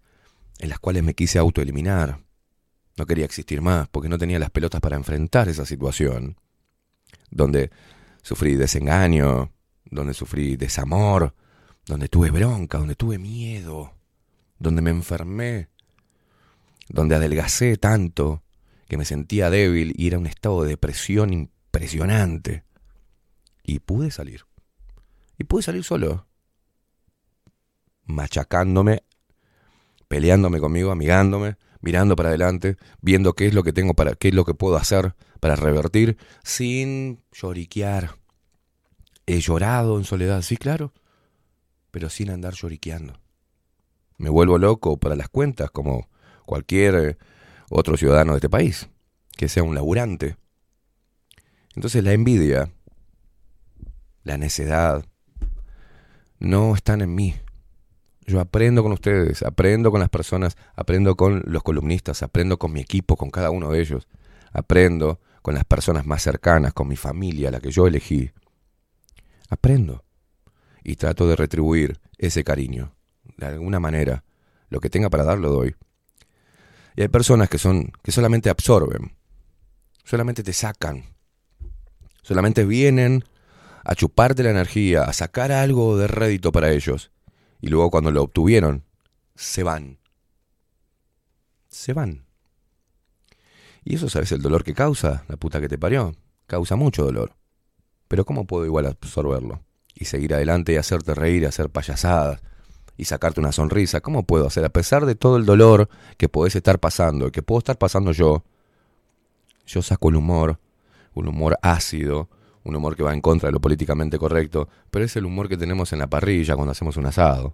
[0.60, 2.20] en las cuales me quise autoeliminar,
[2.98, 6.38] no quería existir más porque no tenía las pelotas para enfrentar esa situación,
[7.30, 7.72] donde
[8.22, 9.52] sufrí desengaño,
[9.86, 11.34] donde sufrí desamor,
[11.86, 13.94] donde tuve bronca, donde tuve miedo,
[14.60, 15.70] donde me enfermé,
[16.90, 18.44] donde adelgacé tanto
[18.90, 22.66] que me sentía débil y era un estado de depresión impresionante.
[23.64, 24.46] Y pude salir.
[25.38, 26.28] Y pude salir solo.
[28.06, 29.04] Machacándome,
[30.08, 34.34] peleándome conmigo, amigándome, mirando para adelante, viendo qué es lo que tengo para, qué es
[34.34, 38.16] lo que puedo hacer para revertir, sin lloriquear.
[39.28, 40.94] He llorado en soledad, sí, claro,
[41.92, 43.22] pero sin andar lloriqueando.
[44.18, 46.10] Me vuelvo loco para las cuentas, como
[46.48, 47.18] cualquier eh,
[47.70, 48.90] otro ciudadano de este país,
[49.38, 50.38] que sea un laburante.
[51.76, 52.72] Entonces la envidia,
[54.24, 55.06] la necedad,
[56.40, 57.36] no están en mí.
[58.26, 62.80] Yo aprendo con ustedes, aprendo con las personas, aprendo con los columnistas, aprendo con mi
[62.80, 64.08] equipo, con cada uno de ellos.
[64.52, 68.32] Aprendo con las personas más cercanas, con mi familia, la que yo elegí.
[69.50, 70.04] Aprendo.
[70.84, 72.94] Y trato de retribuir ese cariño.
[73.38, 74.24] De alguna manera.
[74.70, 75.76] Lo que tenga para dar lo doy.
[77.00, 79.14] Y hay personas que son que solamente absorben,
[80.04, 81.06] solamente te sacan,
[82.24, 83.24] solamente vienen
[83.86, 87.12] a chuparte la energía, a sacar algo de rédito para ellos.
[87.62, 88.84] Y luego cuando lo obtuvieron,
[89.34, 90.00] se van.
[91.70, 92.26] Se van.
[93.86, 95.24] Y eso, ¿sabes el dolor que causa?
[95.30, 96.18] La puta que te parió.
[96.48, 97.32] Causa mucho dolor.
[98.10, 99.64] Pero ¿cómo puedo igual absorberlo?
[99.96, 102.42] Y seguir adelante y hacerte reír, hacer payasadas,
[103.00, 104.02] y sacarte una sonrisa.
[104.02, 104.66] ¿Cómo puedo hacer?
[104.66, 108.44] A pesar de todo el dolor que podés estar pasando, que puedo estar pasando yo,
[109.66, 110.60] yo saco el humor,
[111.14, 112.28] un humor ácido,
[112.66, 115.56] un humor que va en contra de lo políticamente correcto, pero es el humor que
[115.56, 117.54] tenemos en la parrilla cuando hacemos un asado.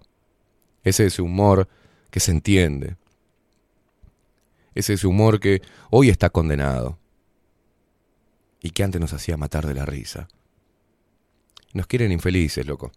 [0.82, 1.68] Es ese humor
[2.10, 2.96] que se entiende.
[4.74, 6.98] Es ese humor que hoy está condenado
[8.60, 10.26] y que antes nos hacía matar de la risa.
[11.72, 12.90] Nos quieren infelices, loco.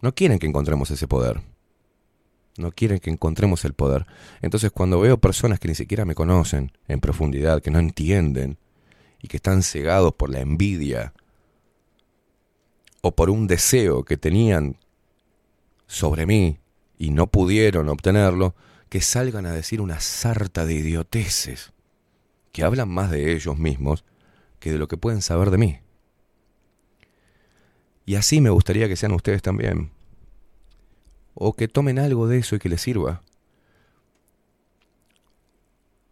[0.00, 1.42] No quieren que encontremos ese poder.
[2.58, 4.06] No quieren que encontremos el poder.
[4.40, 8.58] Entonces cuando veo personas que ni siquiera me conocen en profundidad, que no entienden
[9.22, 11.12] y que están cegados por la envidia
[13.02, 14.78] o por un deseo que tenían
[15.86, 16.58] sobre mí
[16.98, 18.54] y no pudieron obtenerlo,
[18.88, 21.72] que salgan a decir una sarta de idioteces
[22.52, 24.04] que hablan más de ellos mismos
[24.58, 25.78] que de lo que pueden saber de mí.
[28.06, 29.90] Y así me gustaría que sean ustedes también.
[31.34, 33.22] O que tomen algo de eso y que les sirva.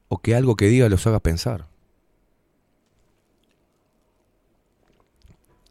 [0.08, 1.68] O que algo que diga los haga pensar.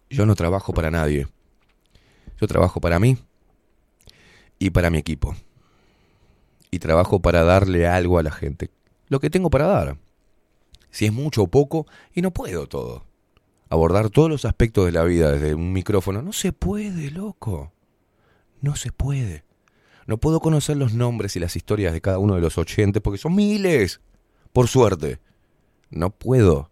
[0.09, 1.27] Yo no trabajo para nadie.
[2.39, 3.17] Yo trabajo para mí
[4.59, 5.35] y para mi equipo.
[6.71, 8.71] Y trabajo para darle algo a la gente.
[9.09, 9.97] Lo que tengo para dar.
[10.89, 13.03] Si es mucho o poco, y no puedo todo.
[13.73, 16.21] Abordar todos los aspectos de la vida desde un micrófono.
[16.21, 17.73] No se puede, loco.
[18.61, 19.45] No se puede.
[20.05, 23.17] No puedo conocer los nombres y las historias de cada uno de los oyentes porque
[23.17, 23.99] son miles.
[24.53, 25.21] Por suerte.
[25.89, 26.69] No puedo.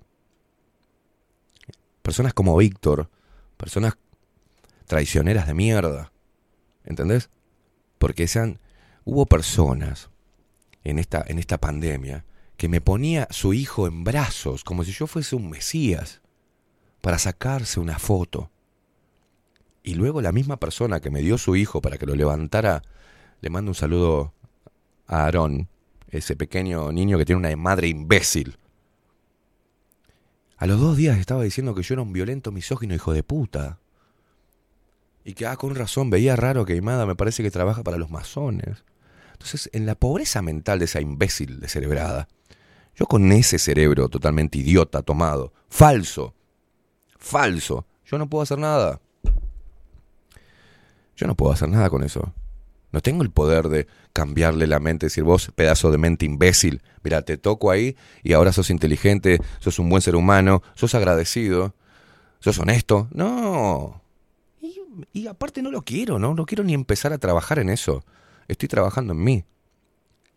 [2.03, 3.09] Personas como Víctor,
[3.57, 3.97] personas
[4.85, 6.11] traicioneras de mierda.
[6.83, 7.31] ¿Entendés?
[7.97, 8.27] Porque
[9.05, 10.11] Hubo personas
[10.83, 12.25] en esta, en esta pandemia
[12.57, 16.20] que me ponía su hijo en brazos, como si yo fuese un mesías,
[17.01, 18.51] para sacarse una foto.
[19.83, 22.83] Y luego la misma persona que me dio su hijo para que lo levantara,
[23.41, 24.33] le mando un saludo
[25.07, 25.67] a Aarón,
[26.09, 28.57] ese pequeño niño que tiene una madre imbécil.
[30.57, 33.79] A los dos días estaba diciendo que yo era un violento misógino hijo de puta.
[35.23, 38.11] Y que, ah, con razón, veía raro que Imada me parece que trabaja para los
[38.11, 38.83] masones.
[39.33, 42.27] Entonces, en la pobreza mental de esa imbécil descerebrada,
[42.95, 46.35] yo con ese cerebro totalmente idiota, tomado, falso,
[47.21, 48.99] falso, yo no puedo hacer nada.
[51.15, 52.33] Yo no puedo hacer nada con eso.
[52.91, 57.21] No tengo el poder de cambiarle la mente, decir vos, pedazo de mente imbécil, mira,
[57.21, 61.73] te toco ahí y ahora sos inteligente, sos un buen ser humano, sos agradecido,
[62.39, 63.07] sos honesto.
[63.13, 64.01] No.
[64.59, 64.81] Y,
[65.13, 66.33] y aparte no lo quiero, ¿no?
[66.33, 68.03] No quiero ni empezar a trabajar en eso.
[68.49, 69.45] Estoy trabajando en mí.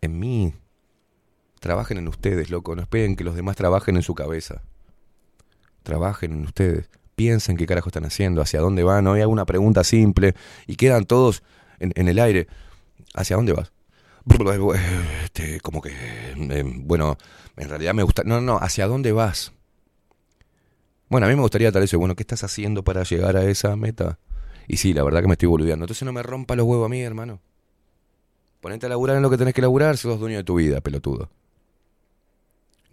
[0.00, 0.54] En mí.
[1.58, 2.76] Trabajen en ustedes, loco.
[2.76, 4.62] No esperen que los demás trabajen en su cabeza.
[5.84, 6.90] Trabajen en ustedes.
[7.14, 9.06] Piensen qué carajo están haciendo, hacia dónde van.
[9.06, 10.34] Hoy hago una pregunta simple
[10.66, 11.44] y quedan todos
[11.78, 12.48] en, en el aire.
[13.14, 13.70] ¿Hacia dónde vas?
[15.24, 17.16] Este, como que, eh, bueno,
[17.56, 18.22] en realidad me gusta.
[18.24, 19.52] No, no, ¿hacia dónde vas?
[21.08, 23.76] Bueno, a mí me gustaría tal vez, bueno, ¿qué estás haciendo para llegar a esa
[23.76, 24.18] meta?
[24.66, 25.84] Y sí, la verdad que me estoy boludeando.
[25.84, 27.40] Entonces no me rompa los huevos a mí, hermano.
[28.60, 31.28] Ponete a laburar en lo que tenés que laburar, sos dueño de tu vida, pelotudo.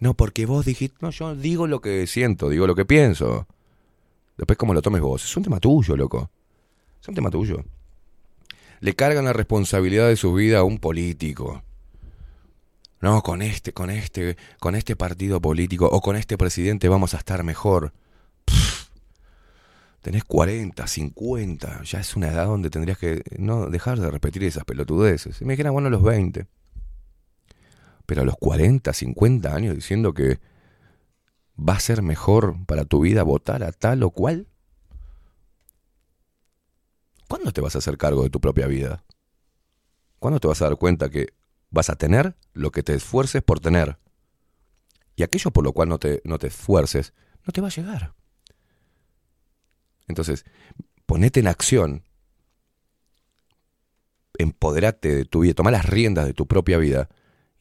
[0.02, 3.46] No, porque vos dijiste, no, yo digo lo que siento, digo lo que pienso.
[4.36, 6.28] Después como lo tomes vos, es un tema tuyo, loco.
[7.00, 7.62] Es un tema tuyo.
[8.80, 11.62] Le cargan la responsabilidad de su vida a un político.
[13.00, 17.18] No, con este, con este, con este partido político o con este presidente vamos a
[17.18, 17.92] estar mejor.
[18.44, 18.88] Pff,
[20.00, 24.64] tenés 40, 50, ya es una edad donde tendrías que no dejar de repetir esas
[24.64, 25.40] pelotudeces.
[25.42, 26.48] Me dijeron, bueno, los 20.
[28.06, 30.40] Pero a los 40, 50 años diciendo que
[31.58, 34.48] va a ser mejor para tu vida votar a tal o cual.
[37.28, 39.04] ¿Cuándo te vas a hacer cargo de tu propia vida?
[40.18, 41.28] ¿Cuándo te vas a dar cuenta que
[41.70, 43.98] vas a tener lo que te esfuerces por tener?
[45.16, 47.12] Y aquello por lo cual no te, no te esfuerces,
[47.46, 48.14] no te va a llegar.
[50.08, 50.44] Entonces,
[51.06, 52.04] ponete en acción,
[54.38, 57.08] empoderate de tu vida, toma las riendas de tu propia vida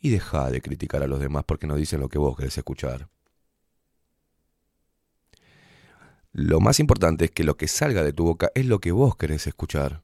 [0.02, 3.08] y deja de criticar a los demás porque no dicen lo que vos querés escuchar.
[6.34, 9.16] Lo más importante es que lo que salga de tu boca es lo que vos
[9.16, 10.02] querés escuchar.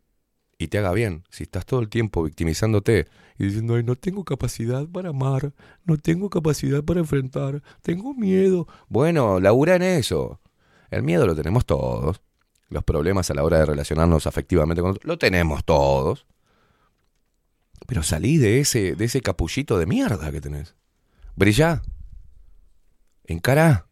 [0.60, 1.24] Y te haga bien.
[1.30, 3.08] Si estás todo el tiempo victimizándote
[3.38, 5.54] y diciendo, ay, no tengo capacidad para amar,
[5.86, 8.68] no tengo capacidad para enfrentar, tengo miedo.
[8.90, 10.42] Bueno, labura en eso.
[10.90, 12.22] El miedo lo tenemos todos.
[12.70, 16.26] Los problemas a la hora de relacionarnos afectivamente con otros, lo tenemos todos.
[17.88, 20.76] Pero salí de ese, de ese capullito de mierda que tenés.
[21.36, 21.82] Brillá.
[23.24, 23.88] Encará.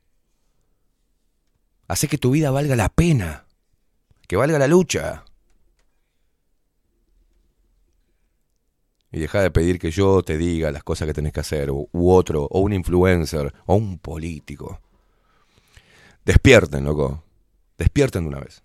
[1.88, 3.46] Hace que tu vida valga la pena.
[4.28, 5.24] Que valga la lucha.
[9.12, 12.12] Y deja de pedir que yo te diga las cosas que tenés que hacer, u
[12.12, 14.82] otro, o un influencer, o un político.
[16.26, 17.24] Despierten, loco.
[17.78, 18.65] Despierten de una vez.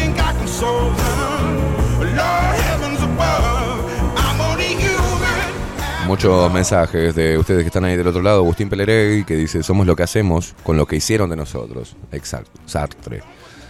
[6.07, 8.39] Muchos mensajes de ustedes que están ahí del otro lado.
[8.39, 11.95] Agustín Pelerey que dice, somos lo que hacemos con lo que hicieron de nosotros.
[12.11, 13.23] Exacto, Sartre.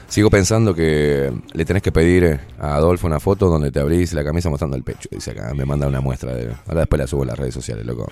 [0.08, 4.24] Sigo pensando que le tenés que pedir a Adolfo una foto donde te abrís la
[4.24, 5.08] camisa mostrando el pecho.
[5.12, 6.34] Dice acá, me manda una muestra.
[6.34, 6.52] De...
[6.68, 8.12] Ahora después la subo a las redes sociales, loco.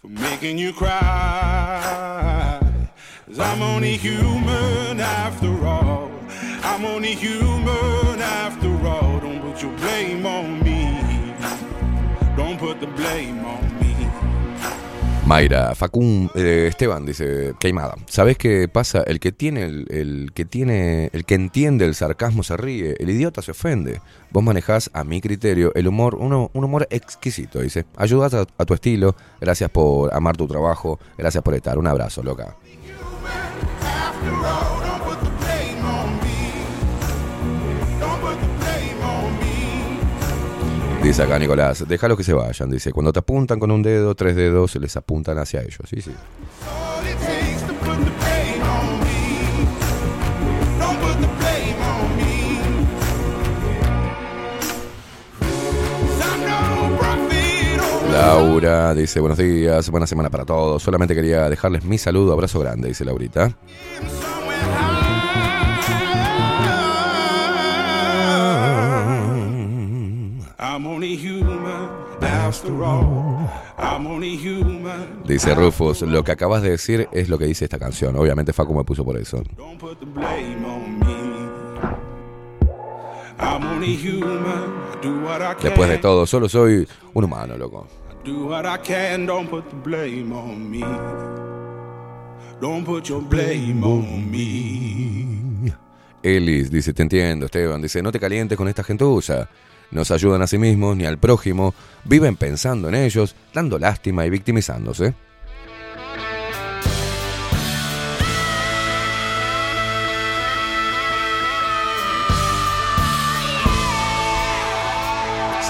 [0.00, 2.63] For making you cry.
[3.26, 6.10] I'm only human after all.
[6.62, 9.18] I'm only human after all.
[9.18, 11.00] Don't put your blame on me.
[12.36, 13.94] Don't put the blame on me.
[15.26, 17.94] Mayra, Facún, eh, Esteban dice, queimada.
[18.08, 19.02] ¿Sabés qué pasa?
[19.06, 23.40] El que tiene, el, que tiene, el que entiende el sarcasmo se ríe, el idiota
[23.40, 24.02] se ofende.
[24.32, 27.86] Vos manejás, a mi criterio, el humor, un humor exquisito, dice.
[27.96, 31.78] Ayudas a, a tu estilo, gracias por amar tu trabajo, gracias por estar.
[31.78, 32.54] Un abrazo, loca.
[41.04, 42.70] Dice acá Nicolás, déjalos que se vayan.
[42.70, 45.82] Dice, cuando te apuntan con un dedo, tres dedos, se les apuntan hacia ellos.
[45.88, 46.10] Sí, sí.
[58.14, 60.80] Laura dice, buenos días, buena semana para todos.
[60.80, 63.56] Solamente quería dejarles mi saludo, abrazo grande, dice Laurita.
[75.26, 78.14] Dice Rufus, lo que acabas de decir es lo que dice esta canción.
[78.14, 79.42] Obviamente Facu me puso por eso.
[85.60, 87.88] Después de todo, solo soy un humano, loco.
[88.24, 89.26] Do what I can.
[89.26, 90.80] Don't put blame on me.
[92.58, 95.70] Don't put your blame on me.
[96.22, 97.82] Ellis dice, te entiendo, Esteban.
[97.82, 99.50] Dice, no te calientes con esta gentuza.
[99.90, 101.74] No se ayudan a sí mismos ni al prójimo.
[102.04, 105.14] Viven pensando en ellos, dando lástima y victimizándose.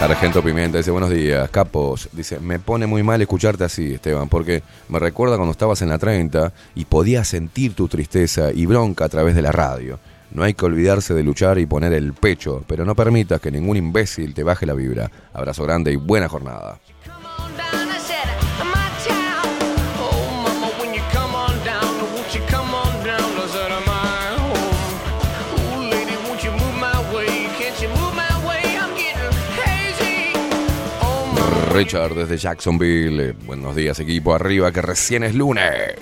[0.06, 2.10] Sargento Pimienta dice, buenos días, capos.
[2.12, 5.96] Dice, me pone muy mal escucharte así, Esteban, porque me recuerda cuando estabas en la
[5.96, 9.98] 30 y podías sentir tu tristeza y bronca a través de la radio.
[10.30, 13.78] No hay que olvidarse de luchar y poner el pecho, pero no permitas que ningún
[13.78, 15.10] imbécil te baje la vibra.
[15.32, 16.78] Abrazo grande y buena jornada.
[31.74, 33.30] Richard desde Jacksonville.
[33.30, 35.96] Eh, buenos días, equipo arriba, que recién es lunes.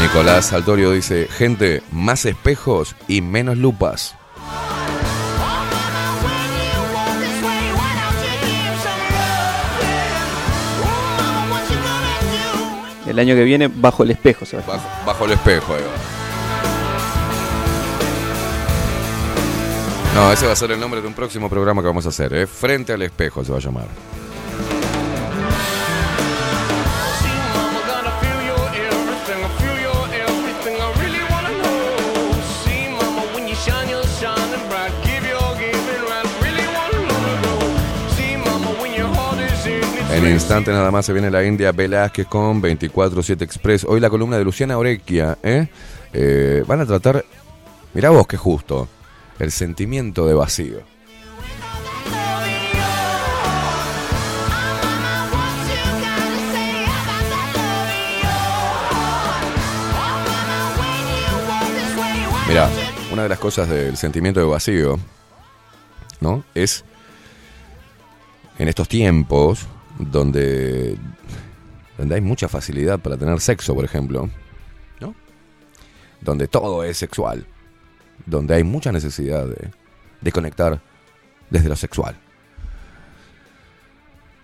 [0.00, 4.14] Nicolás Saltorio dice, gente, más espejos y menos lupas.
[13.08, 14.62] El año que viene, bajo el espejo, se va.
[14.66, 16.13] Bajo, bajo el espejo, ahí va.
[20.14, 22.32] No, ese va a ser el nombre de un próximo programa que vamos a hacer,
[22.34, 22.46] ¿eh?
[22.46, 23.88] Frente al espejo se va a llamar.
[40.14, 43.84] En instante nada más se viene la India Velázquez con 24-7 Express.
[43.84, 45.36] Hoy la columna de Luciana Orequia.
[45.42, 45.66] ¿eh?
[46.12, 47.24] Eh, van a tratar,
[47.92, 48.88] mirá vos qué justo,
[49.38, 50.82] el sentimiento de vacío.
[62.46, 62.68] Mira,
[63.10, 65.00] una de las cosas del sentimiento de vacío,
[66.20, 66.44] ¿no?
[66.54, 66.84] Es
[68.58, 69.66] en estos tiempos
[69.98, 70.96] donde,
[71.98, 74.28] donde hay mucha facilidad para tener sexo, por ejemplo,
[75.00, 75.14] ¿no?
[76.20, 77.46] Donde todo es sexual,
[78.26, 80.80] donde hay mucha necesidad de, conectar
[81.50, 82.16] desde lo sexual.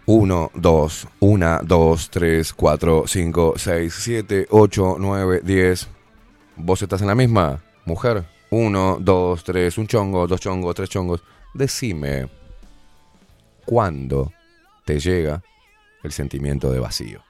[0.07, 5.89] Uno, dos, una, dos, tres, cuatro, cinco, seis, siete, ocho, nueve, diez.
[6.57, 8.25] ¿Vos estás en la misma, mujer?
[8.51, 11.23] Uno, dos, tres, un chongo, dos chongos, tres chongos.
[11.55, 12.29] Decime,
[13.65, 14.33] ¿cuándo
[14.85, 15.43] te llega
[16.03, 17.30] el sentimiento de vacío?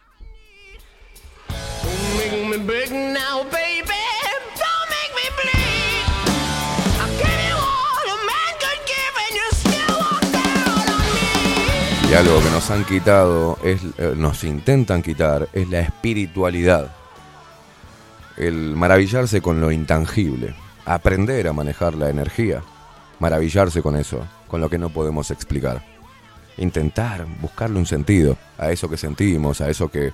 [12.11, 16.91] Y algo que nos han quitado, es, eh, nos intentan quitar, es la espiritualidad.
[18.37, 20.57] El maravillarse con lo intangible.
[20.87, 22.65] Aprender a manejar la energía.
[23.21, 25.85] Maravillarse con eso, con lo que no podemos explicar.
[26.57, 30.13] Intentar buscarle un sentido a eso que sentimos, a eso que,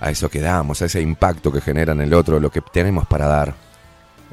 [0.00, 3.06] a eso que damos, a ese impacto que genera en el otro, lo que tenemos
[3.06, 3.54] para dar.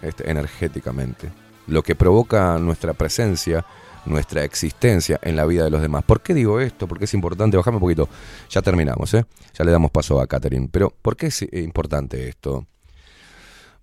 [0.02, 1.32] este, energéticamente.
[1.68, 3.64] Lo que provoca nuestra presencia,
[4.06, 6.04] nuestra existencia en la vida de los demás.
[6.04, 6.88] ¿Por qué digo esto?
[6.88, 7.58] Porque es importante.
[7.58, 8.10] Bajame un poquito.
[8.50, 9.26] Ya terminamos, ¿eh?
[9.54, 10.70] Ya le damos paso a Catherine.
[10.72, 12.68] Pero, ¿por qué es eh, importante esto?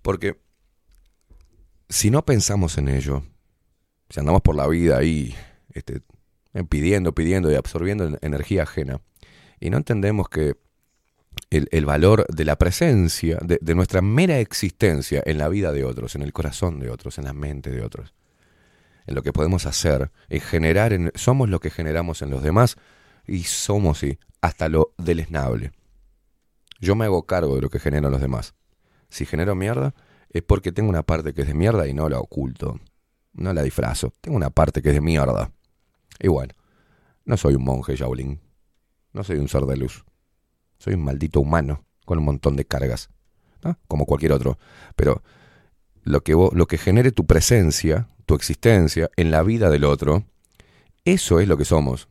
[0.01, 0.39] Porque
[1.89, 3.23] si no pensamos en ello,
[4.09, 5.35] si andamos por la vida ahí
[5.73, 6.01] este,
[6.69, 9.01] pidiendo, pidiendo y absorbiendo en- energía ajena,
[9.59, 10.55] y no entendemos que
[11.49, 15.83] el, el valor de la presencia, de, de nuestra mera existencia en la vida de
[15.85, 18.13] otros, en el corazón de otros, en la mente de otros,
[19.05, 22.77] en lo que podemos hacer, en generar, en- somos lo que generamos en los demás
[23.25, 25.71] y somos, sí, hasta lo deleznable.
[26.79, 28.53] Yo me hago cargo de lo que generan los demás.
[29.09, 29.93] Si genero mierda,
[30.29, 32.79] es porque tengo una parte que es de mierda y no la oculto.
[33.33, 34.13] No la disfrazo.
[34.21, 35.51] Tengo una parte que es de mierda.
[36.19, 36.53] Y bueno,
[37.25, 38.39] no soy un monje Shaolin.
[39.13, 40.03] No soy un ser de luz.
[40.77, 43.09] Soy un maldito humano con un montón de cargas.
[43.87, 44.57] Como cualquier otro.
[44.95, 45.23] Pero
[46.03, 50.25] lo que, vos- lo que genere tu presencia, tu existencia en la vida del otro,
[51.05, 52.07] eso es lo que somos.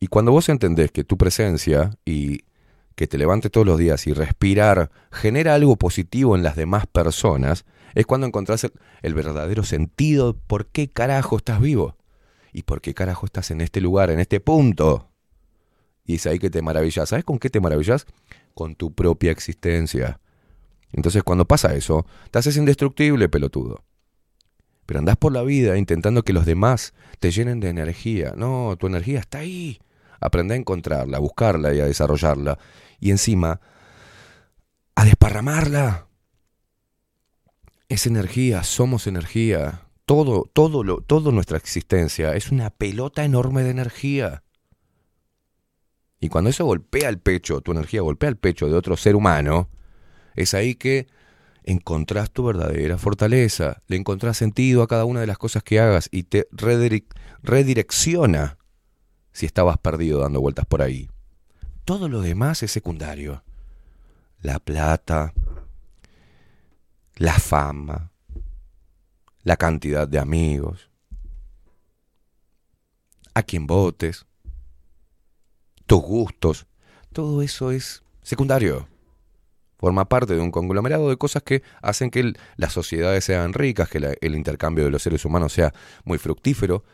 [0.00, 2.44] Y cuando vos entendés que tu presencia y
[2.94, 7.64] que te levantes todos los días y respirar genera algo positivo en las demás personas,
[7.94, 8.66] es cuando encontrás
[9.02, 11.96] el, verdadero sentido por qué carajo estás vivo
[12.52, 15.10] y por qué carajo estás en este lugar, en este punto.
[16.04, 17.08] Y es ahí que te maravillas.
[17.08, 18.06] ¿Sabes con qué te maravillas?
[18.54, 20.20] Con tu propia existencia.
[20.92, 23.84] Entonces cuando pasa eso, te haces indestructible, pelotudo.
[24.86, 28.34] Pero andás por la vida intentando que los demás te llenen de energía.
[28.36, 29.80] No, tu energía está ahí.
[30.20, 32.58] Aprende a encontrarla, a buscarla y a desarrollarla.
[33.00, 33.60] Y encima,
[34.94, 36.06] a desparramarla.
[37.88, 39.82] Es energía, somos energía.
[40.04, 44.42] Todo, todo, lo, toda nuestra existencia es una pelota enorme de energía.
[46.20, 49.68] Y cuando eso golpea el pecho, tu energía golpea el pecho de otro ser humano,
[50.34, 51.06] es ahí que
[51.64, 56.08] encontrás tu verdadera fortaleza, le encontrás sentido a cada una de las cosas que hagas
[56.12, 58.58] y te redirec- redirecciona
[59.32, 61.10] si estabas perdido dando vueltas por ahí.
[61.84, 63.42] Todo lo demás es secundario.
[64.40, 65.32] La plata,
[67.16, 68.12] la fama,
[69.42, 70.90] la cantidad de amigos,
[73.34, 74.26] a quien votes,
[75.86, 76.66] tus gustos,
[77.12, 78.88] todo eso es secundario.
[79.84, 84.16] Forma parte de un conglomerado de cosas que hacen que las sociedades sean ricas, que
[84.18, 86.84] el intercambio de los seres humanos sea muy fructífero.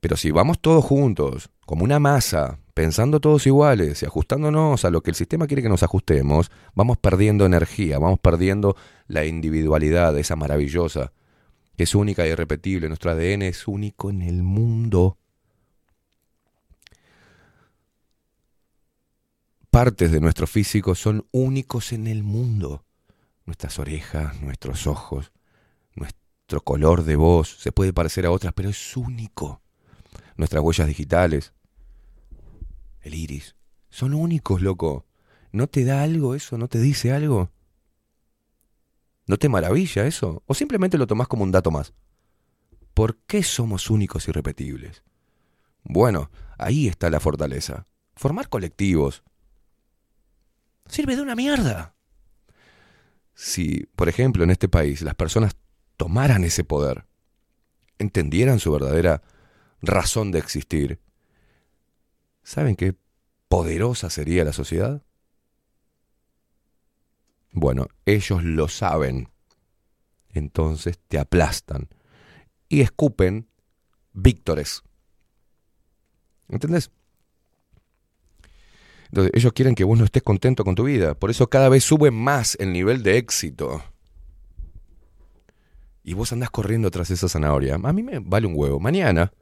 [0.00, 5.00] Pero si vamos todos juntos, como una masa, pensando todos iguales y ajustándonos a lo
[5.00, 8.74] que el sistema quiere que nos ajustemos, vamos perdiendo energía, vamos perdiendo
[9.06, 11.12] la individualidad, esa maravillosa,
[11.76, 12.88] que es única e irrepetible.
[12.88, 15.18] Nuestro ADN es único en el mundo.
[19.70, 22.84] Partes de nuestro físico son únicos en el mundo.
[23.44, 25.30] Nuestras orejas, nuestros ojos,
[25.94, 29.60] nuestro color de voz se puede parecer a otras, pero es único.
[30.36, 31.52] Nuestras huellas digitales,
[33.02, 33.56] el iris,
[33.90, 35.06] son únicos, loco.
[35.52, 36.56] ¿No te da algo eso?
[36.56, 37.50] ¿No te dice algo?
[39.26, 40.42] ¿No te maravilla eso?
[40.46, 41.92] ¿O simplemente lo tomás como un dato más?
[42.94, 45.02] ¿Por qué somos únicos y repetibles?
[45.84, 47.86] Bueno, ahí está la fortaleza.
[48.16, 49.22] Formar colectivos.
[50.88, 51.94] Sirve de una mierda.
[53.34, 55.56] Si, por ejemplo, en este país las personas
[55.96, 57.06] tomaran ese poder,
[57.98, 59.22] entendieran su verdadera
[59.80, 61.00] razón de existir,
[62.42, 62.96] ¿saben qué
[63.48, 65.02] poderosa sería la sociedad?
[67.52, 69.30] Bueno, ellos lo saben.
[70.30, 71.88] Entonces te aplastan
[72.68, 73.48] y escupen
[74.12, 74.82] víctores.
[76.48, 76.90] ¿Entendés?
[79.08, 81.14] Entonces, ellos quieren que vos no estés contento con tu vida.
[81.14, 83.82] Por eso cada vez sube más el nivel de éxito.
[86.04, 87.76] Y vos andás corriendo tras esa zanahoria.
[87.82, 88.80] A mí me vale un huevo.
[88.80, 89.32] Mañana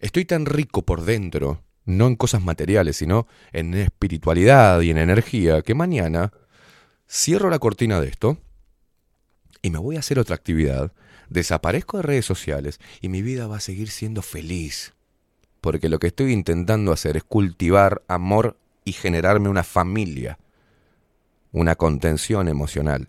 [0.00, 5.62] estoy tan rico por dentro, no en cosas materiales, sino en espiritualidad y en energía,
[5.62, 6.32] que mañana
[7.08, 8.38] cierro la cortina de esto
[9.62, 10.92] y me voy a hacer otra actividad,
[11.28, 14.94] desaparezco de redes sociales y mi vida va a seguir siendo feliz.
[15.60, 20.38] Porque lo que estoy intentando hacer es cultivar amor y generarme una familia,
[21.50, 23.08] una contención emocional.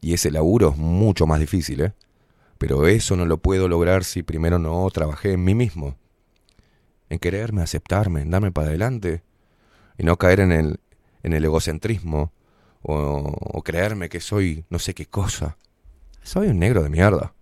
[0.00, 1.92] Y ese laburo es mucho más difícil, ¿eh?
[2.56, 5.96] Pero eso no lo puedo lograr si primero no trabajé en mí mismo.
[7.10, 9.24] En quererme, aceptarme, en darme para adelante.
[9.98, 10.80] Y no caer en el,
[11.24, 12.32] en el egocentrismo
[12.82, 15.58] o, o creerme que soy no sé qué cosa.
[16.22, 17.34] Soy un negro de mierda.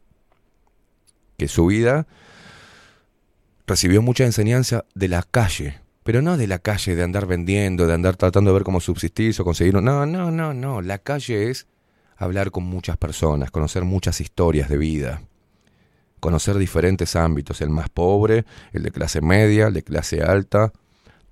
[1.37, 2.07] Que su vida
[3.67, 7.95] recibió mucha enseñanza de la calle, pero no de la calle de andar vendiendo, de
[7.95, 9.75] andar tratando de ver cómo subsistir o conseguir.
[9.75, 10.83] No, no, no, no.
[10.83, 11.67] La calle es
[12.17, 15.23] hablar con muchas personas, conocer muchas historias de vida,
[16.21, 20.73] conocer diferentes ámbitos, el más pobre, el de clase media, el de clase alta,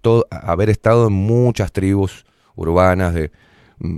[0.00, 2.24] todo, haber estado en muchas tribus
[2.56, 3.30] urbanas de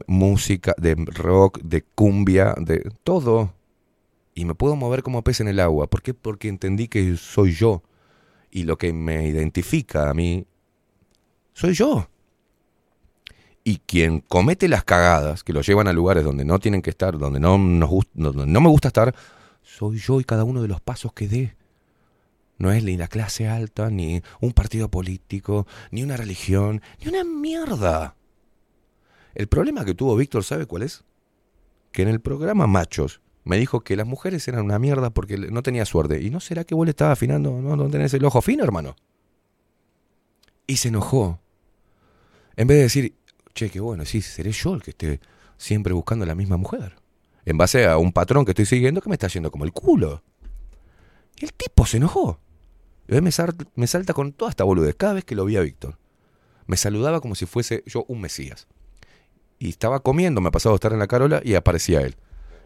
[0.06, 3.54] música, de rock, de cumbia, de todo.
[4.34, 5.86] Y me puedo mover como pez en el agua.
[5.86, 6.14] ¿Por qué?
[6.14, 7.84] Porque entendí que soy yo.
[8.50, 10.46] Y lo que me identifica a mí,
[11.54, 12.08] soy yo.
[13.64, 17.16] Y quien comete las cagadas, que lo llevan a lugares donde no tienen que estar,
[17.16, 19.14] donde no, nos donde no me gusta estar,
[19.62, 21.56] soy yo y cada uno de los pasos que dé.
[22.58, 27.24] No es ni la clase alta, ni un partido político, ni una religión, ni una
[27.24, 28.16] mierda.
[29.34, 31.02] El problema que tuvo Víctor, ¿sabe cuál es?
[31.90, 35.62] Que en el programa Machos me dijo que las mujeres eran una mierda porque no
[35.62, 36.22] tenía suerte.
[36.22, 37.60] ¿Y no será que vos le estabas afinando?
[37.60, 38.94] ¿No, no tenés el ojo fino, hermano?
[40.66, 41.40] Y se enojó.
[42.56, 43.14] En vez de decir,
[43.54, 45.20] che, qué bueno, sí, seré yo el que esté
[45.56, 46.96] siempre buscando a la misma mujer.
[47.44, 50.22] En base a un patrón que estoy siguiendo que me está yendo como el culo.
[51.36, 52.40] Y el tipo se enojó.
[53.06, 55.98] Me, me salta con toda esta boludez cada vez que lo vi a Víctor.
[56.66, 58.66] Me saludaba como si fuese yo un mesías.
[59.58, 62.16] Y estaba comiendo, me ha pasado estar en la carola y aparecía él.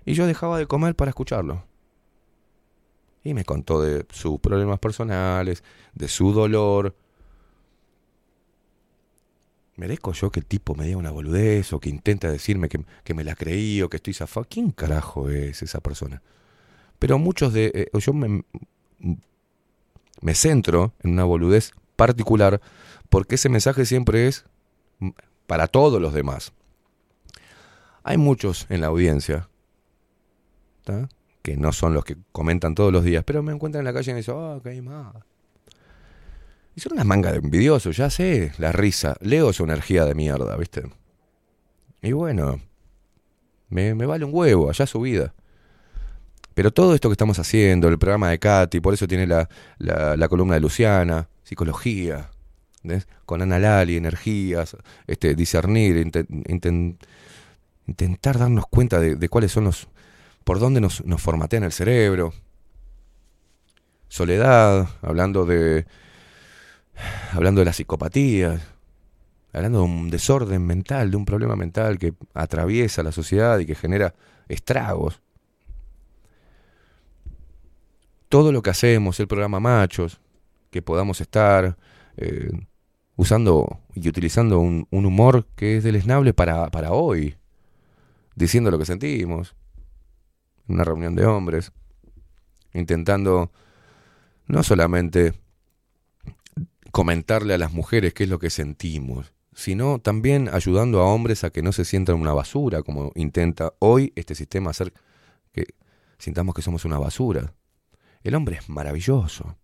[0.05, 1.65] Y yo dejaba de comer para escucharlo.
[3.25, 6.95] Y me contó de sus problemas personales, de su dolor.
[9.79, 13.15] ¿Merezco yo que el tipo me diga una boludez o que intenta decirme que, que
[13.15, 14.45] me la creí o que estoy zafado?
[14.51, 16.21] ¿Quién carajo es esa persona?
[16.99, 17.71] Pero muchos de...
[17.73, 18.43] eh, yo me,
[20.21, 22.61] me centro en una boludez particular
[23.09, 24.45] porque ese mensaje siempre es
[25.47, 26.53] para todos los demás.
[28.03, 29.49] Hay muchos en la audiencia
[31.43, 34.11] que no son los que comentan todos los días, pero me encuentran en la calle
[34.11, 35.15] y me dicen, oh, qué más.
[36.79, 39.17] Son unas mangas de envidiosos, ya sé, la risa.
[39.21, 40.83] Leo su energía de mierda, ¿viste?
[42.03, 42.61] Y bueno,
[43.69, 45.35] me, vale un huevo, allá su vida.
[46.55, 49.49] Pero todo esto que estamos haciendo, el programa de Katy, por eso tiene la,
[49.79, 52.31] la, columna de Luciana, psicología,
[52.83, 53.07] ¿ves?
[53.27, 54.77] con Ana Lali, energías,
[55.07, 56.99] este, discernir, inten- inten-
[57.87, 59.89] intentar darnos cuenta de, de cuáles son los,
[60.45, 62.33] por dónde nos, nos formatean el cerebro.
[64.09, 65.87] Soledad, hablando de,
[67.33, 68.61] hablando de la psicopatía,
[69.53, 73.75] hablando de un desorden mental, de un problema mental que atraviesa la sociedad y que
[73.75, 74.15] genera
[74.49, 75.21] estragos.
[78.29, 80.21] Todo lo que hacemos, el programa Machos,
[80.71, 81.79] que podamos estar
[82.17, 82.51] eh,
[83.17, 87.37] usando y utilizando un, un humor que es deleznable para, para hoy,
[88.35, 89.57] diciendo lo que sentimos,
[90.69, 91.73] en una reunión de hombres,
[92.75, 93.51] intentando
[94.47, 95.35] no solamente
[96.99, 101.51] comentarle a las mujeres qué es lo que sentimos, sino también ayudando a hombres a
[101.51, 104.93] que no se sientan una basura, como intenta hoy este sistema hacer
[105.53, 105.67] que
[106.19, 107.55] sintamos que somos una basura.
[108.25, 109.57] El hombre es maravilloso.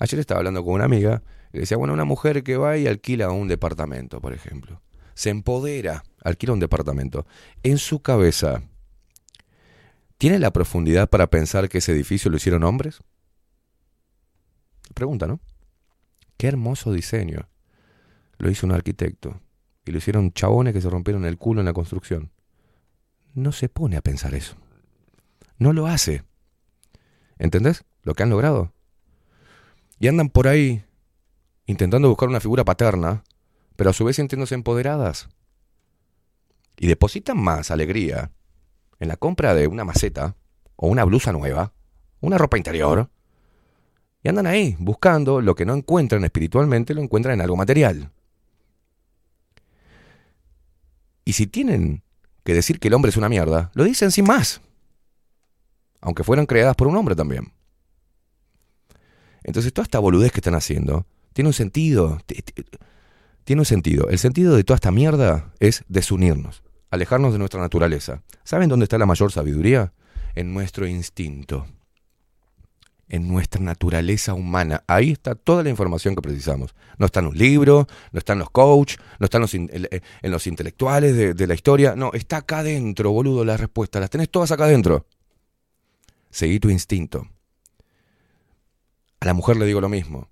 [0.00, 3.30] Ayer estaba hablando con una amiga y decía, bueno, una mujer que va y alquila
[3.30, 4.82] un departamento, por ejemplo.
[5.14, 7.24] Se empodera, alquila un departamento.
[7.62, 8.64] En su cabeza,
[10.18, 12.98] ¿tiene la profundidad para pensar que ese edificio lo hicieron hombres?
[14.92, 15.38] Pregunta, ¿no?
[16.36, 17.48] Qué hermoso diseño.
[18.38, 19.40] Lo hizo un arquitecto.
[19.84, 22.30] Y lo hicieron chabones que se rompieron el culo en la construcción.
[23.34, 24.56] No se pone a pensar eso.
[25.58, 26.24] No lo hace.
[27.38, 27.84] ¿Entendés?
[28.02, 28.72] Lo que han logrado.
[29.98, 30.84] Y andan por ahí
[31.66, 33.24] intentando buscar una figura paterna,
[33.76, 35.28] pero a su vez sintiéndose empoderadas.
[36.76, 38.32] Y depositan más alegría
[39.00, 40.36] en la compra de una maceta,
[40.76, 41.72] o una blusa nueva,
[42.20, 43.10] una ropa interior.
[44.24, 48.10] Y andan ahí buscando lo que no encuentran espiritualmente, lo encuentran en algo material.
[51.24, 52.02] Y si tienen
[52.42, 54.60] que decir que el hombre es una mierda, lo dicen sin más
[56.04, 57.52] aunque fueran creadas por un hombre también.
[59.42, 62.20] Entonces toda esta boludez que están haciendo tiene un sentido.
[63.44, 64.08] Tiene un sentido.
[64.08, 68.22] El sentido de toda esta mierda es desunirnos, alejarnos de nuestra naturaleza.
[68.44, 69.92] ¿Saben dónde está la mayor sabiduría?
[70.34, 71.66] En nuestro instinto,
[73.08, 74.82] en nuestra naturaleza humana.
[74.86, 76.74] Ahí está toda la información que precisamos.
[76.98, 79.70] No está en un libro, no está en los coach, no está en los, in-
[79.72, 81.94] en los intelectuales de, de la historia.
[81.96, 84.00] No, está acá adentro, boludo, la respuesta.
[84.00, 85.06] Las tenés todas acá adentro.
[86.30, 87.28] Seguí tu instinto.
[89.20, 90.28] A la mujer le digo lo mismo.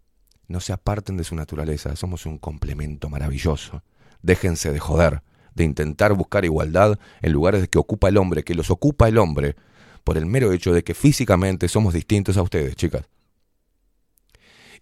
[0.49, 1.95] No se aparten de su naturaleza.
[1.97, 3.83] Somos un complemento maravilloso.
[4.23, 5.23] Déjense de joder,
[5.55, 9.57] de intentar buscar igualdad en lugares que ocupa el hombre, que los ocupa el hombre,
[10.05, 13.07] por el mero hecho de que físicamente somos distintos a ustedes, chicas.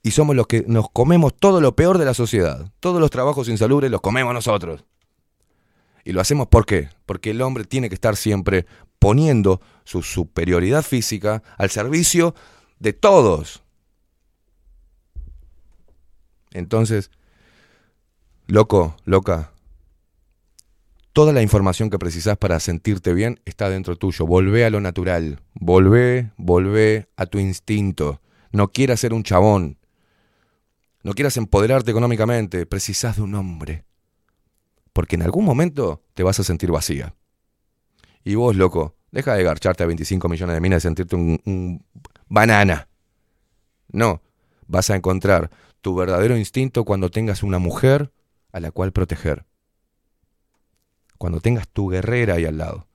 [0.03, 2.73] Y somos los que nos comemos todo lo peor de la sociedad.
[2.81, 4.85] Todos los trabajos insalubres los comemos nosotros.
[6.05, 6.89] Y lo hacemos ¿por qué?
[7.05, 8.67] Porque el hombre tiene que estar siempre
[8.99, 12.35] poniendo su superioridad física al servicio
[12.79, 13.63] de todos.
[16.53, 17.11] Entonces,
[18.47, 19.53] loco, loca,
[21.13, 24.27] toda la información que precisas para sentirte bien está dentro tuyo.
[24.27, 25.41] Volvé a lo natural.
[25.55, 28.21] Volvé, volvé a tu instinto.
[28.53, 29.79] No quieras ser un chabón.
[31.03, 32.67] No quieras empoderarte económicamente.
[32.67, 33.85] Precisás de un hombre.
[34.93, 37.15] Porque en algún momento te vas a sentir vacía.
[38.23, 41.85] Y vos, loco, deja de garcharte a 25 millones de minas y sentirte un, un
[42.29, 42.89] banana.
[43.89, 44.23] No,
[44.67, 48.13] vas a encontrar tu verdadero instinto cuando tengas una mujer
[48.53, 49.47] a la cual proteger.
[51.21, 52.89] Cuando tengas tu guerrera ahí al lado.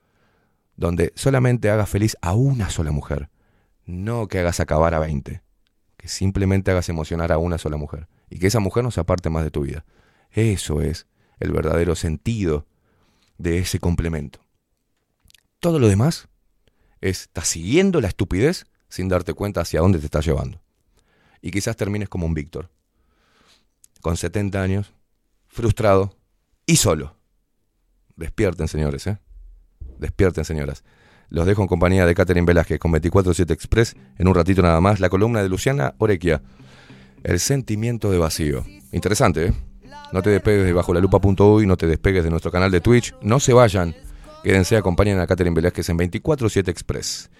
[0.74, 3.30] Donde solamente hagas feliz a una sola mujer.
[3.84, 5.42] No que hagas acabar a 20.
[5.96, 8.08] Que simplemente hagas emocionar a una sola mujer.
[8.28, 9.84] Y que esa mujer no se aparte más de tu vida.
[10.32, 11.06] Eso es
[11.38, 12.66] el verdadero sentido
[13.38, 14.40] de ese complemento.
[15.60, 16.26] Todo lo demás
[17.00, 20.60] es, estás siguiendo la estupidez sin darte cuenta hacia dónde te estás llevando.
[21.42, 22.70] Y quizás termines como un Víctor,
[24.00, 24.94] con 70 años,
[25.46, 26.16] frustrado
[26.66, 27.15] y solo.
[28.16, 29.18] Despierten, señores, ¿eh?
[29.98, 30.84] Despierten, señoras.
[31.28, 33.94] Los dejo en compañía de Catherine Velázquez con 24-7 Express.
[34.18, 36.40] En un ratito nada más, la columna de Luciana Orequia.
[37.22, 38.64] El sentimiento de vacío.
[38.92, 39.52] Interesante, ¿eh?
[40.12, 43.14] No te despegues de bajo la lupa.uy, no te despegues de nuestro canal de Twitch.
[43.20, 43.94] No se vayan.
[44.42, 47.30] Quédense, acompañen a Catherine Velázquez en 24-7 Express.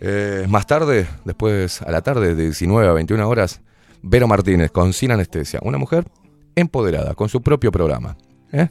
[0.00, 3.62] Eh, más tarde, después a la tarde, de 19 a 21 horas,
[4.02, 5.60] Vero Martínez con Sin Anestesia.
[5.62, 6.04] Una mujer
[6.56, 8.16] empoderada, con su propio programa.
[8.52, 8.68] ¿eh?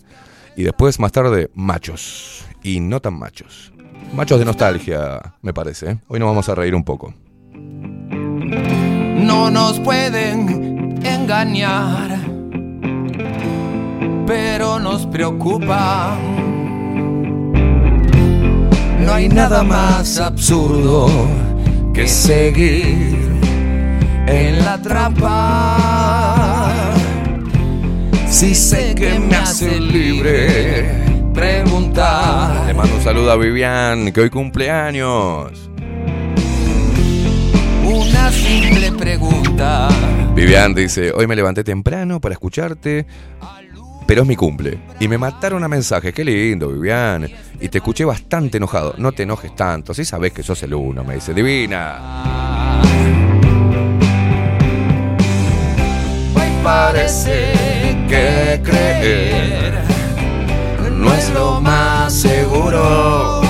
[0.58, 2.44] Y después, más tarde, machos.
[2.64, 3.72] Y no tan machos.
[4.16, 5.92] Machos de nostalgia, me parece.
[5.92, 6.00] ¿eh?
[6.08, 7.14] Hoy nos vamos a reír un poco.
[7.54, 12.18] No nos pueden engañar,
[14.26, 16.18] pero nos preocupa.
[19.06, 21.08] No hay nada más absurdo
[21.94, 23.16] que seguir
[24.26, 25.97] en la trampa.
[28.30, 30.86] Si sé que me hace libre
[31.34, 32.68] preguntar.
[32.68, 35.70] Le mando un saludo a Vivian, que hoy cumpleaños.
[37.86, 39.88] Una simple pregunta.
[40.36, 43.08] Vivian dice, hoy me levanté temprano para escucharte,
[44.06, 44.78] pero es mi cumple.
[45.00, 47.30] Y me mataron a mensajes, qué lindo, Vivian.
[47.62, 48.94] Y te escuché bastante enojado.
[48.98, 52.82] No te enojes tanto, si sabes que sos el uno, me dice, divina.
[56.36, 57.67] Hoy parece
[58.08, 59.84] que creer
[60.92, 63.42] no es lo más seguro.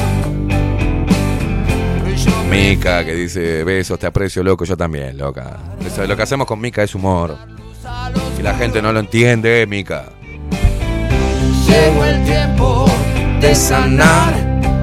[2.49, 5.57] Mica que dice, besos, te aprecio, loco, yo también, loca.
[5.85, 7.37] Eso, lo que hacemos con Mica es humor.
[8.37, 10.05] Y la gente no lo entiende, Mica.
[11.67, 12.85] Llegó el tiempo
[13.41, 14.33] de sanar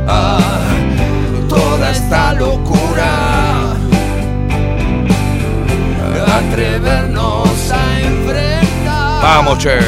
[0.07, 0.61] ah,
[1.49, 3.75] toda esta locura.
[6.27, 7.24] Atrevernos
[9.25, 9.79] Vamos, che.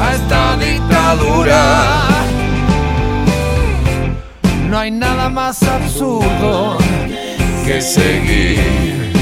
[0.00, 1.62] a esta dictadura.
[4.70, 6.78] No hay nada más absurdo
[7.66, 9.12] que seguir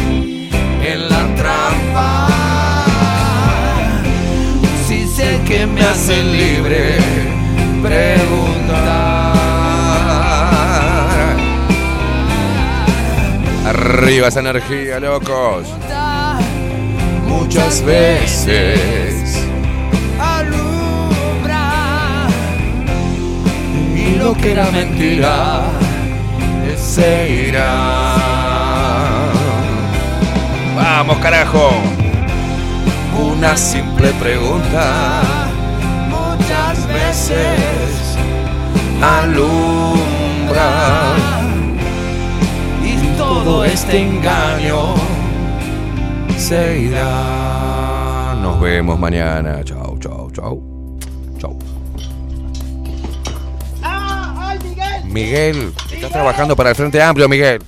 [0.81, 2.29] en la trampa.
[4.87, 6.99] Si sé que me hace libre
[7.83, 9.35] preguntar.
[13.67, 15.67] Arriba esa energía, locos.
[17.39, 19.47] Muchas veces
[20.21, 21.71] alumbra
[23.97, 25.63] y lo que era mentira
[26.77, 28.15] se irá.
[30.77, 31.71] Vamos, carajo.
[33.19, 35.23] Una simple pregunta
[36.09, 38.17] muchas veces
[39.03, 40.71] alumbra
[42.85, 45.08] y todo este engaño
[46.39, 48.37] se irá.
[48.41, 49.63] Nos vemos mañana.
[49.65, 50.99] Chau, chau, chau.
[51.39, 51.59] Chau.
[53.83, 54.35] ¡Ah!
[54.39, 55.05] ¡Ay, Miguel!
[55.13, 57.63] Miguel, estás trabajando para el Frente Amplio, Miguel.